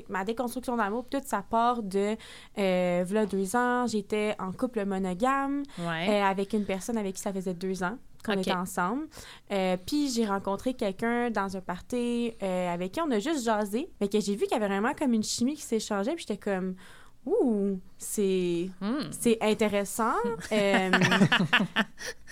ma 0.08 0.24
déconstruction 0.24 0.76
d'amour, 0.76 1.04
tout 1.10 1.20
ça 1.24 1.42
part 1.42 1.82
de 1.82 2.16
euh, 2.58 3.04
voilà 3.06 3.26
deux 3.26 3.56
ans, 3.56 3.86
j'étais 3.86 4.34
en 4.38 4.52
couple 4.52 4.84
monogame 4.84 5.62
euh, 6.08 6.22
avec 6.22 6.52
une 6.52 6.64
personne 6.64 6.96
avec 6.96 7.16
qui 7.16 7.20
ça 7.22 7.32
faisait 7.32 7.54
deux 7.54 7.82
ans 7.82 7.98
qu'on 8.24 8.34
était 8.34 8.52
ensemble. 8.52 9.06
Euh, 9.50 9.76
puis 9.84 10.10
j'ai 10.10 10.26
rencontré 10.26 10.74
quelqu'un 10.74 11.30
dans 11.30 11.56
un 11.56 11.60
party 11.60 12.32
euh, 12.42 12.72
avec 12.72 12.92
qui 12.92 13.00
on 13.00 13.10
a 13.10 13.18
juste 13.18 13.44
jasé, 13.44 13.90
mais 14.00 14.08
que 14.08 14.20
j'ai 14.20 14.34
vu 14.34 14.46
qu'il 14.46 14.52
y 14.52 14.54
avait 14.54 14.68
vraiment 14.68 14.94
comme 14.94 15.12
une 15.12 15.22
chimie 15.22 15.54
qui 15.54 15.62
s'échangeait, 15.62 16.14
puis 16.14 16.24
j'étais 16.26 16.40
comme 16.40 16.74
ouh, 17.26 17.78
c'est 17.98 18.70
hmm. 18.80 19.10
c'est 19.10 19.38
intéressant. 19.40 20.14
Euh, 20.52 20.90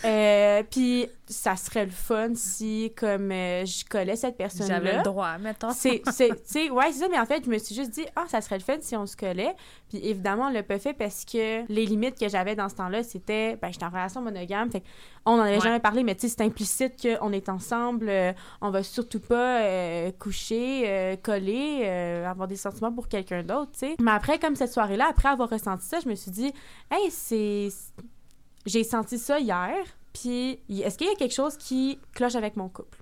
Euh, 0.05 0.63
puis 0.71 1.09
ça 1.27 1.57
serait 1.57 1.85
le 1.85 1.91
fun 1.91 2.31
si, 2.35 2.93
comme 2.97 3.31
euh, 3.33 3.65
je 3.67 3.85
collais 3.85 4.17
cette 4.17 4.37
personne-là. 4.37 4.77
J'avais 4.77 4.97
le 4.99 5.03
droit, 5.03 5.37
mettons. 5.39 5.73
C'est, 5.73 6.03
c'est, 6.13 6.29
tu 6.29 6.37
sais, 6.45 6.71
ouais, 6.71 6.93
c'est 6.93 7.01
ça, 7.01 7.09
mais 7.11 7.19
en 7.19 7.27
fait, 7.27 7.45
je 7.45 7.51
me 7.51 7.59
suis 7.59 7.75
juste 7.75 7.91
dit, 7.91 8.07
ah, 8.17 8.25
ça 8.29 8.41
serait 8.41 8.59
le 8.59 8.65
fun 8.65 8.77
si 8.81 8.97
on 8.97 9.07
se 9.07 9.17
collait. 9.17 9.55
Puis 9.89 9.99
évidemment, 10.07 10.47
on 10.47 10.51
l'a 10.51 10.63
pas 10.63 10.79
fait 10.79 10.93
parce 10.95 11.25
que 11.25 11.67
les 11.71 11.85
limites 11.87 12.19
que 12.19 12.29
j'avais 12.29 12.55
dans 12.55 12.69
ce 12.69 12.77
temps-là, 12.77 13.03
c'était, 13.03 13.57
ben, 13.57 13.73
j'étais 13.73 13.85
en 13.87 13.91
relation 13.91 14.23
monogame, 14.23 14.71
fait 14.71 14.83
on 15.27 15.37
n'en 15.37 15.43
avait 15.43 15.57
Ouais. 15.57 15.61
jamais 15.61 15.81
parlé, 15.81 16.05
mais 16.05 16.15
tu 16.15 16.29
sais, 16.29 16.35
c'est 16.39 16.45
implicite 16.45 16.95
qu'on 17.03 17.33
est 17.33 17.49
ensemble, 17.49 18.09
euh, 18.09 18.33
on 18.61 18.71
va 18.71 18.83
surtout 18.83 19.21
pas 19.21 19.61
coucher, 20.13 21.19
coller, 21.23 21.87
avoir 22.25 22.49
des 22.49 22.57
sentiments 22.57 22.93
pour 22.93 23.09
quelqu'un 23.09 23.43
d'autre, 23.43 23.73
tu 23.73 23.79
sais. 23.81 23.97
Mais 24.01 24.13
après, 24.13 24.39
comme 24.39 24.55
cette 24.57 24.73
soirée-là, 24.73 25.07
après 25.11 25.29
avoir 25.29 25.51
ressenti 25.51 25.85
ça, 25.85 25.99
je 26.03 26.09
me 26.09 26.15
suis 26.15 26.31
dit, 26.31 26.53
hey, 26.91 27.11
c'est. 27.11 27.69
J'ai 28.67 28.85
senti 28.85 29.19
ça 29.19 29.39
hier, 29.39 29.75
puis 30.13 30.61
est-ce 30.69 30.99
qu'il 30.99 31.07
y 31.07 31.11
a 31.11 31.15
quelque 31.15 31.35
chose 31.35 31.57
qui 31.57 31.99
cloche 32.15 32.35
avec 32.35 32.57
mon 32.57 32.69
couple? 32.69 32.99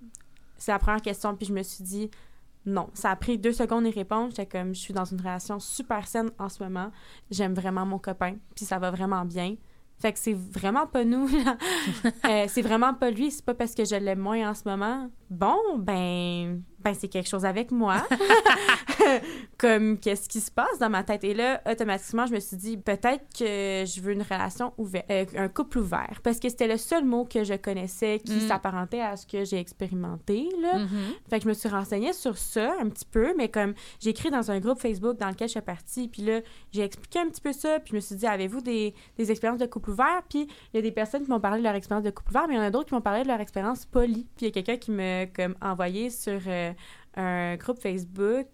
C'est 0.58 0.72
la 0.72 0.78
première 0.78 1.02
question, 1.02 1.34
puis 1.34 1.46
je 1.46 1.52
me 1.52 1.62
suis 1.62 1.84
dit, 1.84 2.10
non. 2.66 2.90
Ça 2.94 3.10
a 3.10 3.16
pris 3.16 3.38
deux 3.38 3.52
secondes 3.52 3.86
y 3.86 3.90
répondre. 3.90 4.30
J'étais 4.30 4.46
comme, 4.46 4.74
je 4.74 4.80
suis 4.80 4.92
dans 4.92 5.04
une 5.04 5.20
relation 5.20 5.60
super 5.60 6.06
saine 6.06 6.30
en 6.38 6.48
ce 6.48 6.62
moment. 6.62 6.90
J'aime 7.30 7.54
vraiment 7.54 7.86
mon 7.86 7.98
copain, 7.98 8.36
puis 8.54 8.64
ça 8.64 8.78
va 8.78 8.90
vraiment 8.90 9.24
bien. 9.24 9.56
Fait 9.98 10.12
que 10.12 10.18
c'est 10.18 10.34
vraiment 10.34 10.86
pas 10.86 11.04
nous. 11.04 11.28
Euh, 12.28 12.46
c'est 12.48 12.62
vraiment 12.62 12.92
pas 12.92 13.10
lui. 13.10 13.30
C'est 13.30 13.44
pas 13.44 13.54
parce 13.54 13.74
que 13.74 13.84
je 13.84 13.94
l'aime 13.94 14.18
moins 14.18 14.50
en 14.50 14.54
ce 14.54 14.62
moment. 14.66 15.08
Bon, 15.30 15.58
ben, 15.78 16.62
ben 16.80 16.94
c'est 16.94 17.08
quelque 17.08 17.28
chose 17.28 17.44
avec 17.44 17.70
moi. 17.70 18.06
comme, 19.58 19.98
qu'est-ce 19.98 20.28
qui 20.28 20.40
se 20.40 20.50
passe 20.50 20.78
dans 20.78 20.90
ma 20.90 21.02
tête? 21.02 21.24
Et 21.24 21.34
là, 21.34 21.60
automatiquement, 21.70 22.26
je 22.26 22.34
me 22.34 22.40
suis 22.40 22.56
dit, 22.56 22.76
peut-être 22.76 23.24
que 23.36 23.84
je 23.86 24.00
veux 24.00 24.12
une 24.12 24.22
relation 24.22 24.72
ouverte, 24.78 25.06
euh, 25.10 25.24
un 25.36 25.48
couple 25.48 25.78
ouvert. 25.78 26.20
Parce 26.22 26.38
que 26.38 26.48
c'était 26.48 26.68
le 26.68 26.76
seul 26.76 27.04
mot 27.04 27.24
que 27.24 27.44
je 27.44 27.54
connaissais 27.54 28.20
qui 28.24 28.34
Mm. 28.36 28.48
s'apparentait 28.48 29.00
à 29.00 29.16
ce 29.16 29.26
que 29.26 29.44
j'ai 29.44 29.58
expérimenté, 29.58 30.48
là. 30.60 30.78
Mhm. 30.78 30.88
Fait 31.28 31.38
que 31.38 31.44
je 31.44 31.48
me 31.48 31.54
suis 31.54 31.68
renseignée 31.68 32.12
sur 32.12 32.36
ça 32.38 32.74
un 32.80 32.88
petit 32.88 33.04
peu, 33.06 33.34
mais 33.36 33.48
comme 33.48 33.74
j'ai 34.00 34.10
écrit 34.10 34.30
dans 34.30 34.50
un 34.50 34.60
groupe 34.60 34.78
Facebook 34.80 35.16
dans 35.18 35.28
lequel 35.28 35.48
je 35.48 35.52
suis 35.52 35.60
partie, 35.60 36.08
puis 36.08 36.22
là, 36.22 36.40
j'ai 36.72 36.82
expliqué 36.82 37.18
un 37.20 37.28
petit 37.28 37.40
peu 37.40 37.52
ça, 37.52 37.80
puis 37.80 37.90
je 37.92 37.96
me 37.96 38.00
suis 38.00 38.16
dit, 38.16 38.26
avez-vous 38.26 38.60
des, 38.60 38.94
des 39.16 39.30
expériences 39.30 39.60
de 39.60 39.66
couple 39.66 39.90
ouvert? 39.90 40.22
Puis 40.28 40.46
il 40.72 40.76
y 40.76 40.78
a 40.78 40.82
des 40.82 40.92
personnes 40.92 41.24
qui 41.24 41.30
m'ont 41.30 41.40
parlé 41.40 41.58
de 41.58 41.64
leur 41.64 41.74
expérience 41.74 42.04
de 42.04 42.10
couple 42.10 42.30
ouvert, 42.30 42.46
mais 42.48 42.54
il 42.54 42.58
y 42.58 42.60
en 42.60 42.64
a 42.64 42.70
d'autres 42.70 42.88
qui 42.88 42.94
m'ont 42.94 43.00
parlé 43.00 43.22
de 43.22 43.28
leur 43.28 43.40
expérience 43.40 43.86
poly. 43.86 44.26
Puis 44.36 44.44
il 44.44 44.44
y 44.46 44.48
a 44.48 44.50
quelqu'un 44.52 44.76
qui 44.76 44.90
m'a 44.90 45.15
comme 45.24 45.54
envoyé 45.62 46.10
sur 46.10 46.40
euh, 46.46 46.72
un 47.16 47.56
groupe 47.56 47.78
Facebook 47.80 48.48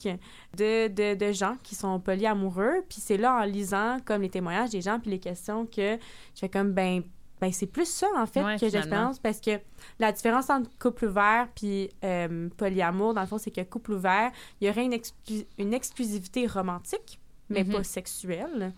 de, 0.57 0.89
de, 0.89 1.15
de 1.15 1.33
gens 1.33 1.57
qui 1.63 1.75
sont 1.75 1.99
polyamoureux, 1.99 2.85
puis 2.89 3.01
c'est 3.01 3.17
là 3.17 3.35
en 3.41 3.45
lisant 3.45 3.99
comme 4.05 4.23
les 4.23 4.31
témoignages 4.31 4.71
des 4.71 4.81
gens, 4.81 5.01
puis 5.01 5.11
les 5.11 5.19
questions 5.19 5.67
que 5.67 5.97
je 6.35 6.41
fais 6.41 6.49
comme, 6.49 6.73
ben, 6.73 7.03
ben 7.41 7.53
c'est 7.53 7.67
plus 7.67 7.89
ça 7.89 8.07
en 8.17 8.25
fait 8.27 8.41
Ouais, 8.45 8.57
que 8.57 8.69
j'expérience 8.69 9.19
parce 9.19 9.41
que 9.41 9.59
la 9.99 10.13
différence 10.13 10.49
entre 10.49 10.71
couple 10.79 11.07
ouvert 11.07 11.49
puis 11.57 11.91
euh, 12.05 12.49
polyamour, 12.57 13.15
dans 13.15 13.21
le 13.23 13.27
fond, 13.27 13.39
c'est 13.39 13.51
que 13.51 13.63
couple 13.63 13.93
ouvert, 13.95 14.31
il 14.61 14.69
y 14.69 14.71
aurait 14.71 14.85
une, 14.85 14.95
exclu- 14.95 15.47
une 15.59 15.75
exclusivité 15.75 16.47
romantique, 16.47 17.19
mais 17.49 17.65
Mhm. 17.65 17.73
pas 17.73 17.83
sexuelle. 17.83 18.73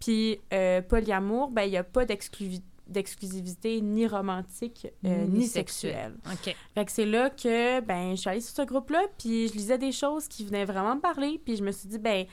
Puis 0.00 0.38
euh, 0.52 0.82
polyamour, 0.82 1.50
ben 1.50 1.62
il 1.62 1.70
n'y 1.70 1.76
a 1.78 1.84
pas 1.84 2.04
d'exclu- 2.04 2.60
d'exclusivité 2.90 3.80
ni 3.80 4.06
romantique 4.06 4.88
euh, 5.04 5.24
Ni 5.26 5.40
ni, 5.40 5.46
sexuelle. 5.46 6.14
sexuelle. 6.26 6.52
OK. 6.54 6.56
Fait 6.74 6.84
que 6.84 6.92
c'est 6.92 7.06
là 7.06 7.30
que 7.30 7.80
ben 7.80 8.10
je 8.10 8.16
suis 8.20 8.30
allée 8.30 8.40
sur 8.40 8.54
ce 8.54 8.62
groupe-là, 8.62 9.02
puis 9.18 9.48
je 9.48 9.54
lisais 9.54 9.78
des 9.78 9.92
choses 9.92 10.28
qui 10.28 10.44
venaient 10.44 10.64
vraiment 10.64 10.96
me 10.96 11.00
parler, 11.00 11.40
puis 11.44 11.56
je 11.56 11.62
me 11.62 11.72
suis 11.72 11.88
dit 11.88 11.98
ben 11.98 12.26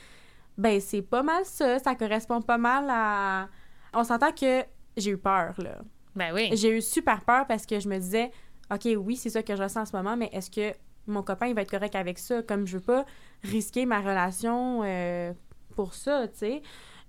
ben 0.58 0.80
c'est 0.82 1.02
pas 1.02 1.24
mal 1.24 1.46
ça, 1.46 1.80
ça 1.80 1.96
correspond 1.96 2.42
pas 2.42 2.58
mal 2.58 2.88
à 2.90 3.48
on 3.94 4.04
s'entend 4.04 4.32
que 4.32 4.64
j'ai 4.98 5.12
eu 5.12 5.18
peur 5.18 5.54
là. 5.60 5.80
Ben 6.16 6.34
oui. 6.34 6.50
J'ai 6.54 6.76
eu 6.76 6.82
super 6.82 7.22
peur 7.22 7.46
parce 7.48 7.66
que 7.68 7.80
je 7.80 7.88
me 7.88 8.00
disais, 8.00 8.32
OK, 8.74 8.88
oui, 8.98 9.16
c'est 9.16 9.30
ça 9.30 9.44
que 9.44 9.56
je 9.56 9.62
ressens 9.62 9.82
en 9.82 9.86
ce 9.86 9.96
moment, 9.96 10.18
mais 10.18 10.30
est-ce 10.34 10.50
que 10.50 10.76
mon 11.06 11.22
copain, 11.22 11.46
il 11.46 11.54
va 11.56 11.62
être 11.62 11.70
correct 11.70 11.96
avec 11.96 12.18
ça? 12.18 12.42
Comme 12.42 12.66
je 12.66 12.78
veux 12.78 12.84
pas 12.84 13.06
risquer 13.44 13.86
ma 13.86 14.00
relation 14.00 14.82
euh, 14.84 15.32
pour 15.76 15.94
ça, 15.94 16.28
tu 16.28 16.40
sais? 16.40 16.62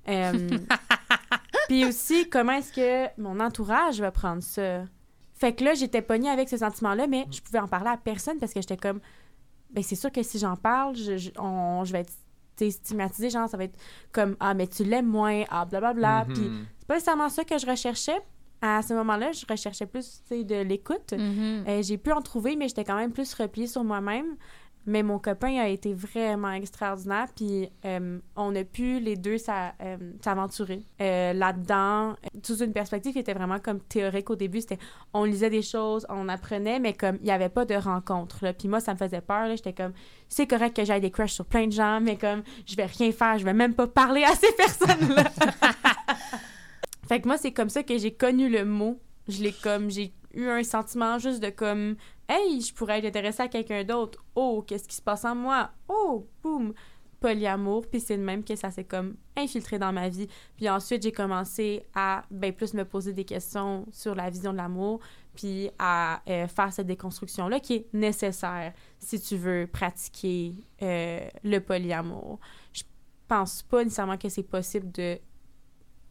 Euh, 0.08 0.32
Puis 1.68 1.84
aussi, 1.84 2.28
comment 2.28 2.52
est-ce 2.52 2.72
que 2.72 3.20
mon 3.20 3.38
entourage 3.40 4.00
va 4.00 4.10
prendre 4.10 4.42
ça? 4.42 4.84
Fait 5.34 5.52
que 5.54 5.62
là, 5.64 5.74
j'étais 5.74 6.02
pognée 6.02 6.28
avec 6.30 6.48
ce 6.48 6.56
sentiment-là, 6.56 7.06
mais 7.06 7.26
je 7.30 7.40
pouvais 7.40 7.60
en 7.60 7.68
parler 7.68 7.90
à 7.90 7.96
personne 7.96 8.38
parce 8.38 8.52
que 8.52 8.60
j'étais 8.60 8.76
comme, 8.76 9.00
ben 9.70 9.84
c'est 9.84 9.94
sûr 9.94 10.10
que 10.10 10.22
si 10.22 10.38
j'en 10.38 10.56
parle, 10.56 10.96
je, 10.96 11.16
je- 11.16 11.30
on- 11.38 11.84
je 11.84 11.92
vais 11.92 12.00
être 12.00 12.12
stigmatisée, 12.72 13.30
genre, 13.30 13.48
ça 13.48 13.56
va 13.56 13.64
être 13.64 13.78
comme, 14.10 14.34
ah, 14.40 14.54
mais 14.54 14.66
tu 14.66 14.82
l'aimes 14.82 15.06
moins, 15.06 15.44
ah, 15.50 15.64
blablabla. 15.64 16.24
Puis 16.28 16.40
Mhm. 16.42 16.66
c'est 16.78 16.88
pas 16.88 16.94
nécessairement 16.94 17.28
ça 17.28 17.44
que 17.44 17.56
je 17.58 17.66
recherchais. 17.66 18.18
À 18.60 18.82
ce 18.82 18.92
moment-là, 18.94 19.30
je 19.30 19.44
recherchais 19.48 19.86
plus 19.86 20.20
de 20.30 20.62
l'écoute. 20.62 21.12
Mhm. 21.12 21.64
Euh, 21.68 21.82
j'ai 21.82 21.96
pu 21.98 22.10
en 22.10 22.20
trouver, 22.20 22.56
mais 22.56 22.66
j'étais 22.66 22.82
quand 22.82 22.96
même 22.96 23.12
plus 23.12 23.32
repliée 23.34 23.68
sur 23.68 23.84
moi-même. 23.84 24.36
Mais 24.86 25.02
mon 25.02 25.18
copain 25.18 25.58
a 25.58 25.68
été 25.68 25.92
vraiment 25.92 26.52
extraordinaire. 26.52 27.26
Puis 27.36 27.68
euh, 27.84 28.18
on 28.36 28.54
a 28.54 28.64
pu, 28.64 29.00
les 29.00 29.16
deux, 29.16 29.36
euh, 29.48 29.96
s'aventurer 30.22 30.82
euh, 31.00 31.32
là-dedans. 31.32 32.16
Sous 32.42 32.62
une 32.62 32.72
perspective 32.72 33.12
qui 33.12 33.18
était 33.18 33.34
vraiment 33.34 33.58
comme 33.58 33.80
théorique 33.80 34.30
au 34.30 34.36
début. 34.36 34.60
C'était, 34.60 34.78
on 35.12 35.24
lisait 35.24 35.50
des 35.50 35.62
choses, 35.62 36.06
on 36.08 36.28
apprenait, 36.28 36.80
mais 36.80 36.94
comme 36.94 37.16
il 37.20 37.24
n'y 37.24 37.30
avait 37.30 37.48
pas 37.48 37.64
de 37.64 37.74
rencontre. 37.74 38.38
là. 38.42 38.52
Puis 38.52 38.68
moi, 38.68 38.80
ça 38.80 38.94
me 38.94 38.98
faisait 38.98 39.20
peur. 39.20 39.54
J'étais 39.54 39.74
comme, 39.74 39.92
c'est 40.28 40.46
correct 40.46 40.74
que 40.74 40.84
j'aille 40.84 41.00
des 41.00 41.10
crushs 41.10 41.32
sur 41.32 41.44
plein 41.44 41.66
de 41.66 41.72
gens, 41.72 42.00
mais 42.00 42.16
comme, 42.16 42.42
je 42.66 42.76
vais 42.76 42.86
rien 42.86 43.12
faire, 43.12 43.38
je 43.38 43.44
vais 43.44 43.54
même 43.54 43.74
pas 43.74 43.86
parler 43.86 44.24
à 44.24 44.34
ces 44.34 44.52
personnes-là. 44.52 45.24
fait 47.08 47.20
que 47.20 47.28
moi, 47.28 47.36
c'est 47.36 47.52
comme 47.52 47.68
ça 47.68 47.82
que 47.82 47.98
j'ai 47.98 48.12
connu 48.12 48.48
le 48.48 48.64
mot. 48.64 49.00
Je 49.28 49.42
l'ai 49.42 49.52
comme, 49.52 49.90
j'ai 49.90 50.12
eu 50.34 50.46
un 50.48 50.62
sentiment 50.62 51.18
juste 51.18 51.42
de 51.42 51.50
comme, 51.50 51.96
hey, 52.28 52.60
je 52.60 52.74
pourrais 52.74 52.98
être 52.98 53.06
intéressée 53.06 53.42
à 53.42 53.48
quelqu'un 53.48 53.84
d'autre. 53.84 54.24
Oh, 54.34 54.64
qu'est-ce 54.66 54.86
qui 54.86 54.96
se 54.96 55.02
passe 55.02 55.24
en 55.24 55.34
moi? 55.34 55.70
Oh, 55.88 56.26
boum! 56.42 56.74
Polyamour. 57.20 57.86
Puis 57.88 58.00
c'est 58.00 58.16
le 58.16 58.22
même 58.22 58.44
que 58.44 58.54
ça 58.54 58.70
s'est 58.70 58.84
comme 58.84 59.16
infiltré 59.36 59.78
dans 59.78 59.92
ma 59.92 60.08
vie. 60.08 60.28
Puis 60.56 60.68
ensuite, 60.68 61.02
j'ai 61.02 61.12
commencé 61.12 61.84
à 61.94 62.24
ben, 62.30 62.52
plus 62.52 62.74
me 62.74 62.84
poser 62.84 63.12
des 63.12 63.24
questions 63.24 63.86
sur 63.90 64.14
la 64.14 64.30
vision 64.30 64.52
de 64.52 64.58
l'amour, 64.58 65.00
puis 65.34 65.70
à 65.78 66.22
euh, 66.28 66.46
faire 66.46 66.72
cette 66.72 66.86
déconstruction-là 66.86 67.60
qui 67.60 67.74
est 67.74 67.86
nécessaire 67.92 68.72
si 68.98 69.20
tu 69.20 69.36
veux 69.36 69.66
pratiquer 69.66 70.54
euh, 70.82 71.28
le 71.42 71.58
polyamour. 71.58 72.38
Je 72.72 72.84
pense 73.26 73.62
pas 73.62 73.82
nécessairement 73.82 74.16
que 74.16 74.28
c'est 74.28 74.42
possible 74.42 74.90
de 74.92 75.18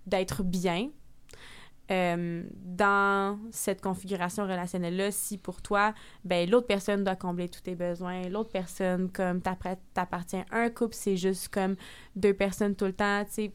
d'être 0.05 0.41
bien 0.41 0.89
euh, 1.89 2.43
dans 2.63 3.39
cette 3.51 3.81
configuration 3.81 4.43
relationnelle-là 4.43 5.11
si 5.11 5.37
pour 5.37 5.61
toi, 5.61 5.93
ben 6.25 6.49
l'autre 6.49 6.67
personne 6.67 7.03
doit 7.03 7.15
combler 7.15 7.47
tous 7.49 7.61
tes 7.61 7.75
besoins, 7.75 8.23
l'autre 8.29 8.49
personne, 8.51 9.09
comme 9.11 9.41
t'appartiens 9.41 10.45
à 10.51 10.59
un 10.59 10.69
couple, 10.69 10.95
c'est 10.95 11.15
juste 11.17 11.47
comme 11.49 11.75
deux 12.15 12.33
personnes 12.33 12.75
tout 12.75 12.85
le 12.85 12.93
temps, 12.93 13.23
tu 13.25 13.31
sais. 13.31 13.51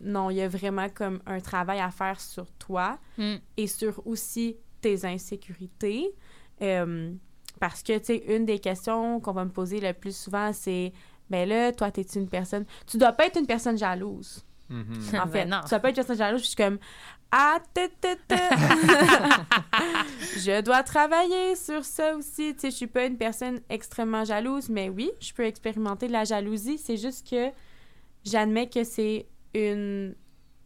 Non, 0.00 0.30
il 0.30 0.36
y 0.36 0.40
a 0.42 0.48
vraiment 0.48 0.88
comme 0.88 1.20
un 1.26 1.38
travail 1.40 1.78
à 1.80 1.90
faire 1.90 2.20
sur 2.20 2.50
toi 2.52 2.98
Mm. 3.18 3.34
et 3.56 3.66
sur 3.66 4.04
aussi 4.06 4.56
tes 4.80 5.04
insécurités. 5.04 6.12
Euh, 6.62 7.12
parce 7.60 7.82
que, 7.82 7.96
tu 7.98 8.04
sais, 8.06 8.16
une 8.34 8.44
des 8.46 8.58
questions 8.58 9.20
qu'on 9.20 9.32
va 9.32 9.44
me 9.44 9.50
poser 9.50 9.80
le 9.80 9.92
plus 9.92 10.16
souvent, 10.16 10.52
c'est 10.52 10.92
ben 11.30 11.48
là, 11.48 11.72
toi, 11.72 11.90
t'es 11.90 12.02
une 12.02 12.28
personne? 12.28 12.64
Tu 12.86 12.98
dois 12.98 13.12
pas 13.12 13.26
être 13.26 13.38
une 13.38 13.46
personne 13.46 13.78
jalouse. 13.78 14.44
Mhm. 14.68 14.94
En 15.14 15.26
Ben 15.26 15.28
fait, 15.30 15.44
non. 15.46 15.60
tu 15.64 15.70
dois 15.70 15.78
pas 15.80 15.88
être 15.90 15.98
une 15.98 16.04
personne 16.04 16.16
jalouse. 16.18 16.40
Je 16.42 16.46
suis 16.46 16.56
comme 16.56 16.78
Ah, 17.34 17.58
je 20.36 20.60
dois 20.60 20.82
travailler 20.82 21.56
sur 21.56 21.84
ça 21.84 22.14
aussi. 22.16 22.54
Tu 22.54 22.60
sais, 22.60 22.70
je 22.70 22.76
suis 22.76 22.86
pas 22.86 23.04
une 23.06 23.16
personne 23.16 23.60
extrêmement 23.68 24.24
jalouse, 24.24 24.68
mais 24.68 24.88
oui, 24.88 25.10
je 25.20 25.32
peux 25.32 25.44
expérimenter 25.44 26.06
de 26.08 26.12
la 26.12 26.24
jalousie. 26.24 26.78
C'est 26.78 26.96
juste 26.96 27.28
que 27.28 27.50
j'admets 28.24 28.68
que 28.68 28.84
c'est 28.84 29.26
une, 29.54 30.14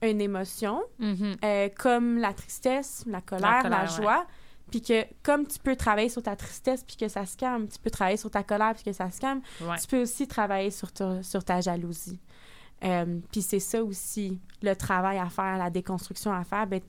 une 0.02 0.20
émotion, 0.20 0.82
Mhm. 0.98 1.36
euh, 1.44 1.68
comme 1.78 2.18
la 2.18 2.32
tristesse, 2.32 3.04
la 3.06 3.20
colère, 3.20 3.62
la, 3.62 3.62
colère, 3.62 3.86
joie. 3.88 4.26
Puis 4.70 4.82
que 4.82 5.04
comme 5.22 5.46
tu 5.46 5.60
peux 5.60 5.76
travailler 5.76 6.08
sur 6.08 6.24
ta 6.24 6.34
tristesse 6.34 6.82
puis 6.82 6.96
que 6.96 7.06
ça 7.06 7.24
se 7.24 7.36
calme, 7.36 7.68
tu 7.68 7.78
peux 7.78 7.90
travailler 7.90 8.16
sur 8.16 8.30
ta 8.32 8.42
colère 8.42 8.74
puis 8.74 8.82
que 8.82 8.92
ça 8.92 9.08
se 9.12 9.20
calme, 9.20 9.40
Ouais. 9.60 9.76
tu 9.80 9.86
peux 9.86 10.02
aussi 10.02 10.26
travailler 10.26 10.72
sur 10.72 10.90
ta, 10.92 11.22
sur 11.22 11.44
ta 11.44 11.60
jalousie. 11.60 12.18
Euh, 12.84 13.18
puis 13.32 13.42
c'est 13.42 13.60
ça 13.60 13.82
aussi, 13.82 14.38
le 14.62 14.74
travail 14.74 15.18
à 15.18 15.26
faire, 15.28 15.56
la 15.58 15.70
déconstruction 15.70 16.32
à 16.32 16.44
faire. 16.44 16.66
Ben, 16.66 16.80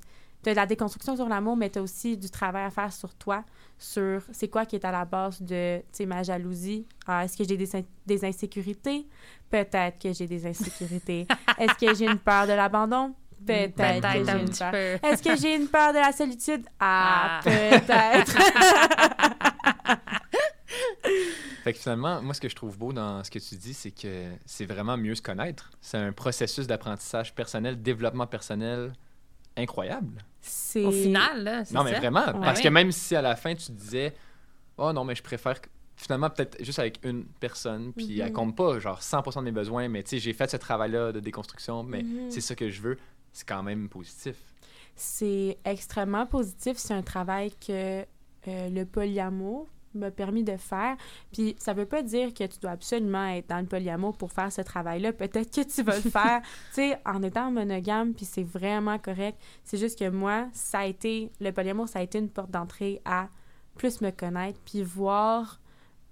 tu 0.44 0.50
as 0.50 0.54
la 0.54 0.66
déconstruction 0.66 1.16
sur 1.16 1.28
l'amour, 1.28 1.56
mais 1.58 1.70
tu 1.70 1.80
as 1.80 1.82
aussi 1.82 2.16
du 2.18 2.30
travail 2.30 2.66
à 2.66 2.70
faire 2.70 2.92
sur 2.94 3.14
toi, 3.16 3.44
sur 3.78 4.22
c'est 4.32 4.48
quoi 4.50 4.66
qui 4.66 4.76
est 4.76 4.86
à 4.86 4.92
la 4.92 5.06
base 5.06 5.42
de 5.42 5.82
ma 6.06 6.24
jalousie. 6.24 6.86
Ah, 7.08 7.24
Est-ce 7.26 7.38
que 7.38 7.44
j'ai 7.48 7.58
des, 7.58 7.76
in- 7.76 7.82
des 8.06 8.24
insécurités? 8.26 9.08
Peut-être 9.50 9.98
que 10.00 10.14
j'ai 10.14 10.28
des 10.28 10.46
insécurités. 10.46 11.26
Est-ce 11.58 11.74
que 11.86 11.96
j'ai 11.96 12.06
une 12.06 12.20
peur 12.20 12.46
de 12.48 12.54
l'abandon? 12.54 13.14
Peut-être 13.46 13.76
Peut-être 13.76 14.14
que 14.14 14.26
j'ai 14.26 14.32
un 14.32 14.40
une 14.40 14.50
peur. 14.50 14.72
peu. 14.72 15.08
Est-ce 15.08 15.24
que 15.24 15.36
j'ai 15.38 15.56
une 15.56 15.68
peur 15.68 15.94
de 15.94 16.00
la 16.00 16.12
solitude? 16.12 16.66
Ah, 16.80 17.40
Ah. 17.40 17.42
peut-être. 17.44 18.36
Fait 21.68 21.74
que 21.74 21.80
finalement, 21.80 22.22
moi, 22.22 22.34
ce 22.34 22.40
que 22.40 22.48
je 22.48 22.56
trouve 22.56 22.78
beau 22.78 22.94
dans 22.94 23.22
ce 23.26 23.30
que 23.30 23.40
tu 23.40 23.56
dis, 23.56 23.74
c'est 23.74 23.92
que 23.92 24.32
c'est 24.46 24.64
vraiment 24.66 24.96
mieux 24.96 25.16
se 25.16 25.22
connaître. 25.22 25.70
C'est 25.82 25.98
un 25.98 26.14
processus 26.14 26.66
d'apprentissage 26.66 27.36
personnel, 27.36 27.82
développement 27.82 28.26
personnel 28.26 28.94
incroyable. 29.58 30.24
C'est... 30.40 30.86
Au 30.86 30.92
final, 30.92 31.44
là, 31.44 31.66
c'est 31.66 31.74
Non, 31.76 31.84
mais 31.84 31.92
ça. 31.92 32.00
vraiment. 32.00 32.26
Ouais. 32.28 32.40
Parce 32.46 32.62
que 32.62 32.70
même 32.70 32.94
si 32.94 33.18
à 33.18 33.22
la 33.22 33.36
fin, 33.36 33.54
tu 33.54 33.74
disais, 33.74 34.14
oh 34.78 34.94
non, 34.94 35.04
mais 35.04 35.14
je 35.14 35.22
préfère 35.24 35.60
finalement 35.98 36.30
peut-être 36.30 36.64
juste 36.64 36.80
avec 36.80 37.00
une 37.04 37.26
personne, 37.26 37.92
puis 37.92 38.18
elle 38.22 38.28
Mhm. 38.28 38.34
compte 38.34 38.56
pas 38.56 38.80
genre 38.80 39.02
100% 39.02 39.40
de 39.42 39.46
mes 39.46 39.52
besoins, 39.52 39.90
mais 39.90 40.04
tu 40.04 40.12
sais, 40.12 40.20
j'ai 40.20 40.32
fait 40.32 40.50
ce 40.50 40.56
travail-là 40.56 41.12
de 41.12 41.20
déconstruction, 41.20 41.84
mais 41.84 42.04
Mhm. 42.04 42.32
c'est 42.32 42.40
ça 42.40 42.56
que 42.56 42.70
je 42.70 42.80
veux, 42.82 42.98
c'est 43.34 43.46
quand 43.46 43.62
même 43.64 43.90
positif. 43.90 44.38
C'est 44.96 45.58
extrêmement 45.66 46.26
positif. 46.28 46.78
C'est 46.78 46.94
un 46.94 47.02
travail 47.04 47.52
que 47.60 48.06
euh, 48.48 48.70
le 48.70 48.86
polyamour 48.86 49.68
m'a 49.94 50.12
permis 50.12 50.44
de 50.44 50.58
faire. 50.58 50.96
Puis 51.32 51.56
ça 51.60 51.74
veut 51.74 51.86
pas 51.86 52.02
dire 52.02 52.34
que 52.34 52.44
tu 52.46 52.60
dois 52.60 52.72
absolument 52.72 53.28
être 53.28 53.50
dans 53.50 53.60
le 53.60 53.66
polyamour 53.66 54.18
pour 54.18 54.32
faire 54.32 54.52
ce 54.52 54.62
travail-là. 54.62 55.14
Peut-être 55.14 55.54
que 55.54 55.62
tu 55.68 55.84
vas 55.84 55.96
le 55.96 56.02
faire, 56.10 56.42
tu 56.42 56.82
sais, 56.82 57.00
en 57.06 57.22
étant 57.24 57.52
monogame, 57.52 58.14
puis 58.14 58.26
c'est 58.26 58.44
vraiment 58.44 59.00
correct. 59.00 59.38
C'est 59.64 59.78
juste 59.78 60.00
que 60.00 60.10
moi, 60.10 60.48
ça 60.54 60.80
a 60.80 60.86
été, 60.86 61.32
le 61.40 61.52
polyamour, 61.52 61.88
ça 61.88 62.00
a 62.00 62.02
été 62.02 62.20
une 62.20 62.30
porte 62.30 62.52
d'entrée 62.52 63.02
à 63.06 63.30
plus 63.76 64.02
me 64.02 64.12
connaître, 64.12 64.60
puis 64.66 64.82
voir, 64.84 65.60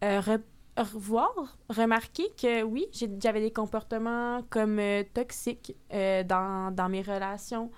euh, 0.03 0.19
re- 0.21 0.41
revoir, 0.77 1.57
remarquer 1.69 2.29
que 2.39 2.63
oui, 2.63 2.87
j'avais 3.19 3.41
des 3.41 3.51
comportements 3.51 4.41
comme 4.49 4.77
euh, 4.79 5.03
toxiques 5.13 5.75
euh, 5.93 6.23
dans, 6.23 6.73
dans 6.73 6.89
mes 6.89 7.01
relations. 7.01 7.71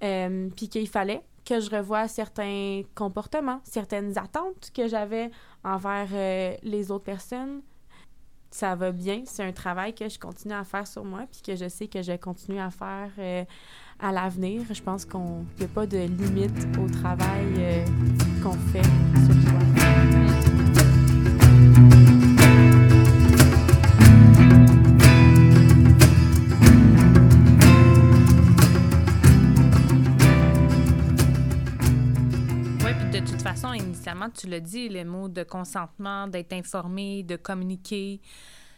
Puis 0.00 0.68
qu'il 0.68 0.86
fallait 0.86 1.22
que 1.44 1.60
je 1.60 1.70
revoie 1.70 2.08
certains 2.08 2.82
comportements, 2.94 3.60
certaines 3.64 4.16
attentes 4.18 4.70
que 4.74 4.88
j'avais 4.88 5.30
envers 5.62 6.08
euh, 6.12 6.54
les 6.62 6.90
autres 6.90 7.04
personnes. 7.04 7.60
Ça 8.50 8.76
va 8.76 8.92
bien, 8.92 9.22
c'est 9.26 9.42
un 9.42 9.52
travail 9.52 9.94
que 9.94 10.08
je 10.08 10.18
continue 10.18 10.54
à 10.54 10.62
faire 10.62 10.86
sur 10.86 11.04
moi, 11.04 11.22
puis 11.30 11.42
que 11.42 11.56
je 11.56 11.68
sais 11.68 11.88
que 11.88 12.02
je 12.02 12.12
vais 12.12 12.18
continuer 12.18 12.60
à 12.60 12.70
faire 12.70 13.10
euh, 13.18 13.44
à 13.98 14.12
l'avenir. 14.12 14.62
Je 14.70 14.82
pense 14.82 15.04
qu'on 15.04 15.44
n'y 15.58 15.64
a 15.64 15.68
pas 15.68 15.86
de 15.86 15.98
limite 15.98 16.66
au 16.78 16.88
travail 16.88 17.52
euh, 17.58 17.84
qu'on 18.42 18.52
fait 18.52 18.82
sur 18.82 19.53
tu 34.30 34.46
l'as 34.46 34.60
dit, 34.60 34.88
le 34.88 35.04
mot 35.04 35.28
de 35.28 35.42
consentement, 35.42 36.26
d'être 36.26 36.52
informé, 36.52 37.22
de 37.22 37.36
communiquer. 37.36 38.20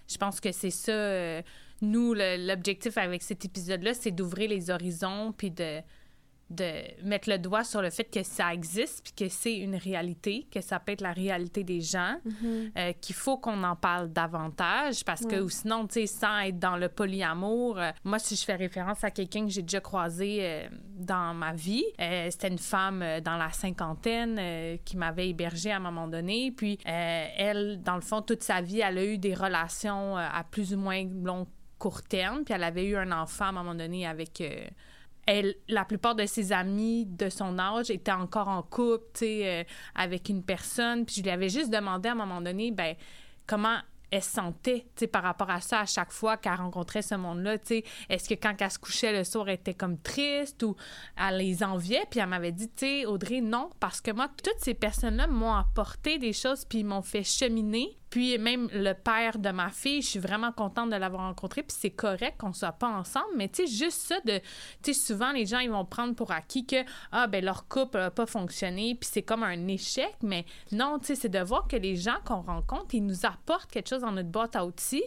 Je 0.09 0.17
pense 0.17 0.41
que 0.41 0.53
c'est 0.53 0.71
ça. 0.71 0.93
euh, 0.93 1.43
nous, 1.83 2.15
l'objectif 2.15 2.97
avec 2.97 3.23
cet 3.23 3.45
épisode-là, 3.45 3.93
c'est 3.95 4.11
d'ouvrir 4.11 4.49
les 4.51 4.71
horizons 4.71 5.33
puis 5.37 5.51
de, 5.51 5.81
de 6.49 7.03
mettre 7.05 7.29
le 7.29 7.39
doigt 7.39 7.65
sur 7.65 7.83
le 7.83 7.91
fait 7.91 8.05
que 8.05 8.23
ça 8.23 8.55
existe 8.55 9.03
puis 9.03 9.27
que 9.27 9.29
c'est 9.29 9.57
une 9.57 9.75
réalité, 9.75 10.47
que 10.51 10.61
ça 10.61 10.79
peut 10.79 10.93
être 10.93 11.01
la 11.01 11.13
réalité 11.13 11.65
des 11.65 11.81
gens, 11.81 12.17
euh, 12.77 12.93
qu'il 13.01 13.17
faut 13.17 13.37
qu'on 13.37 13.65
en 13.65 13.75
parle 13.75 14.13
davantage 14.13 15.05
parce 15.05 15.27
que 15.27 15.43
Ouais. 15.43 15.51
sinon, 15.51 15.87
tu 15.89 15.95
sais, 15.95 16.07
sans 16.07 16.39
être 16.41 16.59
dans 16.61 16.77
le 16.77 16.89
polyamour, 16.89 17.79
euh, 17.81 17.91
moi, 18.05 18.21
si 18.21 18.37
je 18.37 18.45
fais 18.45 18.55
référence 18.55 19.03
à 19.03 19.11
quelqu'un 19.11 19.45
que 19.45 19.51
j'ai 19.51 19.63
déjà 19.63 19.81
croisé 19.81 20.39
euh, 20.41 20.69
dans 20.97 21.35
ma 21.35 21.53
vie, 21.53 21.85
c'était 22.31 22.49
une 22.49 22.59
femme 22.59 23.05
dans 23.25 23.37
la 23.37 23.51
cinquantaine 23.51 24.79
qui 24.85 24.97
m'avait 24.97 25.29
hébergée 25.31 25.73
à 25.73 25.77
un 25.77 25.81
moment 25.81 26.07
donné. 26.07 26.53
Puis, 26.57 26.79
elle, 26.85 27.83
dans 27.83 27.97
le 27.97 28.01
fond, 28.01 28.23
toute 28.23 28.43
sa 28.43 28.61
vie, 28.61 28.81
elle 28.81 28.99
a 28.99 29.05
eu 29.05 29.19
des 29.19 29.35
relations 29.35 30.17
à 30.17 30.45
plus 30.49 30.75
ou 30.75 30.79
moins 30.79 31.05
long 31.23 31.47
court 31.79 32.03
terme, 32.03 32.45
puis 32.45 32.55
elle 32.55 32.65
avait 32.65 32.87
eu 32.87 32.97
un 32.97 33.13
enfant 33.13 33.47
à 33.47 33.49
un 33.49 33.53
moment 33.53 33.75
donné 33.75 34.07
avec... 34.07 34.43
la 35.69 35.85
plupart 35.85 36.15
de 36.15 36.27
ses 36.27 36.53
amis 36.53 37.07
de 37.07 37.29
son 37.29 37.59
âge 37.59 37.91
étaient 37.91 38.13
encore 38.13 38.49
en 38.49 38.63
couple, 38.63 39.05
euh, 39.23 39.65
avec 39.95 40.29
une 40.29 40.43
personne. 40.43 41.05
Puis 41.05 41.17
je 41.17 41.23
lui 41.23 41.31
avais 41.31 41.49
juste 41.49 41.71
demandé 41.71 42.09
à 42.09 42.13
un 42.13 42.17
moment 42.17 42.41
donné, 42.41 42.71
ben, 42.71 42.95
comment 43.47 43.79
elle 44.11 44.23
se 44.23 44.31
sentait, 44.31 44.87
tu 44.95 45.01
sais, 45.01 45.07
par 45.07 45.23
rapport 45.23 45.51
à 45.51 45.61
ça 45.61 45.81
à 45.81 45.87
chaque 45.87 46.13
fois 46.13 46.37
qu'elle 46.37 46.55
rencontrait 46.55 47.03
ce 47.03 47.17
monde-là. 47.17 47.57
Est-ce 48.09 48.29
que 48.29 48.35
quand 48.35 48.55
elle 48.61 48.71
se 48.71 48.79
couchait 48.79 49.13
le 49.13 49.25
soir, 49.25 49.49
elle 49.49 49.55
était 49.55 49.75
comme 49.75 49.99
triste 49.99 50.63
ou 50.63 50.77
elle 51.17 51.39
les 51.39 51.63
enviait? 51.63 52.05
Puis 52.11 52.21
elle 52.21 52.29
m'avait 52.29 52.53
dit, 52.53 53.05
Audrey, 53.07 53.41
non, 53.41 53.71
parce 53.81 54.01
que 54.01 54.13
moi, 54.13 54.29
toutes 54.43 54.61
ces 54.61 54.75
personnes-là 54.75 55.27
m'ont 55.27 55.55
apporté 55.55 56.19
des 56.19 56.33
choses 56.33 56.65
puis 56.65 56.85
m'ont 56.85 57.03
fait 57.03 57.25
cheminer. 57.25 57.99
Puis 58.17 58.39
même 58.39 58.71
le 58.73 58.95
père 58.95 59.39
de 59.39 59.51
ma 59.51 59.69
fille, 59.69 60.01
je 60.01 60.07
suis 60.07 60.19
vraiment 60.19 60.51
contente 60.51 60.89
de 60.89 60.97
l'avoir 60.97 61.25
rencontré. 61.29 61.63
Puis 61.63 61.77
c'est 61.79 61.91
correct 61.91 62.39
qu'on 62.39 62.55
soit 62.55 62.73
pas 62.73 62.89
ensemble, 62.89 63.27
mais 63.37 63.47
tu 63.47 63.67
sais, 63.67 63.71
juste 63.71 64.01
ça 64.01 64.19
de... 64.25 64.41
Tu 64.83 64.95
souvent, 64.95 65.33
les 65.33 65.45
gens, 65.45 65.59
ils 65.59 65.69
vont 65.69 65.85
prendre 65.85 66.15
pour 66.15 66.31
acquis 66.31 66.65
que, 66.65 66.77
ah, 67.13 67.27
ben 67.27 67.45
leur 67.45 67.69
couple 67.69 67.99
n'a 67.99 68.11
pas 68.11 68.25
fonctionné, 68.25 68.95
puis 68.95 69.07
c'est 69.13 69.21
comme 69.21 69.43
un 69.43 69.69
échec. 69.69 70.15
Mais 70.23 70.47
non, 70.73 70.99
tu 70.99 71.09
sais, 71.09 71.15
c'est 71.15 71.29
de 71.29 71.41
voir 71.41 71.69
que 71.69 71.77
les 71.77 71.95
gens 71.95 72.17
qu'on 72.25 72.41
rencontre, 72.41 72.95
ils 72.95 73.05
nous 73.05 73.27
apportent 73.27 73.71
quelque 73.71 73.91
chose 73.91 74.01
dans 74.01 74.13
notre 74.13 74.31
boîte 74.31 74.57
à 74.57 74.65
outils, 74.65 75.05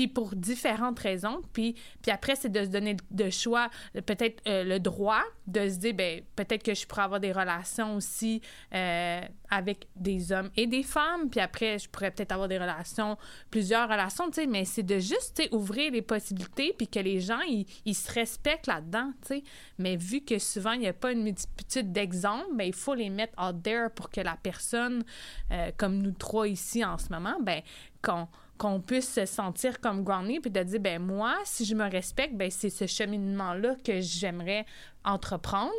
puis 0.00 0.08
pour 0.08 0.34
différentes 0.34 0.98
raisons. 0.98 1.42
Puis, 1.52 1.74
puis 2.00 2.10
après, 2.10 2.34
c'est 2.34 2.48
de 2.48 2.64
se 2.64 2.70
donner 2.70 2.96
de 3.10 3.28
choix, 3.28 3.68
peut-être 3.92 4.40
euh, 4.48 4.64
le 4.64 4.80
droit 4.80 5.22
de 5.46 5.68
se 5.68 5.76
dire, 5.76 5.92
ben 5.92 6.22
peut-être 6.36 6.62
que 6.62 6.72
je 6.72 6.86
pourrais 6.86 7.02
avoir 7.02 7.20
des 7.20 7.32
relations 7.32 7.96
aussi 7.96 8.40
euh, 8.74 9.20
avec 9.50 9.88
des 9.96 10.32
hommes 10.32 10.48
et 10.56 10.66
des 10.66 10.82
femmes. 10.82 11.28
Puis 11.28 11.38
après, 11.38 11.78
je 11.78 11.90
pourrais 11.90 12.10
peut-être 12.12 12.32
avoir 12.32 12.48
des 12.48 12.56
relations, 12.56 13.18
plusieurs 13.50 13.90
relations, 13.90 14.30
tu 14.30 14.36
sais, 14.40 14.46
mais 14.46 14.64
c'est 14.64 14.82
de 14.82 14.98
juste, 14.98 15.42
ouvrir 15.52 15.92
les 15.92 16.00
possibilités, 16.00 16.74
puis 16.78 16.88
que 16.88 17.00
les 17.00 17.20
gens, 17.20 17.40
ils, 17.42 17.66
ils 17.84 17.94
se 17.94 18.10
respectent 18.10 18.68
là-dedans, 18.68 19.12
tu 19.20 19.34
sais. 19.34 19.42
Mais 19.76 19.96
vu 19.96 20.22
que 20.22 20.38
souvent, 20.38 20.72
il 20.72 20.80
n'y 20.80 20.88
a 20.88 20.94
pas 20.94 21.12
une 21.12 21.24
multitude 21.24 21.92
d'exemples, 21.92 22.54
ben 22.54 22.64
il 22.64 22.74
faut 22.74 22.94
les 22.94 23.10
mettre 23.10 23.34
out 23.42 23.62
there 23.62 23.88
pour 23.94 24.08
que 24.08 24.22
la 24.22 24.38
personne, 24.42 25.04
euh, 25.50 25.70
comme 25.76 25.98
nous 25.98 26.12
trois 26.12 26.48
ici 26.48 26.82
en 26.82 26.96
ce 26.96 27.10
moment, 27.10 27.36
ben 27.42 27.60
qu'on 28.02 28.28
qu'on 28.60 28.78
puisse 28.78 29.10
se 29.14 29.24
sentir 29.24 29.80
comme 29.80 30.04
grounded 30.04 30.42
puis 30.42 30.50
de 30.50 30.62
dire 30.62 30.80
ben 30.80 31.00
moi 31.00 31.34
si 31.44 31.64
je 31.64 31.74
me 31.74 31.90
respecte 31.90 32.34
ben 32.36 32.50
c'est 32.50 32.68
ce 32.68 32.86
cheminement 32.86 33.54
là 33.54 33.74
que 33.82 34.00
j'aimerais 34.00 34.66
entreprendre 35.02 35.72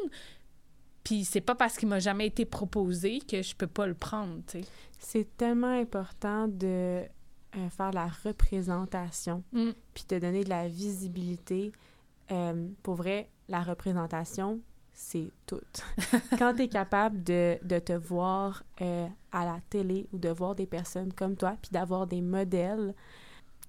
puis 1.04 1.24
c'est 1.24 1.42
pas 1.42 1.54
parce 1.54 1.78
qu'il 1.78 1.88
m'a 1.90 2.00
jamais 2.00 2.26
été 2.26 2.44
proposé 2.44 3.20
que 3.20 3.44
je 3.44 3.56
peux 3.56 3.68
pas 3.68 3.86
le 3.86 3.94
prendre 3.94 4.42
tu 4.48 4.62
sais 4.62 4.68
C'est 4.98 5.38
tellement 5.38 5.80
important 5.80 6.48
de 6.48 7.04
euh, 7.56 7.70
faire 7.70 7.92
la 7.92 8.08
représentation, 8.24 9.44
Mm. 9.52 9.72
puis 9.94 10.06
de 10.10 10.20
donner 10.20 10.44
de 10.44 10.50
la 10.50 10.68
visibilité. 10.68 11.72
Euh, 12.32 12.68
pour 12.82 12.96
vrai, 12.96 13.30
la 13.50 13.62
représentation, 13.62 14.62
c'est 15.02 15.32
tout. 15.48 15.60
Quand 16.38 16.54
tu 16.54 16.64
es 16.64 16.68
capable 16.68 17.24
de, 17.24 17.58
de 17.64 17.80
te 17.80 17.94
voir 17.94 18.64
euh, 18.82 19.08
à 19.32 19.46
la 19.46 19.60
télé 19.70 20.08
ou 20.14 20.18
de 20.20 20.30
voir 20.30 20.56
des 20.56 20.68
personnes 20.68 21.12
comme 21.12 21.36
toi, 21.36 21.58
puis 21.62 21.72
d'avoir 21.72 22.06
des 22.08 22.22
modèles, 22.22 22.94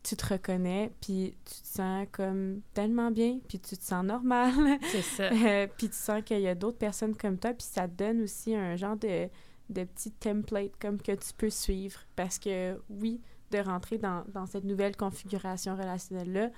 tu 0.03 0.15
te 0.15 0.35
reconnais, 0.35 0.93
puis 1.01 1.35
tu 1.45 1.63
te 1.63 1.67
sens 1.67 2.07
comme 2.13 2.61
tellement 2.75 3.11
bien, 3.11 3.39
puis 3.49 3.59
tu 3.59 3.77
te 3.77 3.83
sens 3.83 4.05
normal. 4.05 4.53
c'est 4.93 5.03
ça 5.03 5.31
Euh, 5.33 5.67
puis 5.77 5.89
tu 5.89 5.97
sens 5.97 6.23
qu'il 6.23 6.41
y 6.41 6.49
a 6.49 6.55
d'autres 6.55 6.79
personnes 6.79 7.17
comme 7.17 7.39
toi, 7.39 7.53
puis 7.53 7.67
ça 7.67 7.89
te 7.89 7.95
donne 7.97 8.23
aussi 8.23 8.55
un 8.55 8.77
genre 8.77 8.97
de, 8.97 9.29
de 9.71 9.85
petit 9.85 10.11
template 10.13 10.77
comme 10.81 11.01
que 11.01 11.13
tu 11.13 11.33
peux 11.37 11.51
suivre. 11.51 12.01
Parce 12.15 12.39
que 12.39 12.79
oui, 12.91 13.21
de 13.51 13.59
rentrer 13.59 13.99
dans, 13.99 14.23
dans 14.29 14.47
cette 14.47 14.65
nouvelle 14.65 14.97
configuration 14.97 15.77
relationnelle-là, 15.77 16.51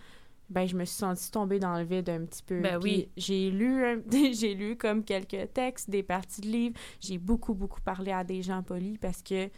ben 0.50 0.66
je 0.66 0.76
me 0.76 0.85
suis 0.85 0.96
sentie 0.96 1.30
tomber 1.30 1.59
dans 1.59 1.76
le 1.78 1.85
vide 1.85 2.09
un 2.11 2.24
petit 2.24 2.42
peu. 2.42 2.61
Ben 2.61 2.78
Puis 2.80 2.90
oui. 2.96 3.09
J'ai 3.16 3.50
lu, 3.50 3.85
un- 3.85 4.00
j'ai 4.33 4.54
lu 4.54 4.76
comme 4.76 5.04
quelques 5.04 5.52
textes, 5.52 5.88
des 5.90 6.02
parties 6.02 6.40
de 6.42 6.48
livres. 6.48 6.76
J'ai 7.00 7.18
beaucoup, 7.18 7.54
beaucoup 7.54 7.80
parlé 7.80 8.12
à 8.12 8.24
des 8.24 8.42
gens 8.42 8.62
polis 8.62 8.98
parce 8.98 9.22
que 9.22 9.48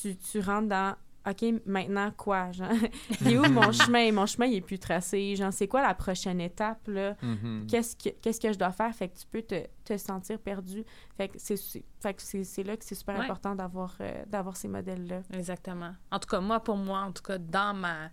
tu, 0.00 0.16
tu 0.16 0.40
rentres 0.40 0.68
dans 0.68 0.94
OK, 1.28 1.44
maintenant 1.66 2.12
quoi? 2.16 2.52
Genre, 2.52 2.68
il 3.20 3.32
est 3.32 3.38
où 3.38 3.42
mon 3.50 3.72
chemin? 3.72 4.12
Mon 4.12 4.26
chemin, 4.26 4.46
il 4.46 4.54
est 4.58 4.60
plus 4.60 4.78
tracé. 4.78 5.34
Genre, 5.34 5.52
c'est 5.52 5.66
quoi 5.66 5.82
la 5.82 5.92
prochaine 5.92 6.40
étape, 6.40 6.86
là? 6.86 7.16
Mhm. 7.20 7.66
qu'est-ce 7.68 7.96
que, 7.96 8.10
qu'est-ce 8.22 8.40
que 8.40 8.52
je 8.52 8.58
dois 8.58 8.70
faire? 8.70 8.94
Fait 8.94 9.08
que 9.08 9.18
tu 9.18 9.26
peux 9.26 9.42
te, 9.42 9.66
te 9.84 9.96
sentir 9.98 10.38
perdu. 10.38 10.84
Fait 11.16 11.26
que 11.28 11.34
c'est, 11.38 11.56
c'est- 11.56 11.82
fait 12.00 12.14
que 12.14 12.22
c'est, 12.22 12.44
c'est 12.44 12.62
là 12.62 12.76
que 12.76 12.84
c'est 12.84 12.94
super 12.94 13.18
Ouais. 13.18 13.24
important 13.24 13.56
d'avoir, 13.56 13.96
euh, 14.00 14.24
d'avoir 14.28 14.56
ces 14.56 14.68
modèles-là. 14.68 15.22
Exactement. 15.32 15.90
En 16.12 16.20
tout 16.20 16.28
cas, 16.28 16.38
moi, 16.40 16.60
pour 16.60 16.76
moi, 16.76 17.00
en 17.00 17.10
tout 17.10 17.24
cas, 17.24 17.38
dans 17.38 17.74
ma 17.74 18.08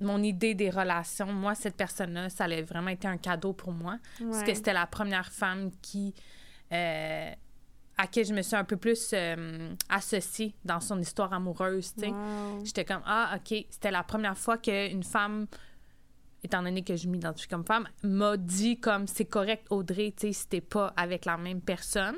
mon 0.00 0.22
idée 0.22 0.54
des 0.54 0.70
relations, 0.70 1.32
moi, 1.32 1.54
cette 1.54 1.76
personne-là, 1.76 2.30
ça 2.30 2.44
a 2.44 2.62
vraiment 2.62 2.88
été 2.88 3.06
un 3.06 3.18
cadeau 3.18 3.52
pour 3.52 3.72
moi. 3.72 3.98
Parce 4.18 4.42
que 4.42 4.54
c'était 4.54 4.72
la 4.72 4.86
première 4.86 5.30
femme 5.32 5.70
qui... 5.82 6.14
euh, 6.72 7.32
à 8.00 8.06
qui 8.06 8.24
je 8.24 8.32
me 8.32 8.40
suis 8.40 8.56
un 8.56 8.64
peu 8.64 8.78
plus 8.78 9.10
euh, 9.12 9.74
associée 9.90 10.54
dans 10.64 10.80
son 10.80 10.98
histoire 11.00 11.32
amoureuse. 11.34 11.92
Wow. 11.98 12.64
J'étais 12.64 12.84
comme, 12.84 13.02
ah, 13.04 13.36
OK, 13.36 13.66
c'était 13.68 13.90
la 13.90 14.02
première 14.02 14.38
fois 14.38 14.56
qu'une 14.56 15.02
femme, 15.02 15.46
étant 16.42 16.62
donné 16.62 16.82
que 16.82 16.96
je 16.96 17.08
m'identifie 17.08 17.48
comme 17.48 17.66
femme, 17.66 17.86
m'a 18.02 18.38
dit 18.38 18.80
comme, 18.80 19.06
c'est 19.06 19.26
correct, 19.26 19.66
Audrey, 19.68 20.14
tu 20.16 20.28
sais, 20.28 20.32
si 20.32 20.48
t'es 20.48 20.62
pas 20.62 20.94
avec 20.96 21.26
la 21.26 21.36
même 21.36 21.60
personne 21.60 22.16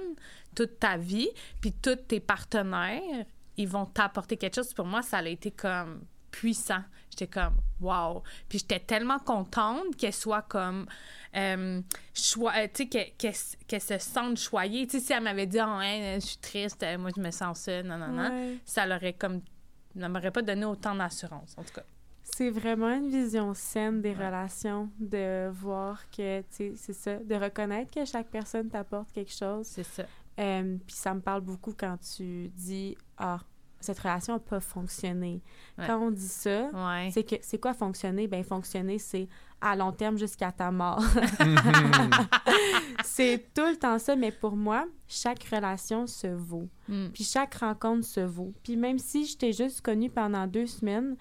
toute 0.55 0.79
ta 0.79 0.97
vie, 0.97 1.31
puis 1.61 1.73
tous 1.73 1.97
tes 1.97 2.21
partenaires, 2.21 3.25
ils 3.57 3.69
vont 3.69 3.87
t'apporter 3.87 4.37
quelque 4.37 4.55
chose. 4.55 4.73
Pour 4.75 4.87
moi, 4.87 5.03
ça 5.03 5.19
a 5.19 5.27
été 5.27 5.51
comme 5.51 6.05
puissant. 6.33 6.83
J'étais 7.11 7.29
comme, 7.29 7.55
wow. 7.81 8.23
Puis 8.49 8.59
j'étais 8.59 8.81
tellement 8.81 9.19
contente 9.21 9.95
qu'elle 9.97 10.13
soit 10.15 10.43
comme, 10.43 10.87
euh, 11.37 11.81
euh, 11.81 12.69
tu 12.75 12.89
sais, 12.91 13.15
qu'elle 13.69 13.81
se 13.81 13.99
sente 13.99 14.39
choyée. 14.39 14.87
Tu 14.87 14.99
sais, 14.99 15.07
si 15.07 15.13
elle 15.13 15.23
m'avait 15.23 15.47
dit, 15.47 15.59
oh, 15.61 15.65
hein, 15.67 16.15
je 16.17 16.27
suis 16.27 16.39
triste, 16.39 16.83
euh, 16.83 16.99
moi, 16.99 17.11
je 17.15 17.21
me 17.21 17.31
sens 17.31 17.61
ça, 17.61 17.83
non, 17.83 17.99
non, 17.99 18.09
non, 18.09 18.31
Ouais. 18.31 18.59
ça 18.65 18.87
l'aurait 18.87 19.13
comme, 19.13 19.41
ne 19.95 20.09
m'aurait 20.09 20.31
pas 20.31 20.43
donné 20.43 20.65
autant 20.65 20.95
d'assurance, 20.95 21.55
en 21.59 21.63
tout 21.63 21.75
cas. 21.75 21.85
C'est 22.25 22.51
vraiment 22.51 22.89
une 22.95 23.11
vision 23.11 23.53
saine 23.53 24.01
des 24.01 24.15
relations, 24.15 24.89
de 24.99 25.51
voir 25.51 26.09
que, 26.11 26.41
tu 26.43 26.47
sais, 26.51 26.73
c'est 26.77 26.93
ça, 26.95 27.17
de 27.19 27.35
reconnaître 27.35 27.91
que 27.93 28.05
chaque 28.07 28.29
personne 28.29 28.69
t'apporte 28.71 29.13
quelque 29.13 29.33
chose. 29.33 29.67
C'est 29.67 29.83
ça. 29.85 30.05
Euh, 30.41 30.79
Puis 30.87 30.97
ça 30.97 31.13
me 31.13 31.21
parle 31.21 31.43
beaucoup 31.43 31.75
quand 31.77 31.99
tu 31.99 32.49
dis 32.49 32.97
Ah, 33.19 33.39
cette 33.83 33.99
relation 33.99 34.35
n'a 34.35 34.39
pas 34.41 34.61
fonctionné. 34.61 35.43
Ouais. 35.79 35.87
Quand 35.87 35.99
on 35.99 36.11
dit 36.11 36.29
ça, 36.29 36.69
Ouais. 36.73 37.11
c'est 37.13 37.25
que 37.25 37.37
c'est 37.43 37.59
quoi 37.59 37.75
fonctionner? 37.75 38.27
Ben 38.29 38.43
fonctionner, 38.45 38.99
c'est 38.99 39.29
à 39.61 39.77
long 39.77 39.93
terme 39.93 40.17
jusqu'à 40.19 40.51
ta 40.53 40.71
mort. 40.71 41.03
c'est 43.05 43.49
tout 43.55 43.67
le 43.67 43.77
temps 43.77 43.99
ça, 43.99 44.17
mais 44.17 44.33
pour 44.33 44.57
moi, 44.57 44.87
chaque 45.09 45.45
relation 45.45 46.07
se 46.07 46.27
vaut. 46.27 46.69
Mm. 46.89 47.09
Puis 47.09 47.25
chaque 47.25 47.55
rencontre 47.55 48.05
se 48.07 48.21
vaut. 48.21 48.53
Puis 48.63 48.77
même 48.77 48.99
si 48.99 49.27
je 49.27 49.37
t'ai 49.37 49.53
juste 49.53 49.81
connue 49.81 50.11
pendant 50.11 50.47
deux 50.47 50.67
semaines, 50.67 51.17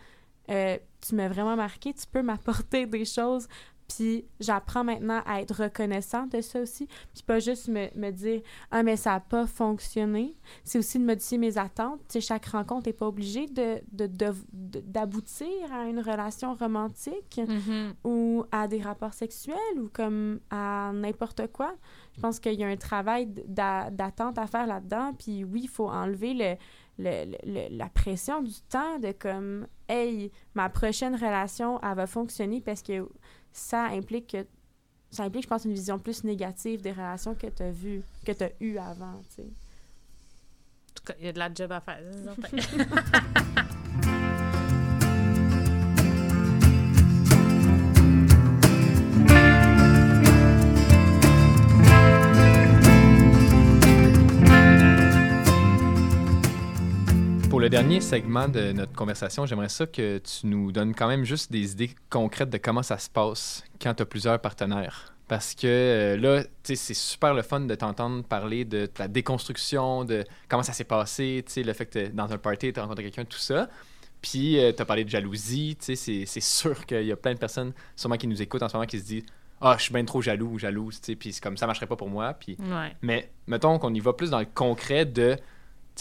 euh, 0.49 0.77
tu 0.99 1.15
m'as 1.15 1.27
vraiment 1.27 1.55
marqué, 1.55 1.93
tu 1.93 2.05
peux 2.11 2.21
m'apporter 2.21 2.85
des 2.85 3.05
choses. 3.05 3.47
Puis 3.95 4.25
j'apprends 4.39 4.83
maintenant 4.83 5.21
à 5.25 5.41
être 5.41 5.63
reconnaissante 5.63 6.31
de 6.31 6.41
ça 6.41 6.61
aussi. 6.61 6.87
Puis 7.13 7.23
pas 7.25 7.39
juste 7.39 7.67
me, 7.67 7.87
me 7.95 8.11
dire 8.11 8.41
«Ah, 8.71 8.83
mais 8.83 8.95
ça 8.95 9.11
n'a 9.11 9.19
pas 9.19 9.45
fonctionné». 9.47 10.35
C'est 10.63 10.79
aussi 10.79 10.99
de 10.99 11.05
modifier 11.05 11.37
mes 11.37 11.57
attentes. 11.57 11.99
Tu 12.07 12.13
sais, 12.13 12.21
chaque 12.21 12.45
rencontre 12.47 12.87
n'est 12.87 12.93
pas 12.93 13.07
obligée 13.07 13.47
de, 13.47 13.81
de- 13.91 14.07
de- 14.07 14.33
de- 14.53 14.79
d'aboutir 14.81 15.47
à 15.73 15.85
une 15.87 15.99
relation 15.99 16.53
romantique 16.55 17.39
Mhm. 17.47 17.93
ou 18.03 18.43
à 18.51 18.67
des 18.67 18.81
rapports 18.81 19.13
sexuels 19.13 19.57
ou 19.77 19.89
comme 19.91 20.39
à 20.49 20.91
n'importe 20.93 21.47
quoi. 21.51 21.73
Je 22.15 22.21
pense 22.21 22.39
qu'il 22.39 22.53
y 22.59 22.63
a 22.63 22.67
un 22.67 22.77
travail 22.77 23.27
d'a- 23.47 23.89
d'attente 23.89 24.37
à 24.37 24.47
faire 24.47 24.67
là-dedans. 24.67 25.13
Puis 25.17 25.43
oui, 25.43 25.61
il 25.63 25.69
faut 25.69 25.89
enlever 25.89 26.33
le, 26.33 26.55
le- 26.99 27.25
le- 27.31 27.37
le- 27.69 27.77
la 27.77 27.89
pression 27.89 28.41
du 28.41 28.53
temps 28.69 28.99
de 28.99 29.11
comme, 29.11 29.67
hey, 29.87 30.31
ma 30.53 30.69
prochaine 30.69 31.15
relation, 31.15 31.79
elle 31.81 31.95
va 31.95 32.05
fonctionner 32.07 32.61
parce 32.61 32.81
que 32.81 33.07
ça 33.51 33.85
implique 33.85 34.27
que. 34.31 34.45
Ça 35.09 35.23
implique, 35.23 35.43
je 35.43 35.49
pense, 35.49 35.65
une 35.65 35.73
vision 35.73 35.99
plus 35.99 36.23
négative 36.23 36.81
des 36.81 36.93
relations 36.93 37.35
que 37.35 37.47
tu 37.47 37.63
as 37.63 37.71
vues, 37.71 38.01
que 38.25 38.31
tu 38.31 38.43
as 38.45 38.51
eues 38.61 38.77
avant, 38.77 39.19
tu 39.29 39.35
sais. 39.35 39.41
En 39.41 40.93
tout 40.95 41.03
cas, 41.03 41.13
il 41.19 41.25
y 41.25 41.27
a 41.27 41.33
de 41.33 41.39
la 41.39 41.53
job 41.53 41.71
à 41.71 41.81
faire. 41.81 41.99
le 57.61 57.69
dernier 57.69 58.01
segment 58.01 58.47
de 58.47 58.71
notre 58.71 58.93
conversation, 58.93 59.45
j'aimerais 59.45 59.69
ça 59.69 59.85
que 59.85 60.17
tu 60.17 60.47
nous 60.47 60.71
donnes 60.71 60.95
quand 60.95 61.07
même 61.07 61.23
juste 61.23 61.51
des 61.51 61.73
idées 61.73 61.91
concrètes 62.09 62.49
de 62.49 62.57
comment 62.57 62.81
ça 62.81 62.97
se 62.97 63.07
passe 63.07 63.63
quand 63.79 63.93
tu 63.93 64.01
as 64.01 64.05
plusieurs 64.07 64.39
partenaires. 64.39 65.13
Parce 65.27 65.53
que 65.53 65.67
euh, 65.67 66.17
là, 66.17 66.43
c'est 66.63 66.75
super 66.75 67.35
le 67.35 67.43
fun 67.43 67.59
de 67.61 67.75
t'entendre 67.75 68.23
parler 68.23 68.65
de 68.65 68.87
ta 68.87 69.07
déconstruction, 69.07 70.03
de 70.05 70.25
comment 70.49 70.63
ça 70.63 70.73
s'est 70.73 70.85
passé, 70.85 71.45
le 71.55 71.73
fait 71.73 71.85
que 71.85 72.07
dans 72.07 72.33
un 72.33 72.39
party, 72.39 72.73
tu 72.73 72.79
as 72.79 72.83
rencontré 72.83 73.03
quelqu'un, 73.03 73.25
tout 73.25 73.37
ça. 73.37 73.69
Puis, 74.23 74.57
tu 74.75 74.81
as 74.81 74.85
parlé 74.85 75.03
de 75.03 75.09
jalousie, 75.09 75.77
c'est- 75.79 75.95
sûr 76.41 76.85
qu'il 76.87 77.05
y 77.05 77.11
a 77.11 77.15
plein 77.15 77.33
de 77.33 77.39
personnes, 77.39 77.73
sûrement 77.95 78.17
qui 78.17 78.27
nous 78.27 78.41
écoutent 78.41 78.63
en 78.63 78.69
ce 78.69 78.75
moment, 78.75 78.87
qui 78.87 78.99
se 78.99 79.05
disent 79.05 79.23
«Ah, 79.61 79.75
je 79.77 79.83
suis 79.83 79.93
bien 79.93 80.03
trop 80.03 80.21
jaloux 80.21 80.53
ou 80.53 80.59
jalouse, 80.59 80.99
tu 80.99 81.11
sais, 81.11 81.15
puis 81.15 81.31
c'est 81.31 81.41
comme 81.41 81.57
ça 81.57 81.67
marcherait 81.67 81.87
pas 81.87 81.95
pour 81.95 82.09
moi.» 82.09 82.33
Puis 82.39 82.57
ouais. 82.59 82.95
mais 83.03 83.31
mettons 83.45 83.77
qu'on 83.77 83.93
y 83.93 83.99
va 83.99 84.13
plus 84.13 84.31
dans 84.31 84.39
le 84.39 84.47
concret 84.51 85.05
de 85.05 85.37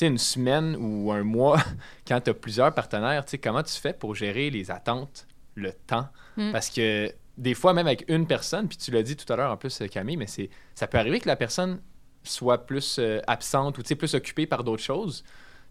sais, 0.00 0.06
une 0.06 0.18
semaine 0.18 0.76
ou 0.78 1.10
un 1.12 1.22
mois, 1.22 1.58
quand 2.06 2.20
tu 2.20 2.30
as 2.30 2.34
plusieurs 2.34 2.74
partenaires, 2.74 3.24
tu 3.24 3.32
sais, 3.32 3.38
comment 3.38 3.62
tu 3.62 3.74
fais 3.74 3.92
pour 3.92 4.14
gérer 4.14 4.50
les 4.50 4.70
attentes, 4.70 5.26
le 5.54 5.72
temps? 5.72 6.08
Mm. 6.36 6.52
Parce 6.52 6.70
que 6.70 7.12
des 7.36 7.54
fois, 7.54 7.72
même 7.72 7.86
avec 7.86 8.04
une 8.08 8.26
personne, 8.26 8.68
puis 8.68 8.76
tu 8.76 8.90
l'as 8.90 9.02
dit 9.02 9.16
tout 9.16 9.30
à 9.32 9.36
l'heure 9.36 9.50
en 9.50 9.56
plus, 9.56 9.82
Camille, 9.90 10.16
mais 10.16 10.26
c'est 10.26 10.50
ça 10.74 10.86
peut 10.86 10.98
arriver 10.98 11.20
que 11.20 11.28
la 11.28 11.36
personne 11.36 11.80
soit 12.22 12.66
plus 12.66 12.98
euh, 12.98 13.20
absente 13.26 13.78
ou 13.78 13.82
plus 13.82 14.14
occupée 14.14 14.46
par 14.46 14.62
d'autres 14.62 14.82
choses. 14.82 15.24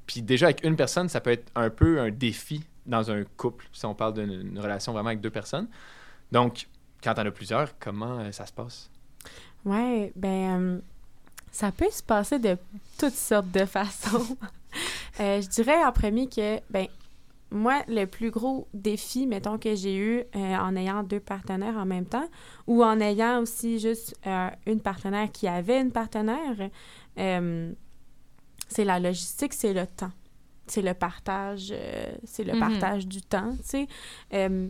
Puis 0.07 0.23
déjà, 0.23 0.47
avec 0.47 0.63
une 0.63 0.75
personne, 0.75 1.09
ça 1.09 1.21
peut 1.21 1.31
être 1.31 1.51
un 1.55 1.69
peu 1.69 1.99
un 1.99 2.09
défi 2.09 2.63
dans 2.87 3.11
un 3.11 3.23
couple, 3.37 3.67
si 3.71 3.85
on 3.85 3.93
parle 3.93 4.15
d'une 4.15 4.31
une 4.31 4.59
relation 4.59 4.93
vraiment 4.93 5.09
avec 5.09 5.21
deux 5.21 5.29
personnes. 5.29 5.67
Donc, 6.31 6.67
quand 7.03 7.13
t'en 7.13 7.25
as 7.25 7.31
plusieurs, 7.31 7.77
comment 7.77 8.19
euh, 8.19 8.31
ça 8.31 8.45
se 8.45 8.53
passe? 8.53 8.89
Ouais, 9.65 10.11
ben, 10.15 10.61
euh, 10.61 10.79
ça 11.51 11.71
peut 11.71 11.89
se 11.91 12.03
passer 12.03 12.39
de 12.39 12.57
toutes 12.97 13.13
sortes 13.15 13.51
de 13.51 13.65
façons. 13.65 14.37
Euh, 15.19 15.41
je 15.41 15.47
dirais 15.49 15.83
en 15.83 15.91
premier 15.91 16.29
que, 16.29 16.59
ben, 16.69 16.85
moi, 17.51 17.81
le 17.87 18.05
plus 18.05 18.29
gros 18.29 18.67
défi, 18.73 19.25
mettons, 19.25 19.57
que 19.57 19.73
j'ai 19.75 19.97
eu 19.97 20.19
euh, 20.35 20.55
en 20.55 20.75
ayant 20.75 21.01
deux 21.01 21.19
partenaires 21.19 21.75
en 21.75 21.85
même 21.85 22.05
temps, 22.05 22.29
ou 22.67 22.83
en 22.83 22.99
ayant 23.01 23.39
aussi 23.41 23.79
juste 23.79 24.15
euh, 24.27 24.49
une 24.67 24.79
partenaire 24.79 25.29
qui 25.31 25.47
avait 25.47 25.81
une 25.81 25.91
partenaire, 25.91 26.69
euh, 27.17 27.73
c'est 28.67 28.85
la 28.85 28.99
logistique, 28.99 29.53
c'est 29.53 29.73
le 29.73 29.87
temps. 29.87 30.11
C'est 30.67 30.83
le 30.83 30.93
partage, 30.93 31.73
c'est 32.23 32.43
le 32.43 32.53
Mhm. 32.53 32.59
partage 32.59 33.07
du 33.07 33.21
temps, 33.23 33.55
tu 33.67 33.87
sais. 34.29 34.69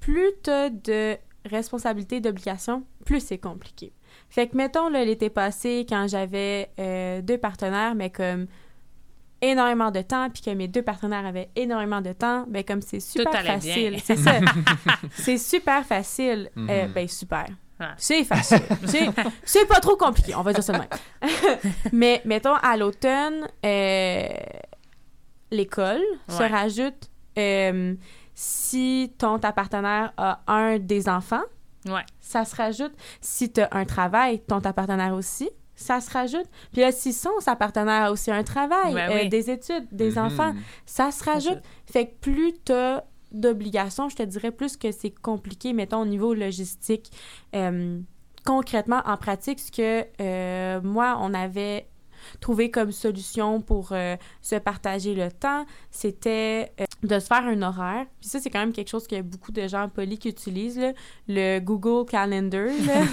Plus 0.00 0.30
t'as 0.44 0.70
de 0.70 1.16
responsabilités, 1.44 2.20
d'obligations, 2.20 2.84
plus 3.04 3.20
c'est 3.20 3.38
compliqué. 3.38 3.92
Fait 4.30 4.46
que, 4.48 4.56
mettons, 4.56 4.88
là, 4.88 5.04
l'été 5.04 5.28
passé, 5.30 5.84
quand 5.88 6.06
j'avais 6.08 6.70
euh, 6.78 7.20
deux 7.22 7.38
partenaires, 7.38 7.94
mais 7.94 8.10
comme 8.10 8.46
énormément 9.40 9.90
de 9.90 10.00
temps, 10.02 10.30
puis 10.30 10.40
que 10.42 10.50
mes 10.50 10.68
deux 10.68 10.82
partenaires 10.82 11.26
avaient 11.26 11.50
énormément 11.56 12.00
de 12.00 12.12
temps, 12.12 12.44
ben 12.48 12.62
comme 12.62 12.80
c'est 12.80 13.00
super 13.00 13.32
facile. 13.56 13.98
C'est 14.04 14.16
ça. 14.16 14.32
c'est 15.14 15.38
super 15.38 15.84
facile. 15.84 16.50
Mhm. 16.54 16.70
Euh, 16.70 16.86
ben 16.88 17.08
super. 17.08 17.46
C'est 17.96 18.22
facile. 18.22 18.60
C'est- 18.86 19.10
c'est 19.44 19.66
pas 19.66 19.80
trop 19.80 19.96
compliqué, 19.96 20.36
on 20.36 20.42
va 20.42 20.52
dire 20.52 20.62
ça 20.62 20.72
de 20.72 20.78
même. 20.78 20.88
mais 21.92 22.22
mettons, 22.24 22.54
à 22.54 22.76
l'automne, 22.76 23.48
euh, 23.66 24.28
l'école 25.50 26.00
se 26.28 26.42
rajoute 26.42 27.10
euh, 27.38 27.94
si 28.34 29.12
ton 29.18 29.38
ta 29.40 29.50
partenaire 29.52 30.12
a 30.16 30.40
un 30.46 30.78
des 30.78 31.08
enfants, 31.08 31.42
Ouais. 31.86 32.02
ça 32.20 32.44
se 32.44 32.54
rajoute. 32.56 32.92
Si 33.20 33.52
tu 33.52 33.60
as 33.60 33.68
un 33.72 33.84
travail, 33.84 34.40
ton 34.40 34.60
ta 34.60 34.72
partenaire 34.72 35.14
aussi, 35.14 35.50
ça 35.74 36.00
se 36.00 36.10
rajoute. 36.10 36.46
Puis 36.72 36.80
là, 36.82 36.92
si 36.92 37.12
son 37.12 37.30
sa 37.40 37.56
partenaire 37.56 38.04
a 38.04 38.12
aussi 38.12 38.30
un 38.30 38.44
travail, 38.44 38.94
Ben 38.94 39.10
euh, 39.10 39.14
oui. 39.22 39.28
des 39.28 39.50
études, 39.50 39.86
des 39.90 40.12
Mhm. 40.12 40.18
enfants, 40.26 40.54
ça 40.86 41.10
se 41.10 41.24
rajoute. 41.24 41.60
Fait 41.90 42.06
que 42.06 42.14
plus 42.20 42.52
tu 42.64 42.72
as 42.72 43.04
d'obligations, 43.32 44.08
je 44.10 44.16
te 44.16 44.22
dirais 44.22 44.50
plus 44.52 44.76
que 44.76 44.92
c'est 44.92 45.10
compliqué, 45.10 45.72
mettons, 45.72 46.02
au 46.02 46.06
niveau 46.06 46.34
logistique. 46.34 47.10
Euh, 47.56 47.98
concrètement, 48.44 49.00
en 49.06 49.16
pratique, 49.16 49.58
ce 49.58 49.72
que 49.72 50.06
euh, 50.20 50.80
moi, 50.82 51.16
on 51.20 51.32
avait 51.34 51.88
trouvé 52.40 52.70
comme 52.70 52.92
solution 52.92 53.60
pour 53.60 53.90
euh, 53.92 54.16
se 54.40 54.56
partager 54.56 55.14
le 55.14 55.30
temps, 55.30 55.64
c'était 55.90 56.72
euh, 56.80 56.84
de 57.02 57.18
se 57.18 57.26
faire 57.26 57.44
un 57.44 57.62
horaire. 57.62 58.06
Puis 58.20 58.28
ça, 58.28 58.40
c'est 58.40 58.50
quand 58.50 58.60
même 58.60 58.72
quelque 58.72 58.88
chose 58.88 59.06
que 59.06 59.20
beaucoup 59.22 59.52
de 59.52 59.66
gens 59.66 59.88
polis 59.88 60.18
qui 60.18 60.28
utilisent, 60.28 60.78
là, 60.78 60.92
le 61.28 61.58
Google 61.60 62.08
Calendar, 62.08 62.66
là. 62.86 63.02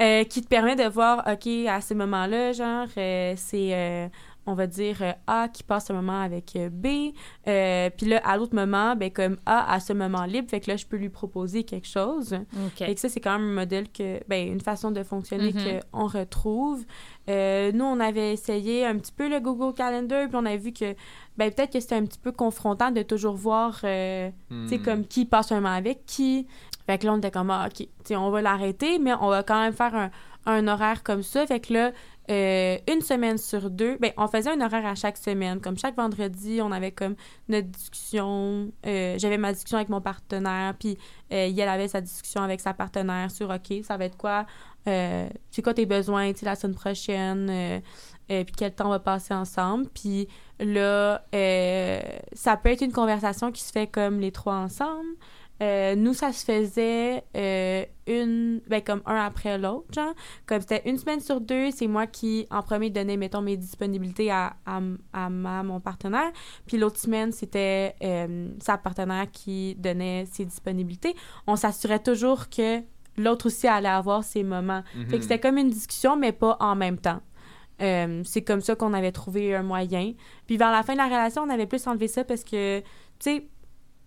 Euh, 0.00 0.24
qui 0.24 0.42
te 0.42 0.48
permet 0.48 0.74
de 0.74 0.88
voir, 0.88 1.18
OK, 1.18 1.46
à 1.68 1.80
ce 1.80 1.94
moment-là, 1.94 2.52
genre, 2.52 2.88
c'est, 3.36 4.10
on 4.46 4.54
va 4.54 4.66
dire, 4.66 4.98
euh, 5.00 5.12
A 5.26 5.48
qui 5.48 5.62
passe 5.62 5.90
un 5.90 5.94
moment 5.94 6.20
avec 6.20 6.54
euh, 6.56 6.68
B. 6.70 7.12
Euh, 7.48 7.88
Puis 7.96 8.06
là, 8.06 8.20
à 8.24 8.36
l'autre 8.36 8.54
moment, 8.54 8.94
ben, 8.96 9.10
comme 9.10 9.36
A 9.46 9.72
a 9.72 9.80
ce 9.80 9.92
moment 9.92 10.24
libre, 10.24 10.48
fait 10.50 10.60
que 10.60 10.70
là, 10.70 10.76
je 10.76 10.84
peux 10.86 10.96
lui 10.96 11.08
proposer 11.08 11.64
quelque 11.64 11.86
chose. 11.88 12.36
Et 12.88 12.94
que 12.94 13.00
ça, 13.00 13.08
c'est 13.08 13.20
quand 13.20 13.38
même 13.38 13.48
un 13.50 13.54
modèle 13.54 13.90
que, 13.90 14.20
ben, 14.28 14.46
une 14.48 14.60
façon 14.60 14.90
de 14.90 15.02
fonctionner 15.02 15.52
Mhm. 15.52 15.80
qu'on 15.92 16.06
retrouve. 16.06 16.84
Nous, 17.26 17.84
on 17.84 18.00
avait 18.00 18.32
essayé 18.34 18.84
un 18.84 18.98
petit 18.98 19.12
peu 19.12 19.28
le 19.28 19.40
Google 19.40 19.74
Calendar, 19.74 20.28
puis 20.28 20.36
on 20.36 20.44
a 20.46 20.56
vu 20.56 20.72
que, 20.72 20.94
ben, 21.38 21.50
peut-être 21.50 21.72
que 21.72 21.80
c'était 21.80 21.94
un 21.96 22.04
petit 22.04 22.18
peu 22.18 22.32
confrontant 22.32 22.90
de 22.90 23.02
toujours 23.02 23.34
voir, 23.36 23.76
tu 23.80 23.86
sais, 23.86 24.32
Hmm. 24.50 24.82
comme 24.84 25.06
qui 25.06 25.24
passe 25.24 25.50
un 25.52 25.56
moment 25.56 25.74
avec 25.74 26.04
qui. 26.06 26.46
Fait 26.86 26.98
que 26.98 27.06
là, 27.06 27.14
on 27.14 27.18
était 27.18 27.30
comme, 27.30 27.50
ah, 27.50 27.64
OK, 27.66 27.76
tu 27.78 27.88
sais, 28.04 28.16
on 28.16 28.30
va 28.30 28.42
l'arrêter, 28.42 28.98
mais 28.98 29.14
on 29.20 29.28
va 29.30 29.42
quand 29.42 29.58
même 29.60 29.72
faire 29.72 29.94
un, 29.94 30.10
un 30.46 30.68
horaire 30.68 31.02
comme 31.02 31.22
ça. 31.22 31.46
Fait 31.46 31.60
que 31.60 31.72
là, 31.72 31.92
euh, 32.30 32.78
une 32.90 33.00
semaine 33.02 33.36
sur 33.38 33.68
deux, 33.70 33.96
ben, 33.98 34.12
on 34.16 34.26
faisait 34.28 34.50
un 34.50 34.60
horaire 34.60 34.86
à 34.86 34.94
chaque 34.94 35.16
semaine. 35.16 35.60
Comme 35.60 35.76
chaque 35.78 35.96
vendredi, 35.96 36.60
on 36.62 36.72
avait 36.72 36.92
comme 36.92 37.16
notre 37.48 37.68
discussion. 37.68 38.72
euh, 38.86 39.16
J'avais 39.18 39.38
ma 39.38 39.52
discussion 39.52 39.76
avec 39.76 39.90
mon 39.90 40.00
partenaire, 40.00 40.74
puis 40.78 40.96
euh, 41.32 41.66
avait 41.68 41.88
sa 41.88 42.00
discussion 42.00 42.42
avec 42.42 42.60
sa 42.60 42.72
partenaire 42.72 43.30
sur, 43.30 43.50
OK, 43.50 43.84
ça 43.84 43.96
va 43.96 44.06
être 44.06 44.16
quoi? 44.16 44.46
Euh, 44.86 45.28
c'est 45.50 45.62
quoi 45.62 45.74
tes 45.74 45.86
besoins, 45.86 46.32
la 46.42 46.56
semaine 46.56 46.76
prochaine, 46.76 47.82
puis 48.28 48.54
quel 48.56 48.74
temps 48.74 48.86
on 48.86 48.90
va 48.90 48.98
passer 49.00 49.34
ensemble? 49.34 49.88
Puis 49.94 50.28
là, 50.60 51.24
ça 52.32 52.56
peut 52.56 52.70
être 52.70 52.82
une 52.82 52.92
conversation 52.92 53.52
qui 53.52 53.62
se 53.62 53.72
fait 53.72 53.86
comme 53.86 54.20
les 54.20 54.32
trois 54.32 54.56
ensemble. 54.56 55.08
Euh, 55.64 55.94
nous, 55.96 56.12
ça 56.12 56.32
se 56.32 56.44
faisait 56.44 57.24
euh, 57.34 57.84
une, 58.06 58.60
ben, 58.68 58.82
comme 58.82 59.00
un 59.06 59.16
après 59.16 59.56
l'autre, 59.56 59.86
genre. 59.94 60.12
Comme 60.46 60.60
c'était 60.60 60.82
une 60.88 60.98
semaine 60.98 61.20
sur 61.20 61.40
deux, 61.40 61.70
c'est 61.70 61.86
moi 61.86 62.06
qui, 62.06 62.46
en 62.50 62.62
premier, 62.62 62.90
donnais, 62.90 63.16
mettons, 63.16 63.40
mes 63.40 63.56
disponibilités 63.56 64.30
à, 64.30 64.56
à, 64.66 64.80
à 65.14 65.30
ma, 65.30 65.62
mon 65.62 65.80
partenaire. 65.80 66.30
Puis 66.66 66.76
l'autre 66.76 66.98
semaine, 66.98 67.32
c'était 67.32 67.94
euh, 68.02 68.50
sa 68.60 68.76
partenaire 68.76 69.30
qui 69.32 69.74
donnait 69.76 70.26
ses 70.30 70.44
disponibilités. 70.44 71.14
On 71.46 71.56
s'assurait 71.56 72.02
toujours 72.02 72.50
que 72.50 72.80
l'autre 73.16 73.46
aussi 73.46 73.66
allait 73.66 73.88
avoir 73.88 74.22
ses 74.22 74.42
moments. 74.42 74.82
Fait 75.08 75.16
que 75.16 75.22
c'était 75.22 75.40
comme 75.40 75.56
une 75.56 75.70
discussion, 75.70 76.16
mais 76.16 76.32
pas 76.32 76.56
en 76.60 76.74
même 76.74 76.98
temps. 76.98 77.20
Euh, 77.82 78.22
c'est 78.24 78.42
comme 78.42 78.60
ça 78.60 78.76
qu'on 78.76 78.92
avait 78.92 79.12
trouvé 79.12 79.54
un 79.54 79.62
moyen. 79.62 80.12
Puis 80.46 80.56
vers 80.56 80.70
la 80.70 80.82
fin 80.82 80.92
de 80.92 80.98
la 80.98 81.06
relation, 81.06 81.42
on 81.42 81.48
avait 81.48 81.66
plus 81.66 81.86
enlevé 81.86 82.08
ça 82.08 82.24
parce 82.24 82.44
que, 82.44 82.80
tu 82.80 82.84
sais, 83.18 83.48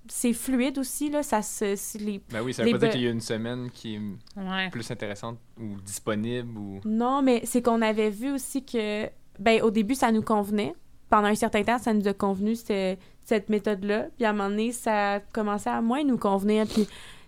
c'est 0.10 0.34
fluide 0.34 0.78
aussi, 0.78 1.10
là. 1.10 1.24
Ça 1.24 1.41
se. 1.41 1.97
les... 1.97 2.22
Ben 2.32 2.41
oui, 2.41 2.53
ça 2.53 2.64
les 2.64 2.74
veut 2.74 2.80
pas 2.80 2.86
dire 2.86 2.93
qu'il 2.93 3.01
y 3.03 3.08
a 3.08 3.12
une 3.12 3.22
semaine 3.22 3.70
qui 3.72 3.95
est 3.95 4.01
Ouais. 4.39 4.70
plus 4.72 4.89
intéressante 4.91 5.38
ou 5.60 5.80
disponible 5.86 6.58
ou. 6.58 6.80
Non, 6.86 7.22
mais 7.22 7.41
c'est 7.45 7.62
qu'on 7.62 7.82
avait 7.82 8.10
vu 8.10 8.32
aussi 8.32 8.66
que, 8.66 9.05
ben, 9.39 9.62
au 9.62 9.72
début, 9.72 9.95
ça 9.95 10.12
nous 10.12 10.22
convenait. 10.24 10.74
Pendant 11.10 11.28
un 11.30 11.36
certain 11.36 11.64
temps, 11.64 11.78
ça 11.78 11.93
nous 11.93 12.08
a 12.08 12.14
convenu, 12.14 12.55
ce- 12.55 12.95
cette 13.24 13.49
méthode-là. 13.49 14.08
Puis 14.18 14.26
à 14.26 14.32
un 14.32 14.34
moment 14.34 14.49
donné, 14.49 14.72
ça 14.72 15.14
a 15.16 15.20
commencé 15.20 15.70
à 15.70 15.82
moins 15.82 16.03
nous 16.03 16.18
convenir. 16.18 16.66
Puis 16.68 16.88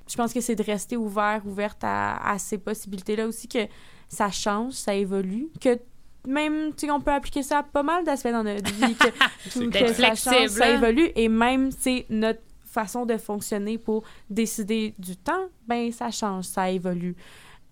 je 0.09 0.15
pense 0.15 0.33
que 0.33 0.41
c'est 0.41 0.55
de 0.55 0.63
rester 0.63 0.97
ouvert, 0.97 1.41
ouverte 1.45 1.79
à, 1.83 2.17
à 2.29 2.37
ces 2.39 2.57
possibilités-là 2.57 3.27
aussi, 3.27 3.47
que 3.47 3.67
ça 4.09 4.29
change, 4.31 4.73
ça 4.73 4.93
évolue. 4.95 5.49
Que 5.61 5.79
même, 6.27 6.73
tu 6.75 6.85
sais, 6.87 6.91
on 6.91 6.99
peut 6.99 7.11
appliquer 7.13 7.43
ça 7.43 7.59
à 7.59 7.63
pas 7.63 7.83
mal 7.83 8.03
d'aspects 8.03 8.27
dans 8.31 8.43
notre 8.43 8.69
vie. 8.73 8.93
Que, 8.95 9.07
C'est 9.49 9.59
que 9.65 9.69
D'être 9.69 9.95
ça 9.95 10.03
change, 10.15 10.19
flexible, 10.35 10.49
ça 10.49 10.65
hein? 10.65 10.75
évolue. 10.75 11.09
Et 11.15 11.29
même, 11.29 11.71
c'est 11.71 12.05
notre 12.09 12.41
façon 12.69 13.05
de 13.05 13.17
fonctionner 13.17 13.77
pour 13.77 14.03
décider 14.29 14.93
du 14.97 15.17
temps, 15.17 15.47
ben 15.67 15.91
ça 15.91 16.11
change, 16.11 16.45
ça 16.45 16.69
évolue. 16.69 17.15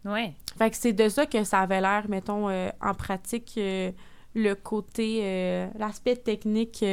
Ouais. 0.05 0.33
Fait 0.57 0.69
que 0.69 0.75
c'est 0.75 0.93
de 0.93 1.09
ça 1.09 1.25
que 1.25 1.43
ça 1.43 1.59
avait 1.59 1.81
l'air, 1.81 2.05
mettons, 2.09 2.49
euh, 2.49 2.69
en 2.81 2.93
pratique, 2.93 3.53
euh, 3.57 3.91
le 4.35 4.53
côté, 4.53 5.19
euh, 5.23 5.67
l'aspect 5.77 6.15
technique 6.15 6.83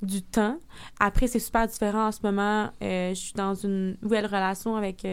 du 0.00 0.22
temps. 0.22 0.58
Après, 1.00 1.26
c'est 1.26 1.40
super 1.40 1.66
différent 1.66 2.06
en 2.08 2.12
ce 2.12 2.20
moment. 2.22 2.70
Je 2.80 3.14
suis 3.14 3.34
dans 3.34 3.54
une 3.54 3.96
nouvelle 4.02 4.26
relation 4.26 4.76
avec, 4.76 5.06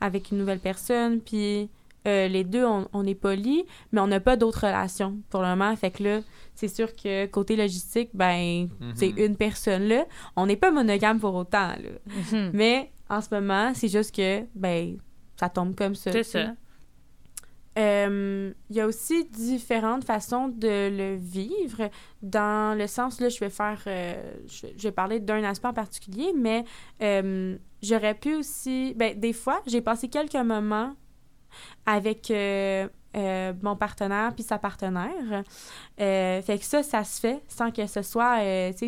avec 0.00 0.30
une 0.32 0.38
nouvelle 0.38 0.58
personne, 0.58 1.20
puis 1.20 1.70
euh, 2.06 2.28
les 2.28 2.44
deux, 2.44 2.64
on, 2.64 2.86
on 2.92 3.04
est 3.06 3.14
polis, 3.14 3.64
mais 3.92 4.00
on 4.00 4.06
n'a 4.06 4.20
pas 4.20 4.36
d'autres 4.36 4.66
relations 4.66 5.18
pour 5.30 5.42
le 5.42 5.48
moment. 5.48 5.74
Fait 5.76 5.90
que 5.90 6.02
là, 6.02 6.20
c'est 6.54 6.68
sûr 6.68 6.94
que 6.94 7.26
côté 7.26 7.56
logistique, 7.56 8.10
ben, 8.14 8.68
Mhm. 8.80 8.92
c'est 8.94 9.10
une 9.10 9.36
personne 9.36 9.84
là. 9.88 10.04
On 10.36 10.46
n'est 10.46 10.56
pas 10.56 10.70
monogame 10.70 11.18
pour 11.20 11.34
autant, 11.34 11.68
là. 11.68 11.76
Mhm. 12.32 12.50
Mais 12.54 12.90
en 13.08 13.20
ce 13.20 13.34
moment, 13.34 13.72
c'est 13.74 13.88
juste 13.88 14.14
que, 14.14 14.42
ben, 14.54 14.98
ça 15.38 15.48
tombe 15.48 15.74
comme 15.74 15.94
ça. 15.94 16.12
C'est 16.12 16.22
ça. 16.22 16.52
Euh, 17.78 18.52
Il 18.70 18.76
y 18.76 18.80
a 18.80 18.86
aussi 18.86 19.26
différentes 19.26 20.04
façons 20.04 20.48
de 20.48 20.88
le 20.90 21.16
vivre, 21.16 21.90
dans 22.22 22.76
le 22.76 22.86
sens, 22.86 23.20
là, 23.20 23.28
je 23.28 23.38
vais 23.38 23.50
faire, 23.50 23.78
euh, 23.86 24.14
je, 24.48 24.66
je 24.76 24.82
vais 24.84 24.92
parler 24.92 25.20
d'un 25.20 25.44
aspect 25.44 25.68
en 25.68 25.74
particulier, 25.74 26.32
mais 26.34 26.64
euh, 27.02 27.56
j'aurais 27.82 28.14
pu 28.14 28.34
aussi, 28.36 28.94
ben, 28.96 29.18
des 29.18 29.34
fois, 29.34 29.60
j'ai 29.66 29.82
passé 29.82 30.08
quelques 30.08 30.34
moments 30.36 30.94
avec 31.86 32.30
euh, 32.30 32.88
euh, 33.16 33.52
mon 33.62 33.76
partenaire 33.76 34.34
puis 34.34 34.42
sa 34.44 34.58
partenaire. 34.58 35.42
Euh, 36.00 36.42
fait 36.42 36.58
que 36.58 36.64
ça, 36.64 36.82
ça 36.82 37.04
se 37.04 37.20
fait 37.20 37.42
sans 37.48 37.70
que 37.70 37.86
ce 37.86 38.02
soit, 38.02 38.38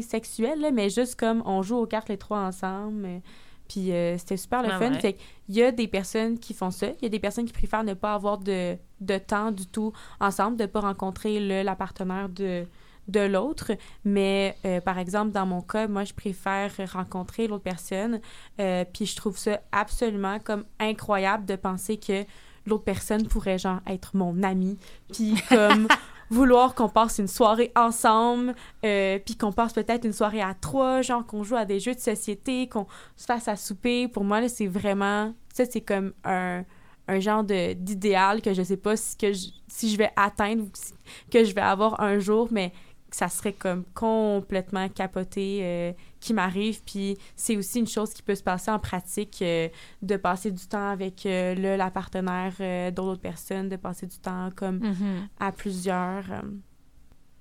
sexuel, 0.03 0.61
là, 0.61 0.71
mais 0.71 0.91
juste 0.91 1.19
comme 1.19 1.43
on 1.47 1.63
joue 1.63 1.77
aux 1.77 1.87
cartes 1.87 2.09
les 2.09 2.19
trois 2.19 2.41
ensemble. 2.41 3.21
puis 3.69 3.93
c'était 4.19 4.37
super 4.37 4.63
le 4.63 4.71
Ah 4.73 4.79
fun. 4.79 4.93
ouais. 4.93 5.01
Fait 5.01 5.13
qu'il 5.15 5.55
y 5.57 5.63
a 5.63 5.71
des 5.73 5.89
personnes 5.89 6.39
qui 6.39 6.55
font 6.55 6.71
ça. 6.71 6.89
Il 6.89 7.03
y 7.03 7.07
a 7.07 7.09
des 7.11 7.19
personnes 7.21 7.45
qui 7.47 7.53
préfèrent 7.53 7.85
ne 7.85 7.95
pas 7.95 8.15
avoir 8.15 8.39
de, 8.39 8.77
de 9.01 9.19
temps 9.19 9.51
du 9.51 9.67
tout 9.67 9.93
ensemble, 10.21 10.57
de 10.57 10.63
ne 10.63 10.69
pas 10.69 10.81
rencontrer 10.81 11.41
le, 11.41 11.63
la 11.63 11.75
partenaire 11.77 12.29
de, 12.29 12.67
de 13.09 13.21
l'autre. 13.21 13.73
Mais 14.05 14.57
euh, 14.67 14.81
par 14.81 14.99
exemple, 14.99 15.33
dans 15.33 15.47
mon 15.47 15.63
cas, 15.63 15.87
moi, 15.89 16.05
je 16.05 16.13
préfère 16.15 16.71
rencontrer 16.93 17.47
l'autre 17.47 17.65
personne. 17.65 18.21
Euh, 18.61 18.85
puis 18.93 19.07
je 19.07 19.17
trouve 19.17 19.37
ça 19.39 19.61
absolument 19.73 20.39
comme 20.41 20.65
incroyable 20.79 21.45
de 21.47 21.57
penser 21.57 21.99
que 21.99 22.25
l'autre 22.69 22.85
personne 22.85 23.27
pourrait, 23.27 23.59
genre, 23.59 23.81
être 23.87 24.17
mon 24.17 24.43
ami. 24.43 24.79
Puis 25.13 25.35
comme 25.49 25.89
vouloir 26.31 26.75
qu'on 26.75 26.89
passe 26.89 27.19
une 27.19 27.27
soirée 27.29 27.73
ensemble, 27.75 28.55
euh, 28.85 29.19
puis 29.25 29.37
qu'on 29.37 29.53
passe 29.53 29.73
peut-être 29.73 30.05
une 30.05 30.13
soirée 30.13 30.43
à 30.43 30.55
trois, 30.55 31.01
genre 31.03 31.25
qu'on 31.27 31.43
joue 31.43 31.57
à 31.57 31.65
des 31.65 31.81
jeux 31.81 31.95
de 31.95 32.01
société, 32.01 32.69
qu'on 32.69 32.87
se 33.17 33.25
fasse 33.25 33.49
à 33.49 33.57
souper. 33.57 34.09
Pour 34.09 34.25
moi, 34.25 34.41
là, 34.41 34.49
c'est 34.49 34.67
vraiment... 34.67 35.33
Ça, 35.55 35.65
c'est 35.65 35.81
comme 35.81 36.13
un, 36.25 36.65
un 37.09 37.21
genre 37.21 37.43
de- 37.45 37.73
d'idéal 37.73 38.43
que 38.43 38.53
je 38.53 38.63
sais 38.63 38.77
pas 38.77 38.97
si, 38.97 39.17
que 39.17 39.33
je, 39.33 39.47
si 39.69 39.91
je 39.91 39.97
vais 39.97 40.11
atteindre 40.17 40.65
ou 40.65 40.71
si- 40.75 40.93
que 41.31 41.43
je 41.45 41.55
vais 41.55 41.63
avoir 41.63 42.01
un 42.01 42.19
jour, 42.19 42.49
mais 42.51 42.73
ça 43.11 43.29
serait 43.29 43.55
comme 43.55 43.85
complètement 43.95 44.89
capoté 44.91 45.61
euh, 45.63 45.93
qui 46.21 46.35
m'arrive. 46.35 46.83
Puis 46.85 47.17
c'est 47.37 47.57
aussi 47.57 47.79
une 47.81 47.87
chose 47.87 48.13
qui 48.13 48.23
peut 48.23 48.35
se 48.35 48.43
passer 48.43 48.71
en 48.71 48.79
pratique, 48.79 49.41
euh, 49.43 49.69
de 50.03 50.17
passer 50.17 50.51
du 50.51 50.67
temps 50.67 50.89
avec 50.89 51.25
euh, 51.27 51.55
le, 51.55 51.77
la 51.77 51.91
partenaire 51.91 52.55
euh, 52.61 52.91
d'autres 52.91 53.21
personnes, 53.21 53.69
de 53.69 53.77
passer 53.77 54.07
du 54.07 54.19
temps 54.19 54.51
comme 54.57 54.79
Mhm. 54.79 55.29
à 55.39 55.53
plusieurs. 55.53 56.31
euh. 56.33 56.43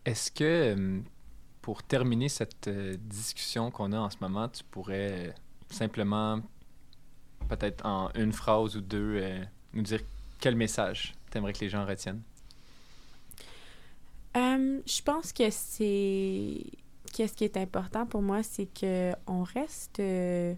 Est-ce 0.05 0.32
que, 0.32 1.01
pour 1.61 1.84
terminer 1.84 2.30
cette 2.30 2.69
discussion 2.69 3.71
qu'on 3.71 3.91
a 3.91 3.97
en 3.99 4.09
ce 4.09 4.17
moment, 4.21 4.47
tu 4.47 4.63
pourrais 4.63 5.34
simplement, 5.69 6.39
peut-être 7.49 7.86
en 7.86 8.09
une 8.15 8.32
phrase 8.32 8.78
ou 8.78 8.82
deux, 8.82 9.19
euh, 9.21 9.43
nous 9.73 9.82
dire 9.82 9.99
quel 10.39 10.55
message 10.55 11.13
t'aimerais 11.30 11.51
que 11.51 11.59
les 11.59 11.69
gens 11.69 11.86
retiennent? 11.86 12.21
Euh, 14.36 14.80
je 14.86 15.01
pense 15.01 15.34
que 15.34 15.49
c'est 15.49 16.61
qu'est-ce 17.18 17.34
qui 17.34 17.45
est 17.45 17.57
important 17.57 18.05
pour 18.05 18.22
moi, 18.22 18.43
c'est 18.43 18.68
que 18.68 19.11
on 19.26 19.41
reste 19.41 19.99
euh, 19.99 20.53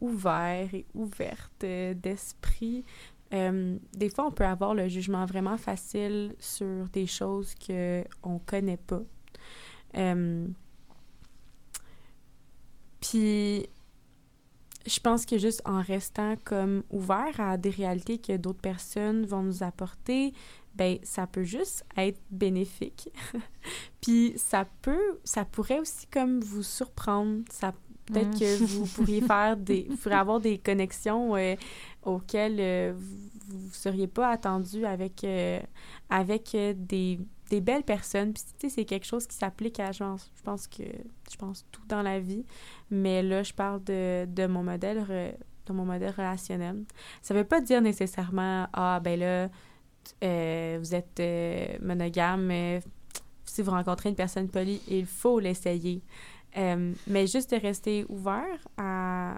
ouvert 0.00 0.72
et 0.72 0.86
ouverte 0.94 1.64
euh, 1.64 1.92
d'esprit. 1.92 2.82
Euh, 3.34 3.76
des 3.92 4.08
fois, 4.08 4.26
on 4.26 4.30
peut 4.30 4.46
avoir 4.46 4.74
le 4.74 4.88
jugement 4.88 5.26
vraiment 5.26 5.58
facile 5.58 6.34
sur 6.38 6.88
des 6.94 7.06
choses 7.06 7.54
que 7.56 8.02
on 8.22 8.38
connaît 8.38 8.78
pas. 8.78 9.02
Puis, 13.02 13.66
je 14.86 15.00
pense 15.00 15.26
que 15.26 15.36
juste 15.36 15.60
en 15.66 15.82
restant 15.82 16.36
comme 16.42 16.84
ouvert 16.90 17.38
à 17.38 17.58
des 17.58 17.68
réalités 17.68 18.16
que 18.16 18.38
d'autres 18.38 18.62
personnes 18.62 19.26
vont 19.26 19.42
nous 19.42 19.62
apporter, 19.62 20.32
ben 20.74 20.98
ça 21.02 21.26
peut 21.26 21.42
juste 21.42 21.84
être 21.96 22.20
bénéfique. 22.30 23.10
Puis 24.00 24.34
ça 24.36 24.66
peut, 24.82 25.18
ça 25.24 25.44
pourrait 25.44 25.80
aussi 25.80 26.06
comme 26.06 26.40
vous 26.40 26.62
surprendre. 26.62 27.42
Ça 27.50 27.72
peut-être 28.06 28.38
que 28.38 28.64
vous 28.64 28.86
pourriez 28.86 29.20
faire 29.26 29.56
des, 29.56 29.86
vous 29.88 29.96
pourriez 29.96 30.18
avoir 30.18 30.40
des 30.40 30.58
connexions 30.58 31.36
euh, 31.36 31.54
auxquelles 32.02 32.58
euh, 32.58 32.92
vous, 32.96 33.58
vous 33.58 33.74
seriez 33.74 34.06
pas 34.06 34.30
attendu 34.30 34.84
avec 34.84 35.24
euh, 35.24 35.60
avec 36.10 36.56
des, 36.76 37.20
des 37.50 37.60
belles 37.60 37.84
personnes. 37.84 38.32
Puis 38.32 38.42
tu 38.58 38.68
sais 38.68 38.74
c'est 38.74 38.84
quelque 38.84 39.06
chose 39.06 39.26
qui 39.26 39.36
s'applique 39.36 39.78
à 39.80 39.92
je 39.92 40.00
pense, 40.00 40.30
je 40.36 40.42
pense 40.42 40.66
que 40.66 40.82
je 41.30 41.36
pense 41.36 41.64
tout 41.70 41.82
dans 41.88 42.02
la 42.02 42.18
vie. 42.18 42.44
Mais 42.90 43.22
là 43.22 43.42
je 43.42 43.52
parle 43.52 43.82
de, 43.84 44.26
de 44.26 44.46
mon 44.46 44.62
modèle 44.62 45.36
de 45.66 45.72
mon 45.72 45.84
modèle 45.84 46.12
relationnel. 46.16 46.84
Ça 47.22 47.34
veut 47.34 47.44
pas 47.44 47.60
dire 47.60 47.80
nécessairement 47.80 48.66
ah 48.72 49.00
ben 49.00 49.18
là 49.18 49.48
euh, 50.22 50.78
vous 50.80 50.94
êtes 50.94 51.20
euh, 51.20 51.66
monogame, 51.80 52.50
euh, 52.50 52.80
si 53.44 53.62
vous 53.62 53.70
rencontrez 53.70 54.08
une 54.08 54.14
personne 54.14 54.48
polie, 54.48 54.80
il 54.88 55.06
faut 55.06 55.38
l'essayer. 55.38 56.02
Euh, 56.56 56.92
mais 57.06 57.26
juste 57.26 57.52
de 57.52 57.60
rester 57.60 58.04
ouvert 58.08 58.58
à, 58.76 59.36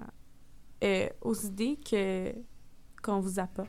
euh, 0.82 1.08
aux 1.22 1.34
idées 1.34 1.78
que, 1.88 2.32
qu'on 3.02 3.20
vous 3.20 3.38
apporte. 3.38 3.68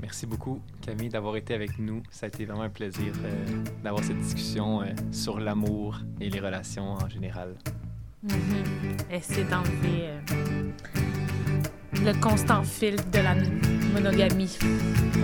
Merci 0.00 0.26
beaucoup, 0.26 0.60
Camille, 0.80 1.08
d'avoir 1.08 1.36
été 1.36 1.54
avec 1.54 1.78
nous. 1.78 2.02
Ça 2.10 2.26
a 2.26 2.28
été 2.28 2.44
vraiment 2.44 2.62
un 2.62 2.70
plaisir 2.70 3.12
euh, 3.24 3.64
d'avoir 3.82 4.04
cette 4.04 4.18
discussion 4.18 4.80
euh, 4.82 4.86
sur 5.10 5.40
l'amour 5.40 5.98
et 6.20 6.30
les 6.30 6.40
relations 6.40 6.92
en 6.92 7.08
général. 7.08 7.56
Mhm. 8.22 8.32
Essayer 9.10 9.44
d'enlever 9.44 10.08
euh, 10.08 10.20
le 12.04 12.20
constant 12.20 12.62
fil 12.62 12.96
de 13.10 13.18
la 13.18 13.34
monogamie. 13.92 14.58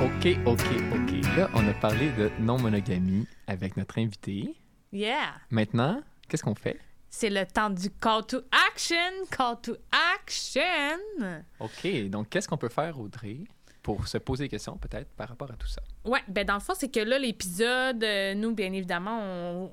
OK, 0.02 0.38
OK, 0.46 0.60
OK. 0.94 1.38
Là, 1.38 1.50
on 1.54 1.68
a 1.68 1.74
parlé 1.74 2.10
de 2.12 2.32
non-monogamie 2.40 3.28
avec 3.48 3.78
notre 3.78 4.00
invité. 4.00 4.56
Yeah! 4.92 5.36
Maintenant, 5.52 6.02
qu'est-ce 6.28 6.44
qu'on 6.44 6.56
fait? 6.56 6.80
C'est 7.10 7.30
le 7.30 7.46
temps 7.46 7.70
du 7.70 7.90
call 7.92 8.26
to 8.26 8.40
action! 8.72 8.98
Call 9.32 9.62
to 9.62 9.76
action! 10.18 11.46
OK, 11.60 12.10
donc 12.10 12.30
qu'est-ce 12.30 12.48
qu'on 12.48 12.58
peut 12.58 12.70
faire, 12.70 13.00
Audrey, 13.00 13.40
pour 13.86 14.08
se 14.08 14.18
poser 14.18 14.46
des 14.46 14.50
questions 14.50 14.78
peut-être 14.78 15.12
par 15.12 15.30
rapport 15.30 15.52
à 15.52 15.54
tout 15.54 15.68
ça? 15.68 15.80
Ouais, 16.06 16.22
ben 16.28 16.44
dans 16.44 16.56
le 16.56 16.60
fond, 16.60 16.74
c'est 16.76 16.92
que 16.92 17.02
là, 17.02 17.20
l'épisode, 17.20 18.04
euh, 18.04 18.34
nous, 18.34 18.52
bien 18.56 18.74
évidemment, 18.74 19.70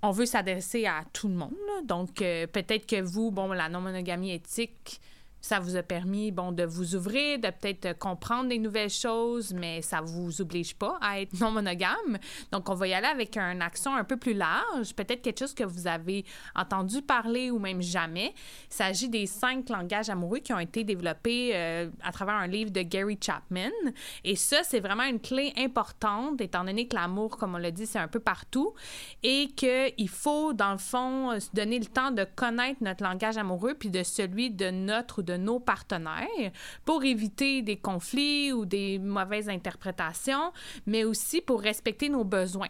on, 0.00 0.10
veut 0.12 0.26
s'adresser 0.26 0.86
à 0.86 1.02
tout 1.12 1.26
le 1.26 1.34
monde. 1.34 1.56
Donc, 1.82 2.22
euh, 2.22 2.46
peut-être 2.46 2.86
que 2.86 3.00
vous, 3.00 3.32
bon, 3.32 3.48
la 3.48 3.68
non-monogamie 3.68 4.30
éthique, 4.30 5.00
ça 5.40 5.60
vous 5.60 5.76
a 5.76 5.82
permis, 5.82 6.30
bon, 6.30 6.52
de 6.52 6.64
vous 6.64 6.94
ouvrir, 6.94 7.38
de 7.38 7.48
peut-être 7.48 7.86
euh, 7.86 7.94
comprendre 7.94 8.48
des 8.48 8.58
nouvelles 8.58 8.90
choses, 8.90 9.52
mais 9.54 9.82
ça 9.82 10.00
vous 10.00 10.40
oblige 10.40 10.74
pas 10.74 10.98
à 11.00 11.20
être 11.20 11.32
non 11.40 11.50
monogame. 11.50 12.18
Donc, 12.52 12.68
on 12.68 12.74
va 12.74 12.88
y 12.88 12.94
aller 12.94 13.06
avec 13.06 13.36
un 13.36 13.60
accent 13.60 13.94
un 13.94 14.04
peu 14.04 14.16
plus 14.16 14.34
large, 14.34 14.94
peut-être 14.94 15.22
quelque 15.22 15.38
chose 15.38 15.54
que 15.54 15.64
vous 15.64 15.86
avez 15.86 16.24
entendu 16.54 17.02
parler 17.02 17.50
ou 17.50 17.58
même 17.58 17.82
jamais. 17.82 18.34
Il 18.70 18.74
s'agit 18.74 19.08
des 19.08 19.26
cinq 19.26 19.68
langages 19.68 20.10
amoureux 20.10 20.38
qui 20.38 20.52
ont 20.52 20.58
été 20.58 20.84
développés 20.84 21.52
euh, 21.54 21.90
à 22.02 22.12
travers 22.12 22.34
un 22.34 22.46
livre 22.46 22.70
de 22.70 22.82
Gary 22.82 23.18
Chapman. 23.20 23.70
Et 24.24 24.36
ça, 24.36 24.62
c'est 24.62 24.80
vraiment 24.80 25.04
une 25.04 25.20
clé 25.20 25.52
importante, 25.56 26.40
étant 26.40 26.64
donné 26.64 26.88
que 26.88 26.96
l'amour, 26.96 27.36
comme 27.36 27.54
on 27.54 27.58
l'a 27.58 27.70
dit, 27.70 27.86
c'est 27.86 27.98
un 27.98 28.08
peu 28.08 28.20
partout, 28.20 28.74
et 29.22 29.48
qu'il 29.56 30.08
faut, 30.08 30.52
dans 30.52 30.72
le 30.72 30.78
fond, 30.78 31.32
euh, 31.32 31.40
se 31.40 31.50
donner 31.52 31.78
le 31.78 31.86
temps 31.86 32.10
de 32.10 32.24
connaître 32.24 32.82
notre 32.82 33.04
langage 33.04 33.36
amoureux, 33.36 33.74
puis 33.74 33.90
de 33.90 34.02
celui 34.02 34.50
de 34.50 34.70
notre 34.70 35.22
de 35.28 35.36
nos 35.36 35.60
partenaires, 35.60 36.52
pour 36.84 37.04
éviter 37.04 37.62
des 37.62 37.76
conflits 37.76 38.52
ou 38.52 38.64
des 38.64 38.98
mauvaises 38.98 39.48
interprétations, 39.48 40.52
mais 40.86 41.04
aussi 41.04 41.40
pour 41.42 41.60
respecter 41.60 42.08
nos 42.08 42.24
besoins. 42.24 42.68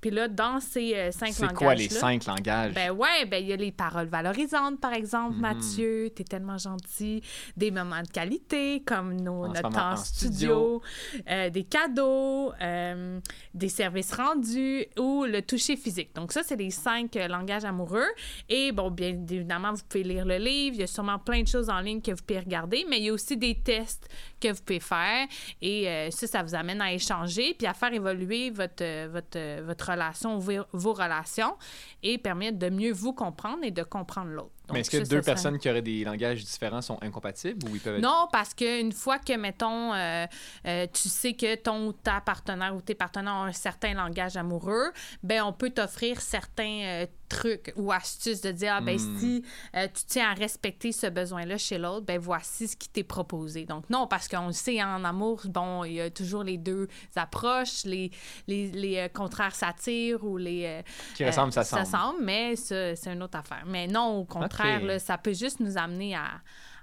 Puis 0.00 0.10
là, 0.10 0.28
dans 0.28 0.60
ces 0.60 0.94
euh, 0.94 1.10
cinq 1.12 1.32
C'est 1.34 1.42
langages 1.42 1.58
quoi 1.58 1.74
les 1.74 1.88
cinq 1.88 2.24
langages? 2.26 2.72
ben 2.74 2.90
ouais, 2.90 3.26
ben 3.26 3.42
il 3.42 3.48
y 3.48 3.52
a 3.52 3.56
les 3.56 3.72
paroles 3.72 4.06
valorisantes, 4.08 4.80
par 4.80 4.92
exemple, 4.94 5.34
Mhm. 5.36 5.40
Mathieu, 5.40 6.10
t'es 6.14 6.24
tellement 6.24 6.58
gentil. 6.58 7.22
Des 7.56 7.70
moments 7.70 8.02
de 8.02 8.08
qualité, 8.08 8.82
comme 8.86 9.20
nos, 9.20 9.44
En 9.44 9.48
notre 9.48 9.68
temps 9.68 9.92
en 9.92 9.96
studio, 9.96 10.82
euh, 11.28 11.50
des 11.50 11.64
cadeaux, 11.64 12.52
euh, 12.60 13.20
des 13.54 13.68
services 13.68 14.12
rendus 14.14 14.86
ou 14.98 15.24
le 15.24 15.42
toucher 15.42 15.76
physique. 15.76 16.14
Donc 16.14 16.32
ça, 16.32 16.42
c'est 16.42 16.56
les 16.56 16.70
cinq 16.70 17.14
langages 17.28 17.64
amoureux. 17.64 18.08
Et 18.48 18.72
bon, 18.72 18.90
bien 18.90 19.08
évidemment, 19.30 19.72
vous 19.72 19.82
pouvez 19.88 20.04
lire 20.04 20.24
le 20.24 20.36
livre. 20.38 20.76
Il 20.76 20.80
y 20.80 20.84
a 20.84 20.86
sûrement 20.86 21.18
plein 21.18 21.42
de 21.42 21.48
choses 21.48 21.68
en 21.68 21.80
ligne 21.80 22.00
que 22.00 22.12
vous 22.12 22.22
pouvez 22.26 22.40
regarder, 22.40 22.84
mais 22.88 22.98
il 22.98 23.04
y 23.04 23.08
a 23.10 23.12
aussi 23.12 23.36
des 23.36 23.54
tests 23.54 24.08
que 24.40 24.48
vous 24.52 24.62
pouvez 24.62 24.80
faire. 24.80 25.26
Et 25.60 26.08
ça, 26.10 26.26
ça 26.26 26.42
vous 26.42 26.54
amène 26.54 26.80
à 26.80 26.92
échanger 26.92 27.54
puis 27.58 27.66
à 27.66 27.74
faire 27.74 27.92
évoluer 27.92 28.50
votre, 28.50 29.08
votre, 29.08 29.62
votre 29.64 29.89
relation, 29.90 30.38
vos, 30.38 30.62
vos 30.72 30.92
relations 30.92 31.56
et 32.02 32.18
permettre 32.18 32.58
de 32.58 32.70
mieux 32.70 32.92
vous 32.92 33.12
comprendre 33.12 33.58
et 33.62 33.70
de 33.70 33.82
comprendre 33.82 34.30
l'autre. 34.30 34.50
Donc, 34.68 34.74
Mais 34.74 34.80
est-ce 34.80 34.90
que 34.90 34.98
ça, 34.98 35.02
deux 35.04 35.16
ça 35.16 35.22
serait- 35.22 35.22
personnes 35.34 35.58
qui 35.58 35.68
auraient 35.68 35.82
des 35.82 36.04
langages 36.04 36.44
différents 36.44 36.80
sont 36.82 36.98
incompatibles 37.02 37.68
ou 37.68 37.74
ils 37.74 37.80
peuvent 37.80 37.96
être... 37.96 38.02
non, 38.02 38.28
parce 38.30 38.54
qu'une 38.54 38.92
fois 38.92 39.18
que, 39.18 39.36
mettons, 39.36 39.92
euh, 39.94 40.26
euh, 40.66 40.86
tu 40.92 41.08
sais 41.08 41.32
que 41.34 41.56
ton 41.56 41.88
ou 41.88 41.92
ta 41.92 42.20
partenaire 42.20 42.74
ou 42.76 42.80
tes 42.80 42.94
partenaires 42.94 43.34
ont 43.34 43.44
un 43.44 43.52
certain 43.52 43.94
langage 43.94 44.36
amoureux, 44.36 44.92
ben 45.24 45.42
on 45.42 45.52
peut 45.52 45.70
t'offrir 45.70 46.20
certains 46.20 46.82
euh, 46.84 47.06
trucs 47.30 47.72
ou 47.76 47.90
astuces 47.92 48.42
de 48.42 48.50
dire, 48.50 48.74
ah, 48.76 48.80
ben 48.82 48.98
Hmm. 48.98 49.18
si 49.18 49.44
euh, 49.76 49.86
tu 49.86 50.02
tiens 50.06 50.30
à 50.30 50.34
respecter 50.34 50.92
ce 50.92 51.06
besoin-là 51.06 51.56
chez 51.56 51.78
l'autre, 51.78 52.04
ben 52.04 52.18
voici 52.18 52.68
ce 52.68 52.76
qui 52.76 52.88
t'est 52.90 53.04
proposé. 53.04 53.64
Donc 53.64 53.88
non, 53.88 54.06
parce 54.06 54.28
qu'on 54.28 54.48
le 54.48 54.52
sait, 54.52 54.82
en 54.82 55.02
amour, 55.04 55.40
bon, 55.46 55.84
il 55.84 55.94
y 55.94 56.00
a 56.02 56.10
toujours 56.10 56.42
les 56.44 56.58
deux 56.58 56.88
approches, 57.16 57.84
les, 57.84 58.10
les, 58.46 58.70
les, 58.72 58.96
euh, 58.98 59.08
contraires 59.08 59.54
s'attirent 59.54 60.22
ou 60.24 60.36
les... 60.36 60.64
euh, 60.66 60.82
Qui 61.14 61.24
ressemblent, 61.24 61.52
ça 61.52 61.64
semble. 61.64 61.86
Ça 61.86 61.90
semble, 61.98 62.22
mais 62.24 62.56
c'est 62.56 63.06
une 63.06 63.22
autre 63.22 63.38
affaire. 63.38 63.62
Mais 63.66 63.86
non, 63.86 64.18
au 64.18 64.24
contraire, 64.24 64.82
là, 64.82 64.98
ça 64.98 65.16
peut 65.16 65.32
juste 65.32 65.60
nous 65.60 65.78
amener 65.78 66.14
à, 66.16 66.40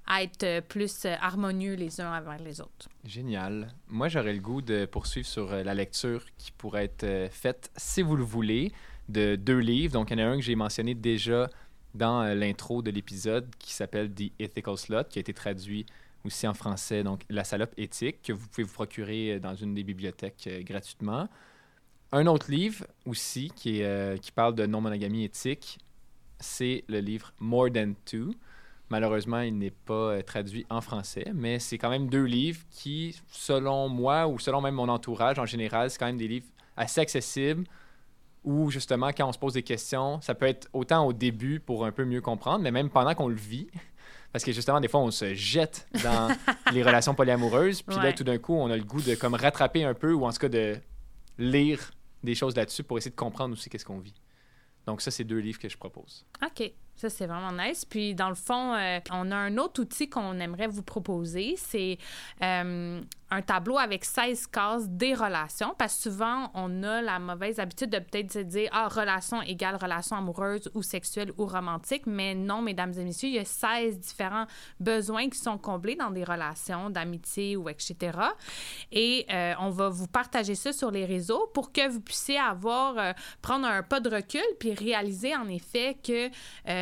à 0.07 0.23
être 0.23 0.61
plus 0.67 1.05
harmonieux 1.21 1.73
les 1.75 1.99
uns 1.99 2.17
envers 2.17 2.39
les 2.39 2.61
autres. 2.61 2.87
Génial. 3.03 3.67
Moi, 3.89 4.07
j'aurais 4.07 4.33
le 4.33 4.39
goût 4.39 4.61
de 4.61 4.85
poursuivre 4.85 5.27
sur 5.27 5.47
la 5.53 5.73
lecture 5.73 6.23
qui 6.37 6.51
pourrait 6.53 6.85
être 6.85 7.31
faite, 7.33 7.69
si 7.75 8.01
vous 8.01 8.15
le 8.15 8.23
voulez, 8.23 8.71
de 9.09 9.35
deux 9.35 9.59
livres. 9.59 9.93
Donc, 9.93 10.11
il 10.11 10.19
y 10.19 10.23
en 10.23 10.27
a 10.27 10.29
un 10.29 10.37
que 10.37 10.43
j'ai 10.43 10.55
mentionné 10.55 10.93
déjà 10.95 11.49
dans 11.97 12.21
euh, 12.21 12.35
l'intro 12.35 12.81
de 12.81 12.91
l'épisode 12.91 13.47
qui 13.59 13.73
s'appelle 13.73 14.13
The 14.13 14.31
Ethical 14.39 14.77
Slot, 14.77 15.05
qui 15.05 15.19
a 15.19 15.21
été 15.21 15.33
traduit 15.33 15.85
aussi 16.25 16.47
en 16.47 16.53
français, 16.53 17.03
donc 17.03 17.21
La 17.29 17.43
salope 17.43 17.73
éthique, 17.77 18.21
que 18.21 18.33
vous 18.33 18.47
pouvez 18.47 18.63
vous 18.63 18.73
procurer 18.73 19.33
euh, 19.33 19.39
dans 19.39 19.55
une 19.55 19.73
des 19.73 19.83
bibliothèques 19.83 20.47
euh, 20.47 20.61
gratuitement. 20.63 21.27
Un 22.11 22.25
autre 22.27 22.49
livre 22.49 22.85
aussi 23.05 23.51
qui, 23.53 23.81
qui 24.21 24.31
parle 24.31 24.55
de 24.55 24.65
non-monogamie 24.65 25.25
éthique, 25.25 25.77
c'est 26.39 26.85
le 26.87 27.01
livre 27.01 27.33
More 27.41 27.69
Than 27.69 27.95
Two. 28.05 28.33
Malheureusement, 28.89 29.41
il 29.41 29.57
n'est 29.57 29.71
pas 29.71 30.23
traduit 30.23 30.65
en 30.69 30.79
français, 30.79 31.25
mais 31.33 31.59
c'est 31.59 31.77
quand 31.77 31.89
même 31.89 32.07
deux 32.07 32.23
livres 32.23 32.61
qui, 32.71 33.19
selon 33.29 33.89
moi 33.89 34.25
ou 34.25 34.39
selon 34.39 34.61
même 34.61 34.75
mon 34.75 34.87
entourage 34.87 35.37
en 35.37 35.45
général, 35.45 35.91
c'est 35.91 35.97
quand 35.97 36.05
même 36.05 36.15
des 36.15 36.29
livres 36.29 36.47
assez 36.77 37.01
accessibles 37.01 37.65
où 38.47 38.71
justement, 38.71 39.09
quand 39.09 39.27
on 39.27 39.33
se 39.33 39.37
pose 39.37 39.53
des 39.53 39.61
questions, 39.61 40.21
ça 40.21 40.33
peut 40.33 40.45
être 40.45 40.69
autant 40.71 41.05
au 41.05 41.11
début 41.11 41.59
pour 41.59 41.85
un 41.85 41.91
peu 41.91 42.05
mieux 42.05 42.21
comprendre, 42.21 42.63
mais 42.63 42.71
même 42.71 42.89
pendant 42.89 43.13
qu'on 43.13 43.27
le 43.27 43.35
vit. 43.35 43.67
Parce 44.31 44.45
que 44.45 44.53
justement, 44.53 44.79
des 44.79 44.87
fois, 44.87 45.01
on 45.01 45.11
se 45.11 45.33
jette 45.33 45.85
dans 46.01 46.29
les 46.73 46.81
relations 46.81 47.13
polyamoureuses, 47.13 47.81
puis 47.81 47.97
là, 47.97 48.13
tout 48.13 48.23
d'un 48.23 48.37
coup, 48.37 48.53
on 48.53 48.69
a 48.69 48.77
le 48.77 48.83
goût 48.83 49.01
de 49.01 49.15
comme 49.15 49.33
rattraper 49.33 49.83
un 49.83 49.93
peu, 49.93 50.13
ou 50.13 50.25
en 50.25 50.31
tout 50.31 50.39
cas 50.39 50.49
de 50.49 50.77
lire 51.37 51.91
des 52.23 52.35
choses 52.35 52.55
là-dessus 52.55 52.83
pour 52.83 52.97
essayer 52.97 53.11
de 53.11 53.17
comprendre 53.17 53.53
aussi 53.53 53.69
qu'est-ce 53.69 53.85
qu'on 53.85 53.99
vit. 53.99 54.21
Donc 54.85 55.01
ça, 55.01 55.11
c'est 55.11 55.25
deux 55.25 55.39
livres 55.39 55.59
que 55.59 55.67
je 55.67 55.77
propose. 55.77 56.25
OK. 56.41 56.71
Ça, 56.97 57.11
c'est 57.11 57.27
vraiment 57.27 57.51
nice. 57.51 57.85
Puis, 57.85 58.15
dans 58.15 58.29
le 58.29 58.35
fond, 58.35 58.73
euh, 58.73 58.99
on 59.11 59.31
a 59.31 59.35
un 59.35 59.57
autre 59.59 59.81
outil 59.81 60.09
qu'on 60.09 60.39
aimerait 60.39 60.65
vous 60.65 60.81
proposer. 60.81 61.53
C'est 61.55 61.99
euh, 62.41 62.99
un 63.29 63.41
tableau 63.43 63.77
avec 63.77 64.03
16 64.03 64.47
cases 64.47 64.89
des 64.89 65.13
relations. 65.13 65.75
Parce 65.77 65.95
que 65.95 66.09
souvent, 66.09 66.49
on 66.55 66.81
a 66.81 67.03
la 67.03 67.19
mauvaise 67.19 67.59
habitude 67.59 67.91
de 67.91 67.99
peut-être 67.99 68.31
se 68.33 68.39
dire 68.39 68.71
Ah, 68.73 68.87
relation 68.87 69.43
égale 69.43 69.75
relation 69.75 70.15
amoureuse 70.15 70.71
ou 70.73 70.81
sexuelle 70.81 71.31
ou 71.37 71.45
romantique. 71.45 72.07
Mais 72.07 72.33
non, 72.33 72.63
mesdames 72.63 72.93
et 72.97 73.03
messieurs, 73.03 73.29
il 73.29 73.35
y 73.35 73.39
a 73.39 73.45
16 73.45 73.99
différents 73.99 74.47
besoins 74.79 75.29
qui 75.29 75.37
sont 75.37 75.59
comblés 75.59 75.95
dans 75.95 76.09
des 76.09 76.23
relations 76.23 76.89
d'amitié 76.89 77.57
ou 77.57 77.69
etc. 77.69 78.17
Et 78.91 79.27
euh, 79.31 79.53
on 79.59 79.69
va 79.69 79.89
vous 79.89 80.07
partager 80.07 80.55
ça 80.55 80.73
sur 80.73 80.89
les 80.89 81.05
réseaux 81.05 81.51
pour 81.53 81.71
que 81.71 81.87
vous 81.87 82.01
puissiez 82.01 82.39
avoir, 82.39 83.13
prendre 83.43 83.67
un 83.67 83.83
pas 83.83 83.99
de 83.99 84.09
recul 84.09 84.41
puis 84.59 84.73
réaliser 84.73 85.35
en 85.35 85.47
effet 85.47 85.95
que 86.03 86.29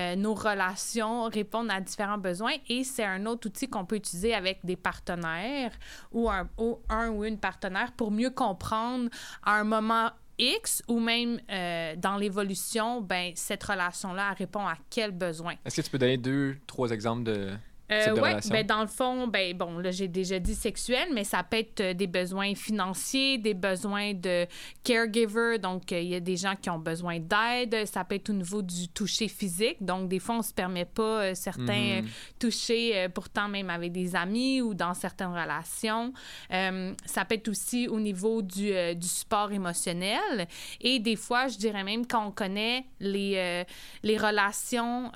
euh, 0.05 0.15
nos 0.15 0.33
relations 0.33 1.23
répondent 1.23 1.71
à 1.71 1.81
différents 1.81 2.17
besoins. 2.17 2.53
Et 2.69 2.83
c'est 2.83 3.05
un 3.05 3.25
autre 3.25 3.47
outil 3.47 3.67
qu'on 3.67 3.85
peut 3.85 3.95
utiliser 3.95 4.33
avec 4.33 4.59
des 4.63 4.75
partenaires 4.75 5.71
ou 6.11 6.29
un, 6.29 6.49
ou 6.57 6.79
un 6.89 7.09
ou 7.09 7.25
une 7.25 7.37
partenaire 7.37 7.91
pour 7.93 8.11
mieux 8.11 8.29
comprendre 8.29 9.09
à 9.43 9.55
un 9.55 9.63
moment 9.63 10.11
X 10.37 10.83
ou 10.87 10.99
même 10.99 11.39
euh, 11.49 11.95
dans 11.95 12.17
l'évolution, 12.17 13.01
ben, 13.01 13.31
cette 13.35 13.63
relation-là 13.63 14.33
répond 14.33 14.67
à 14.67 14.75
quel 14.89 15.11
besoin. 15.11 15.53
Est-ce 15.63 15.77
que 15.77 15.81
tu 15.81 15.89
peux 15.89 15.97
donner 15.97 16.17
deux, 16.17 16.57
trois 16.67 16.91
exemples 16.91 17.23
de 17.23 17.51
Euh, 17.91 18.13
relation? 18.13 18.49
ben 18.51 18.65
dans 18.65 18.81
le 18.81 18.87
fond, 18.87 19.27
ben 19.27 19.55
bon, 19.55 19.77
là 19.77 19.91
j'ai 19.91 20.07
déjà 20.07 20.39
dit 20.39 20.55
sexuel, 20.55 21.09
mais 21.13 21.23
ça 21.23 21.43
peut 21.43 21.57
être 21.57 21.81
euh, 21.81 21.93
des 21.93 22.07
besoins 22.07 22.55
financiers, 22.55 23.37
des 23.37 23.53
besoins 23.53 24.13
de 24.13 24.47
caregiver, 24.83 25.59
donc 25.59 25.91
euh, 25.91 25.99
il 25.99 26.07
y 26.07 26.15
a 26.15 26.19
des 26.19 26.35
gens 26.35 26.55
qui 26.59 26.71
ont 26.71 26.79
besoin 26.79 27.19
d'aide, 27.19 27.85
ça 27.85 28.03
peut 28.03 28.15
être 28.15 28.31
au 28.31 28.33
niveau 28.33 28.63
du 28.63 28.87
toucher 28.87 29.27
physique, 29.27 29.77
donc 29.81 30.09
des 30.09 30.17
fois 30.17 30.37
on 30.37 30.41
se 30.41 30.53
permet 30.53 30.85
pas 30.85 31.21
euh, 31.21 31.35
certains 31.35 32.01
toucher, 32.39 32.97
euh, 32.97 33.09
pourtant 33.09 33.47
même 33.47 33.69
avec 33.69 33.91
des 33.91 34.15
amis 34.15 34.61
ou 34.61 34.73
dans 34.73 34.95
certaines 34.95 35.33
relations. 35.33 36.11
Ça 36.49 37.25
peut 37.25 37.35
être 37.35 37.47
aussi 37.49 37.87
au 37.87 37.99
niveau 37.99 38.41
du, 38.41 38.71
du 38.95 39.07
support 39.07 39.51
émotionnel. 39.51 40.47
Et 40.81 40.99
des 40.99 41.15
fois, 41.15 41.47
je 41.47 41.57
dirais 41.57 41.83
même 41.83 42.07
quand 42.07 42.25
on 42.25 42.31
connaît 42.31 42.85
les, 42.99 43.63
les 44.03 44.17
relations 44.17 45.11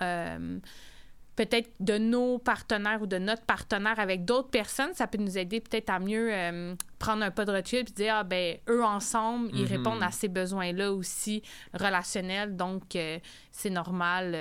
peut-être 1.39 1.69
de 1.79 1.97
nos 1.97 2.37
partenaires 2.37 3.01
ou 3.01 3.07
de 3.07 3.17
notre 3.17 3.43
partenaire 3.43 3.97
avec 3.97 4.25
d'autres 4.25 4.49
personnes, 4.49 4.93
ça 4.93 5.07
peut 5.07 5.17
nous 5.17 5.37
aider 5.37 5.61
peut-être 5.61 5.89
à 5.89 5.97
mieux 5.97 6.27
euh, 6.33 6.75
prendre 6.99 7.23
un 7.23 7.31
pas 7.31 7.45
de 7.45 7.53
recul 7.53 7.79
et 7.79 7.83
dire, 7.83 8.13
ah 8.17 8.23
ben, 8.25 8.57
eux 8.67 8.83
ensemble, 8.83 9.49
ils 9.53 9.61
Mhm. 9.61 9.67
répondent 9.67 10.03
à 10.03 10.11
ces 10.11 10.27
besoins-là 10.27 10.91
aussi 10.91 11.41
relationnels. 11.73 12.57
Donc, 12.57 12.93
euh, 12.97 13.19
c'est 13.53 13.69
normal 13.69 14.35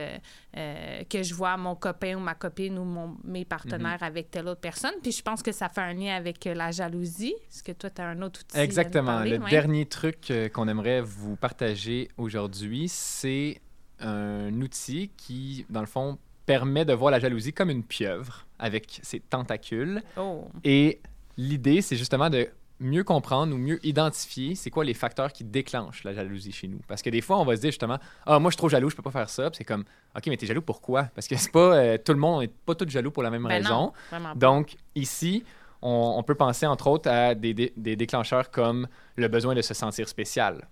euh, 0.57 1.05
que 1.09 1.23
je 1.23 1.35
vois 1.35 1.57
mon 1.57 1.77
copain 1.77 2.17
ou 2.17 2.21
ma 2.21 2.35
copine 2.35 2.77
ou 2.81 2.85
mon, 2.85 3.17
mes 3.23 3.45
partenaires 3.45 4.03
avec 4.03 4.33
telle 4.33 4.49
autre 4.49 4.61
personne. 4.61 4.95
Puis 5.01 5.13
je 5.13 5.23
pense 5.23 5.41
que 5.41 5.53
ça 5.53 5.69
fait 5.69 5.81
un 5.83 5.95
lien 5.95 6.17
avec 6.17 6.45
la 6.47 6.73
jalousie. 6.73 7.35
Est-ce 7.49 7.63
que 7.63 7.71
toi, 7.73 7.91
tu 7.91 8.03
as 8.03 8.07
un 8.09 8.21
autre 8.23 8.41
outil? 8.41 8.59
Exactement. 8.59 9.13
parler? 9.19 9.37
Le 9.39 9.45
Ouais. 9.45 9.51
dernier 9.51 9.87
truc 9.87 10.33
qu'on 10.53 10.67
aimerait 10.67 11.01
vous 11.01 11.37
partager 11.37 12.09
aujourd'hui, 12.17 12.89
c'est 12.89 13.61
un 14.01 14.53
outil 14.61 15.11
qui, 15.17 15.65
dans 15.71 15.81
le 15.81 15.87
fond, 15.87 16.19
permet 16.49 16.87
de 16.87 16.95
voir 16.95 17.11
la 17.11 17.21
jalousie 17.21 17.53
comme 17.53 17.69
une 17.69 17.85
pieuvre 17.85 18.47
avec 18.59 19.01
ses 19.03 19.21
tentacules. 19.21 20.01
Oh. 20.17 20.49
Et 20.65 21.03
l'idée, 21.37 21.83
c'est 21.83 21.95
justement 21.95 22.31
de 22.31 22.49
mieux 22.81 23.05
comprendre 23.05 23.55
ou 23.55 23.59
mieux 23.59 23.79
identifier 23.85 24.55
c'est 24.55 24.71
quoi 24.71 24.83
les 24.83 24.95
facteurs 24.95 25.31
qui 25.31 25.45
déclenchent 25.45 26.05
la 26.05 26.15
jalousie 26.15 26.53
chez 26.53 26.67
nous. 26.67 26.81
Parce 26.89 27.03
que 27.03 27.11
des 27.11 27.21
fois, 27.21 27.39
on 27.39 27.45
va 27.45 27.55
se 27.55 27.61
dire 27.61 27.71
justement, 27.71 27.99
ah, 28.25 28.39
moi, 28.39 28.49
je 28.51 28.55
suis 28.55 28.57
trop 28.61 28.71
jaloux, 28.71 28.89
je 28.89 28.97
peux 28.97 29.03
pas 29.03 29.11
faire 29.11 29.29
ça. 29.29 29.51
C'est 29.53 29.65
comme, 29.65 29.85
OK, 30.17 30.27
mais 30.29 30.39
t'es 30.39 30.47
jaloux 30.47 30.63
pourquoi? 30.63 31.03
Parce 31.15 31.29
que 31.29 31.37
c'est 31.37 31.53
pas 31.53 31.77
euh, 31.77 31.99
tout 32.03 32.13
le 32.13 32.19
monde 32.19 32.41
n'est 32.41 32.49
pas 32.49 32.75
tout 32.75 32.89
jaloux 32.89 33.11
pour 33.11 33.23
la 33.23 33.29
même 33.31 33.43
Ben 33.43 33.63
raison. 33.63 33.93
non. 34.11 34.35
Donc, 34.35 34.75
ici, 34.95 35.45
on, 35.83 36.15
on 36.17 36.23
peut 36.23 36.35
penser 36.35 36.65
entre 36.65 36.87
autres 36.87 37.11
à 37.11 37.35
des, 37.35 37.53
des 37.53 37.95
déclencheurs 37.95 38.51
comme 38.51 38.89
le 39.17 39.29
besoin 39.29 39.55
de 39.55 39.61
se 39.61 39.75
sentir 39.75 40.09
spécial, 40.09 40.67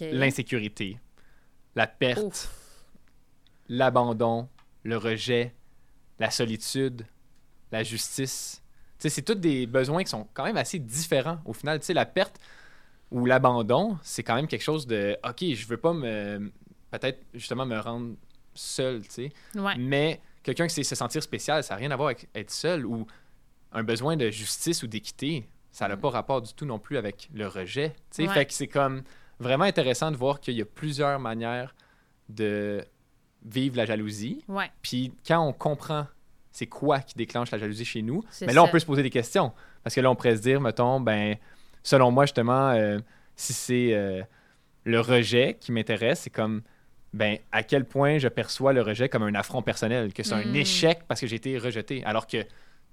l'insécurité, 0.00 0.98
la 1.76 1.86
perte, 1.86 2.48
l'abandon, 3.68 4.48
le 4.82 4.96
rejet, 4.96 5.54
la 6.18 6.30
solitude, 6.30 7.06
la 7.70 7.82
justice. 7.82 8.62
C'est 8.98 9.22
tous 9.22 9.34
des 9.34 9.66
besoins 9.66 10.04
qui 10.04 10.10
sont 10.10 10.28
quand 10.32 10.44
même 10.44 10.56
assez 10.56 10.78
différents. 10.78 11.38
Au 11.44 11.52
final, 11.52 11.80
la 11.88 12.06
perte 12.06 12.38
ou 13.10 13.26
l'abandon, 13.26 13.98
c'est 14.02 14.22
quand 14.22 14.36
même 14.36 14.46
quelque 14.46 14.62
chose 14.62 14.86
de 14.86 15.16
OK, 15.24 15.42
je 15.54 15.66
veux 15.66 15.76
pas 15.76 15.92
me 15.92 16.52
peut-être 16.92 17.24
justement 17.34 17.66
me 17.66 17.78
rendre 17.78 18.14
seul, 18.54 19.02
tu 19.02 19.10
sais. 19.10 19.32
Ouais. 19.54 19.76
Mais 19.78 20.20
quelqu'un 20.42 20.66
qui 20.66 20.74
sait 20.74 20.82
se 20.82 20.94
sentir 20.94 21.22
spécial, 21.22 21.64
ça 21.64 21.74
n'a 21.74 21.78
rien 21.78 21.90
à 21.90 21.96
voir 21.96 22.08
avec 22.08 22.28
être 22.34 22.50
seul 22.50 22.86
ou 22.86 23.06
un 23.72 23.82
besoin 23.82 24.16
de 24.16 24.30
justice 24.30 24.82
ou 24.82 24.86
d'équité. 24.86 25.48
Ça 25.72 25.88
n'a 25.88 25.96
pas 25.96 26.10
rapport 26.10 26.42
du 26.42 26.52
tout 26.52 26.66
non 26.66 26.78
plus 26.78 26.98
avec 26.98 27.30
le 27.32 27.48
rejet. 27.48 27.90
tu 28.10 28.16
sais. 28.16 28.28
Ouais. 28.28 28.34
Fait 28.34 28.46
que 28.46 28.52
c'est 28.52 28.68
comme 28.68 29.02
vraiment 29.40 29.64
intéressant 29.64 30.10
de 30.10 30.16
voir 30.16 30.40
qu'il 30.40 30.54
y 30.54 30.60
a 30.60 30.66
plusieurs 30.66 31.18
manières 31.18 31.74
de 32.28 32.84
vivre 33.44 33.76
la 33.76 33.84
jalousie. 33.86 34.44
Ouais. 34.48 34.70
Puis 34.82 35.12
quand 35.26 35.40
on 35.46 35.52
comprend 35.52 36.06
c'est 36.54 36.66
quoi 36.66 37.00
qui 37.00 37.14
déclenche 37.14 37.50
la 37.50 37.56
jalousie 37.58 37.84
chez 37.86 38.02
nous, 38.02 38.22
mais 38.42 38.52
là, 38.52 38.62
on 38.62 38.68
peut 38.68 38.78
se 38.78 38.84
poser 38.84 39.02
des 39.02 39.08
questions. 39.08 39.52
Parce 39.82 39.94
que 39.94 40.02
là, 40.02 40.10
on 40.10 40.14
pourrait 40.14 40.36
se 40.36 40.42
dire, 40.42 40.60
mettons, 40.60 41.00
ben, 41.00 41.36
selon 41.82 42.10
moi, 42.10 42.26
justement, 42.26 42.70
euh, 42.72 42.98
si 43.36 43.54
c'est 43.54 43.94
euh, 43.94 44.22
le 44.84 45.00
rejet 45.00 45.56
qui 45.58 45.72
m'intéresse, 45.72 46.20
c'est 46.20 46.30
comme, 46.30 46.60
ben, 47.14 47.38
à 47.52 47.62
quel 47.62 47.86
point 47.86 48.18
je 48.18 48.28
perçois 48.28 48.74
le 48.74 48.82
rejet 48.82 49.08
comme 49.08 49.22
un 49.22 49.34
affront 49.34 49.62
personnel, 49.62 50.12
que 50.12 50.22
c'est 50.22 50.34
un 50.34 50.44
Mm. 50.44 50.56
échec 50.56 50.98
parce 51.08 51.22
que 51.22 51.26
j'ai 51.26 51.36
été 51.36 51.56
rejeté. 51.56 52.04
Alors 52.04 52.26
que 52.26 52.44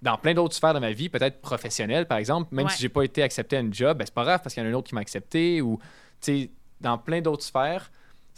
dans 0.02 0.18
plein 0.18 0.34
d'autres 0.34 0.56
sphères 0.56 0.74
de 0.74 0.80
ma 0.80 0.94
vie, 0.94 1.10
peut-être 1.10 1.42
professionnelle, 1.42 2.06
par 2.06 2.18
exemple, 2.18 2.56
même 2.56 2.68
Ouais. 2.68 2.72
si 2.72 2.82
j'ai 2.82 2.88
pas 2.88 3.04
été 3.04 3.22
accepté 3.24 3.58
à 3.58 3.60
une 3.60 3.74
job, 3.74 3.98
ben, 3.98 4.06
c'est 4.06 4.14
pas 4.14 4.24
grave 4.24 4.40
parce 4.42 4.54
qu'il 4.54 4.64
y 4.64 4.66
en 4.66 4.70
a 4.70 4.72
un 4.72 4.76
autre 4.76 4.88
qui 4.88 4.96
m'a 4.96 5.02
accepté 5.02 5.62
ou, 5.62 5.80
tu 6.22 6.44
sais, 6.44 6.50
dans 6.80 6.98
plein 6.98 7.20
d'autres 7.20 7.44
sphères, 7.44 7.92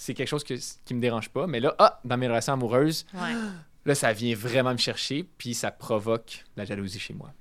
c'est 0.04 0.16
quelque 0.16 0.28
chose 0.30 0.44
que, 0.44 0.56
qui 0.84 0.94
me 0.96 1.00
dérange 1.00 1.30
pas. 1.30 1.46
Mais 1.46 1.60
là, 1.60 1.76
ah, 1.78 2.00
dans 2.04 2.18
mes 2.18 2.28
relations 2.28 2.54
amoureuses, 2.54 3.06
Ouais. 3.14 3.34
là, 3.86 3.94
ça 3.94 4.14
vient 4.14 4.34
vraiment 4.36 4.72
me 4.72 4.78
chercher, 4.78 5.24
puis 5.38 5.54
ça 5.54 5.70
provoque 5.70 6.44
la 6.56 6.66
jalousie 6.66 6.98
chez 7.00 7.14
moi. 7.14 7.32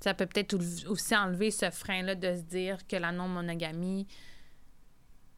Ça 0.00 0.14
peut 0.14 0.26
peut-être 0.26 0.54
aussi 0.88 1.16
enlever 1.16 1.50
ce 1.50 1.70
frein-là 1.70 2.14
de 2.14 2.36
se 2.36 2.42
dire 2.42 2.86
que 2.86 2.94
la 2.96 3.10
non-monogamie, 3.10 4.06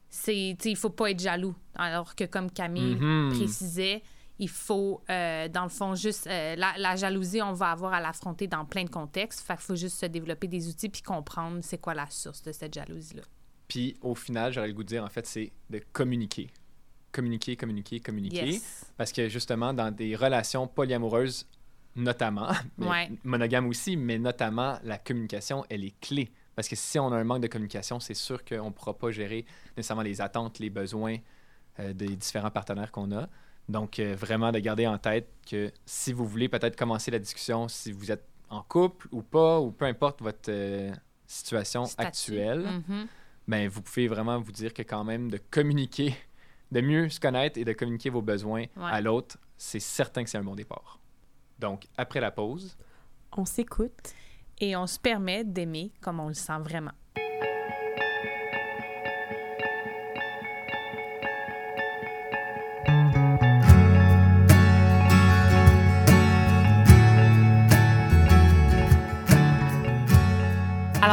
c'est, 0.09 0.55
il 0.65 0.75
faut 0.75 0.89
pas 0.89 1.11
être 1.11 1.19
jaloux. 1.19 1.55
Alors 1.75 2.15
que 2.15 2.23
comme 2.25 2.49
Camille 2.51 2.95
Mhm. 2.95 3.31
précisait, 3.37 4.01
il 4.39 4.49
faut, 4.49 5.01
euh, 5.09 5.47
dans 5.47 5.63
le 5.63 5.69
fond, 5.69 5.95
juste 5.95 6.27
euh, 6.27 6.55
la, 6.57 6.73
la 6.77 6.95
jalousie, 6.95 7.41
on 7.41 7.53
va 7.53 7.71
avoir 7.71 7.93
à 7.93 8.01
l'affronter 8.01 8.47
dans 8.47 8.65
plein 8.65 8.83
de 8.83 8.89
contextes. 8.89 9.41
Fait 9.41 9.53
qu'il 9.55 9.63
faut 9.63 9.75
juste 9.75 9.97
se 9.99 10.05
développer 10.05 10.47
des 10.47 10.67
outils 10.67 10.89
puis 10.89 11.01
comprendre 11.01 11.59
c'est 11.61 11.77
quoi 11.77 11.93
la 11.93 12.09
source 12.09 12.41
de 12.43 12.51
cette 12.51 12.73
jalousie-là. 12.73 13.23
Puis 13.67 13.95
au 14.01 14.15
final, 14.15 14.53
j'aurais 14.53 14.67
le 14.67 14.73
goût 14.73 14.83
de 14.83 14.87
dire, 14.89 15.03
en 15.03 15.09
fait, 15.09 15.25
c'est 15.25 15.51
de 15.69 15.81
communiquer. 15.91 16.49
Communiquer, 17.11 17.55
communiquer, 17.55 17.99
communiquer. 17.99 18.45
Yes. 18.53 18.85
Parce 18.97 19.11
que 19.11 19.29
justement, 19.29 19.73
dans 19.73 19.91
des 19.91 20.15
relations 20.15 20.67
polyamoureuses, 20.67 21.47
notamment, 21.95 22.49
mais 22.77 22.87
Ouais. 22.87 23.11
monogames 23.23 23.67
aussi, 23.67 23.95
mais 23.97 24.19
notamment, 24.19 24.77
la 24.83 24.97
communication, 24.97 25.63
elle 25.69 25.83
est 25.85 25.99
clé. 26.01 26.29
Parce 26.55 26.67
que 26.67 26.75
si 26.75 26.99
on 26.99 27.11
a 27.11 27.15
un 27.17 27.23
manque 27.23 27.41
de 27.41 27.47
communication, 27.47 27.99
c'est 27.99 28.13
sûr 28.13 28.43
qu'on 28.45 28.65
ne 28.65 28.69
pourra 28.71 28.93
pas 28.97 29.11
gérer 29.11 29.45
nécessairement 29.75 30.03
les 30.03 30.21
attentes, 30.21 30.59
les 30.59 30.69
besoins 30.69 31.17
euh, 31.79 31.93
des 31.93 32.15
différents 32.15 32.51
partenaires 32.51 32.91
qu'on 32.91 33.11
a. 33.11 33.27
Donc, 33.67 33.99
euh, 33.99 34.15
vraiment 34.15 34.51
de 34.51 34.59
garder 34.59 34.85
en 34.87 34.97
tête 34.97 35.27
que 35.49 35.71
si 35.85 36.13
vous 36.13 36.25
voulez 36.27 36.47
peut-être 36.49 36.75
commencer 36.77 37.11
la 37.11 37.19
discussion, 37.19 37.67
si 37.67 37.91
vous 37.91 38.11
êtes 38.11 38.23
en 38.49 38.61
couple 38.61 39.07
ou 39.11 39.21
pas, 39.23 39.59
ou 39.59 39.71
peu 39.71 39.85
importe 39.85 40.21
votre 40.21 40.49
euh, 40.49 40.93
situation 41.25 41.85
actuelle, 41.97 42.59
Mhm. 42.87 43.07
Ben, 43.47 43.67
vous 43.69 43.81
pouvez 43.81 44.07
vraiment 44.07 44.39
vous 44.39 44.51
dire 44.51 44.73
que 44.73 44.81
quand 44.81 45.03
même 45.03 45.29
de 45.29 45.37
communiquer, 45.51 46.15
de 46.71 46.81
mieux 46.81 47.09
se 47.09 47.19
connaître 47.19 47.57
et 47.59 47.65
de 47.65 47.73
communiquer 47.73 48.09
vos 48.09 48.21
besoins 48.21 48.61
Ouais. 48.75 48.89
à 48.91 49.01
l'autre, 49.01 49.37
c'est 49.57 49.79
certain 49.79 50.23
que 50.23 50.29
c'est 50.29 50.37
un 50.37 50.43
bon 50.43 50.55
départ. 50.55 50.99
Donc, 51.59 51.85
après 51.97 52.19
la 52.19 52.31
pause, 52.31 52.75
On 53.37 53.45
s'écoute. 53.45 54.13
Et 54.59 54.75
on 54.77 54.87
se 54.87 54.97
permet 54.97 55.43
d'aimer 55.43 55.91
comme 56.01 56.19
on 56.21 56.29
le 56.29 56.33
sent 56.33 56.57
vraiment. 56.59 56.91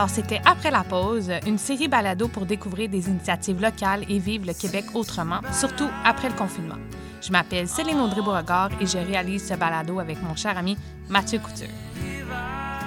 Alors, 0.03 0.11
c'était 0.11 0.43
Après 0.45 0.73
la 0.73 0.83
pause, 0.83 1.31
une 1.47 1.59
série 1.59 1.87
balado 1.87 2.27
pour 2.27 2.45
découvrir 2.45 2.89
des 2.89 3.09
initiatives 3.09 3.63
locales 3.63 4.03
et 4.09 4.19
vivre 4.19 4.49
le 4.49 4.53
Québec 4.53 4.85
autrement, 4.95 5.39
surtout 5.53 5.89
après 6.05 6.29
le 6.29 6.35
confinement. 6.35 6.75
Je 7.21 7.31
m'appelle 7.31 7.69
Céline 7.69 8.01
Audrey-Beauregard 8.01 8.71
et 8.81 8.87
je 8.87 8.99
réalise 8.99 9.47
ce 9.47 9.55
balado 9.55 10.01
avec 10.01 10.21
mon 10.21 10.35
cher 10.35 10.59
ami 10.59 10.77
Mathieu 11.09 11.39
Couture. 11.39 11.69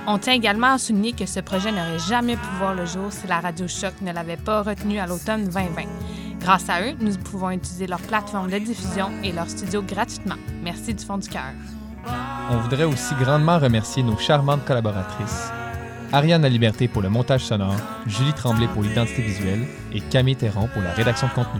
On 0.07 0.17
tient 0.17 0.33
également 0.33 0.73
à 0.73 0.77
souligner 0.77 1.13
que 1.13 1.25
ce 1.25 1.39
projet 1.39 1.71
n'aurait 1.71 1.99
jamais 1.99 2.35
pu 2.35 2.47
voir 2.57 2.75
le 2.75 2.85
jour 2.85 3.13
si 3.13 3.27
la 3.27 3.39
Radio 3.39 3.65
Choc 3.65 3.93
ne 4.01 4.11
l'avait 4.11 4.35
pas 4.35 4.63
retenu 4.63 4.99
à 4.99 5.07
l'automne 5.07 5.45
2020. 5.45 5.83
Grâce 6.41 6.69
à 6.69 6.81
eux, 6.81 6.95
nous 6.99 7.15
pouvons 7.15 7.51
utiliser 7.51 7.87
leur 7.87 8.01
plateforme 8.01 8.51
de 8.51 8.59
diffusion 8.59 9.09
et 9.23 9.31
leur 9.31 9.49
studio 9.49 9.81
gratuitement. 9.81 10.35
Merci 10.61 10.93
du 10.93 11.05
fond 11.05 11.17
du 11.17 11.29
cœur. 11.29 11.53
On 12.51 12.57
voudrait 12.57 12.83
aussi 12.83 13.15
grandement 13.15 13.57
remercier 13.57 14.03
nos 14.03 14.17
charmantes 14.17 14.65
collaboratrices, 14.65 15.49
Ariane 16.15 16.43
La 16.43 16.47
Liberté 16.47 16.87
pour 16.87 17.01
le 17.01 17.09
montage 17.09 17.43
sonore, 17.43 17.75
Julie 18.07 18.31
Tremblay 18.31 18.67
pour 18.67 18.83
l'identité 18.83 19.21
visuelle 19.21 19.67
et 19.93 19.99
Camille 19.99 20.37
Théron 20.37 20.69
pour 20.73 20.81
la 20.81 20.93
rédaction 20.93 21.27
de 21.27 21.33
contenu. 21.33 21.59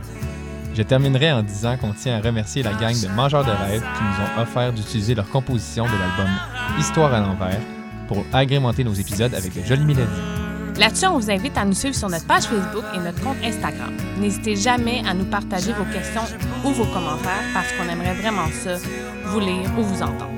Je 0.74 0.82
terminerai 0.82 1.34
en 1.34 1.44
disant 1.44 1.76
qu'on 1.76 1.92
tient 1.92 2.18
à 2.18 2.22
remercier 2.22 2.64
la 2.64 2.72
gang 2.72 2.94
de 2.94 3.08
Mangeurs 3.10 3.44
de 3.44 3.52
rêves 3.52 3.82
qui 3.82 4.04
nous 4.04 4.26
ont 4.26 4.42
offert 4.42 4.72
d'utiliser 4.72 5.14
leur 5.14 5.30
composition 5.30 5.84
de 5.84 5.90
l'album 5.92 6.34
Histoire 6.80 7.14
à 7.14 7.20
l'envers 7.20 7.60
pour 8.08 8.24
agrémenter 8.32 8.86
nos 8.86 8.94
épisodes 8.94 9.36
avec 9.36 9.54
de 9.54 9.62
jolies 9.62 9.84
mélodies. 9.84 10.80
Là-dessus, 10.80 11.08
on 11.08 11.20
vous 11.20 11.30
invite 11.30 11.58
à 11.58 11.66
nous 11.66 11.74
suivre 11.74 11.96
sur 11.96 12.08
notre 12.08 12.26
page 12.26 12.44
Facebook 12.44 12.86
et 12.96 13.00
notre 13.00 13.22
compte 13.22 13.44
Instagram. 13.44 13.92
N'hésitez 14.22 14.56
jamais 14.56 15.04
à 15.06 15.14
nous 15.14 15.26
partager 15.26 15.74
vos 15.74 15.86
questions 15.92 16.24
ou 16.64 16.70
vos 16.70 16.86
commentaires 16.86 17.44
parce 17.54 17.74
qu'on 17.74 17.92
aimerait 17.92 18.16
vraiment 18.22 18.48
ça, 18.64 18.78
vous 19.26 19.40
lire 19.42 19.70
ou 19.78 19.84
vous 19.84 20.02
entendre. 20.02 20.35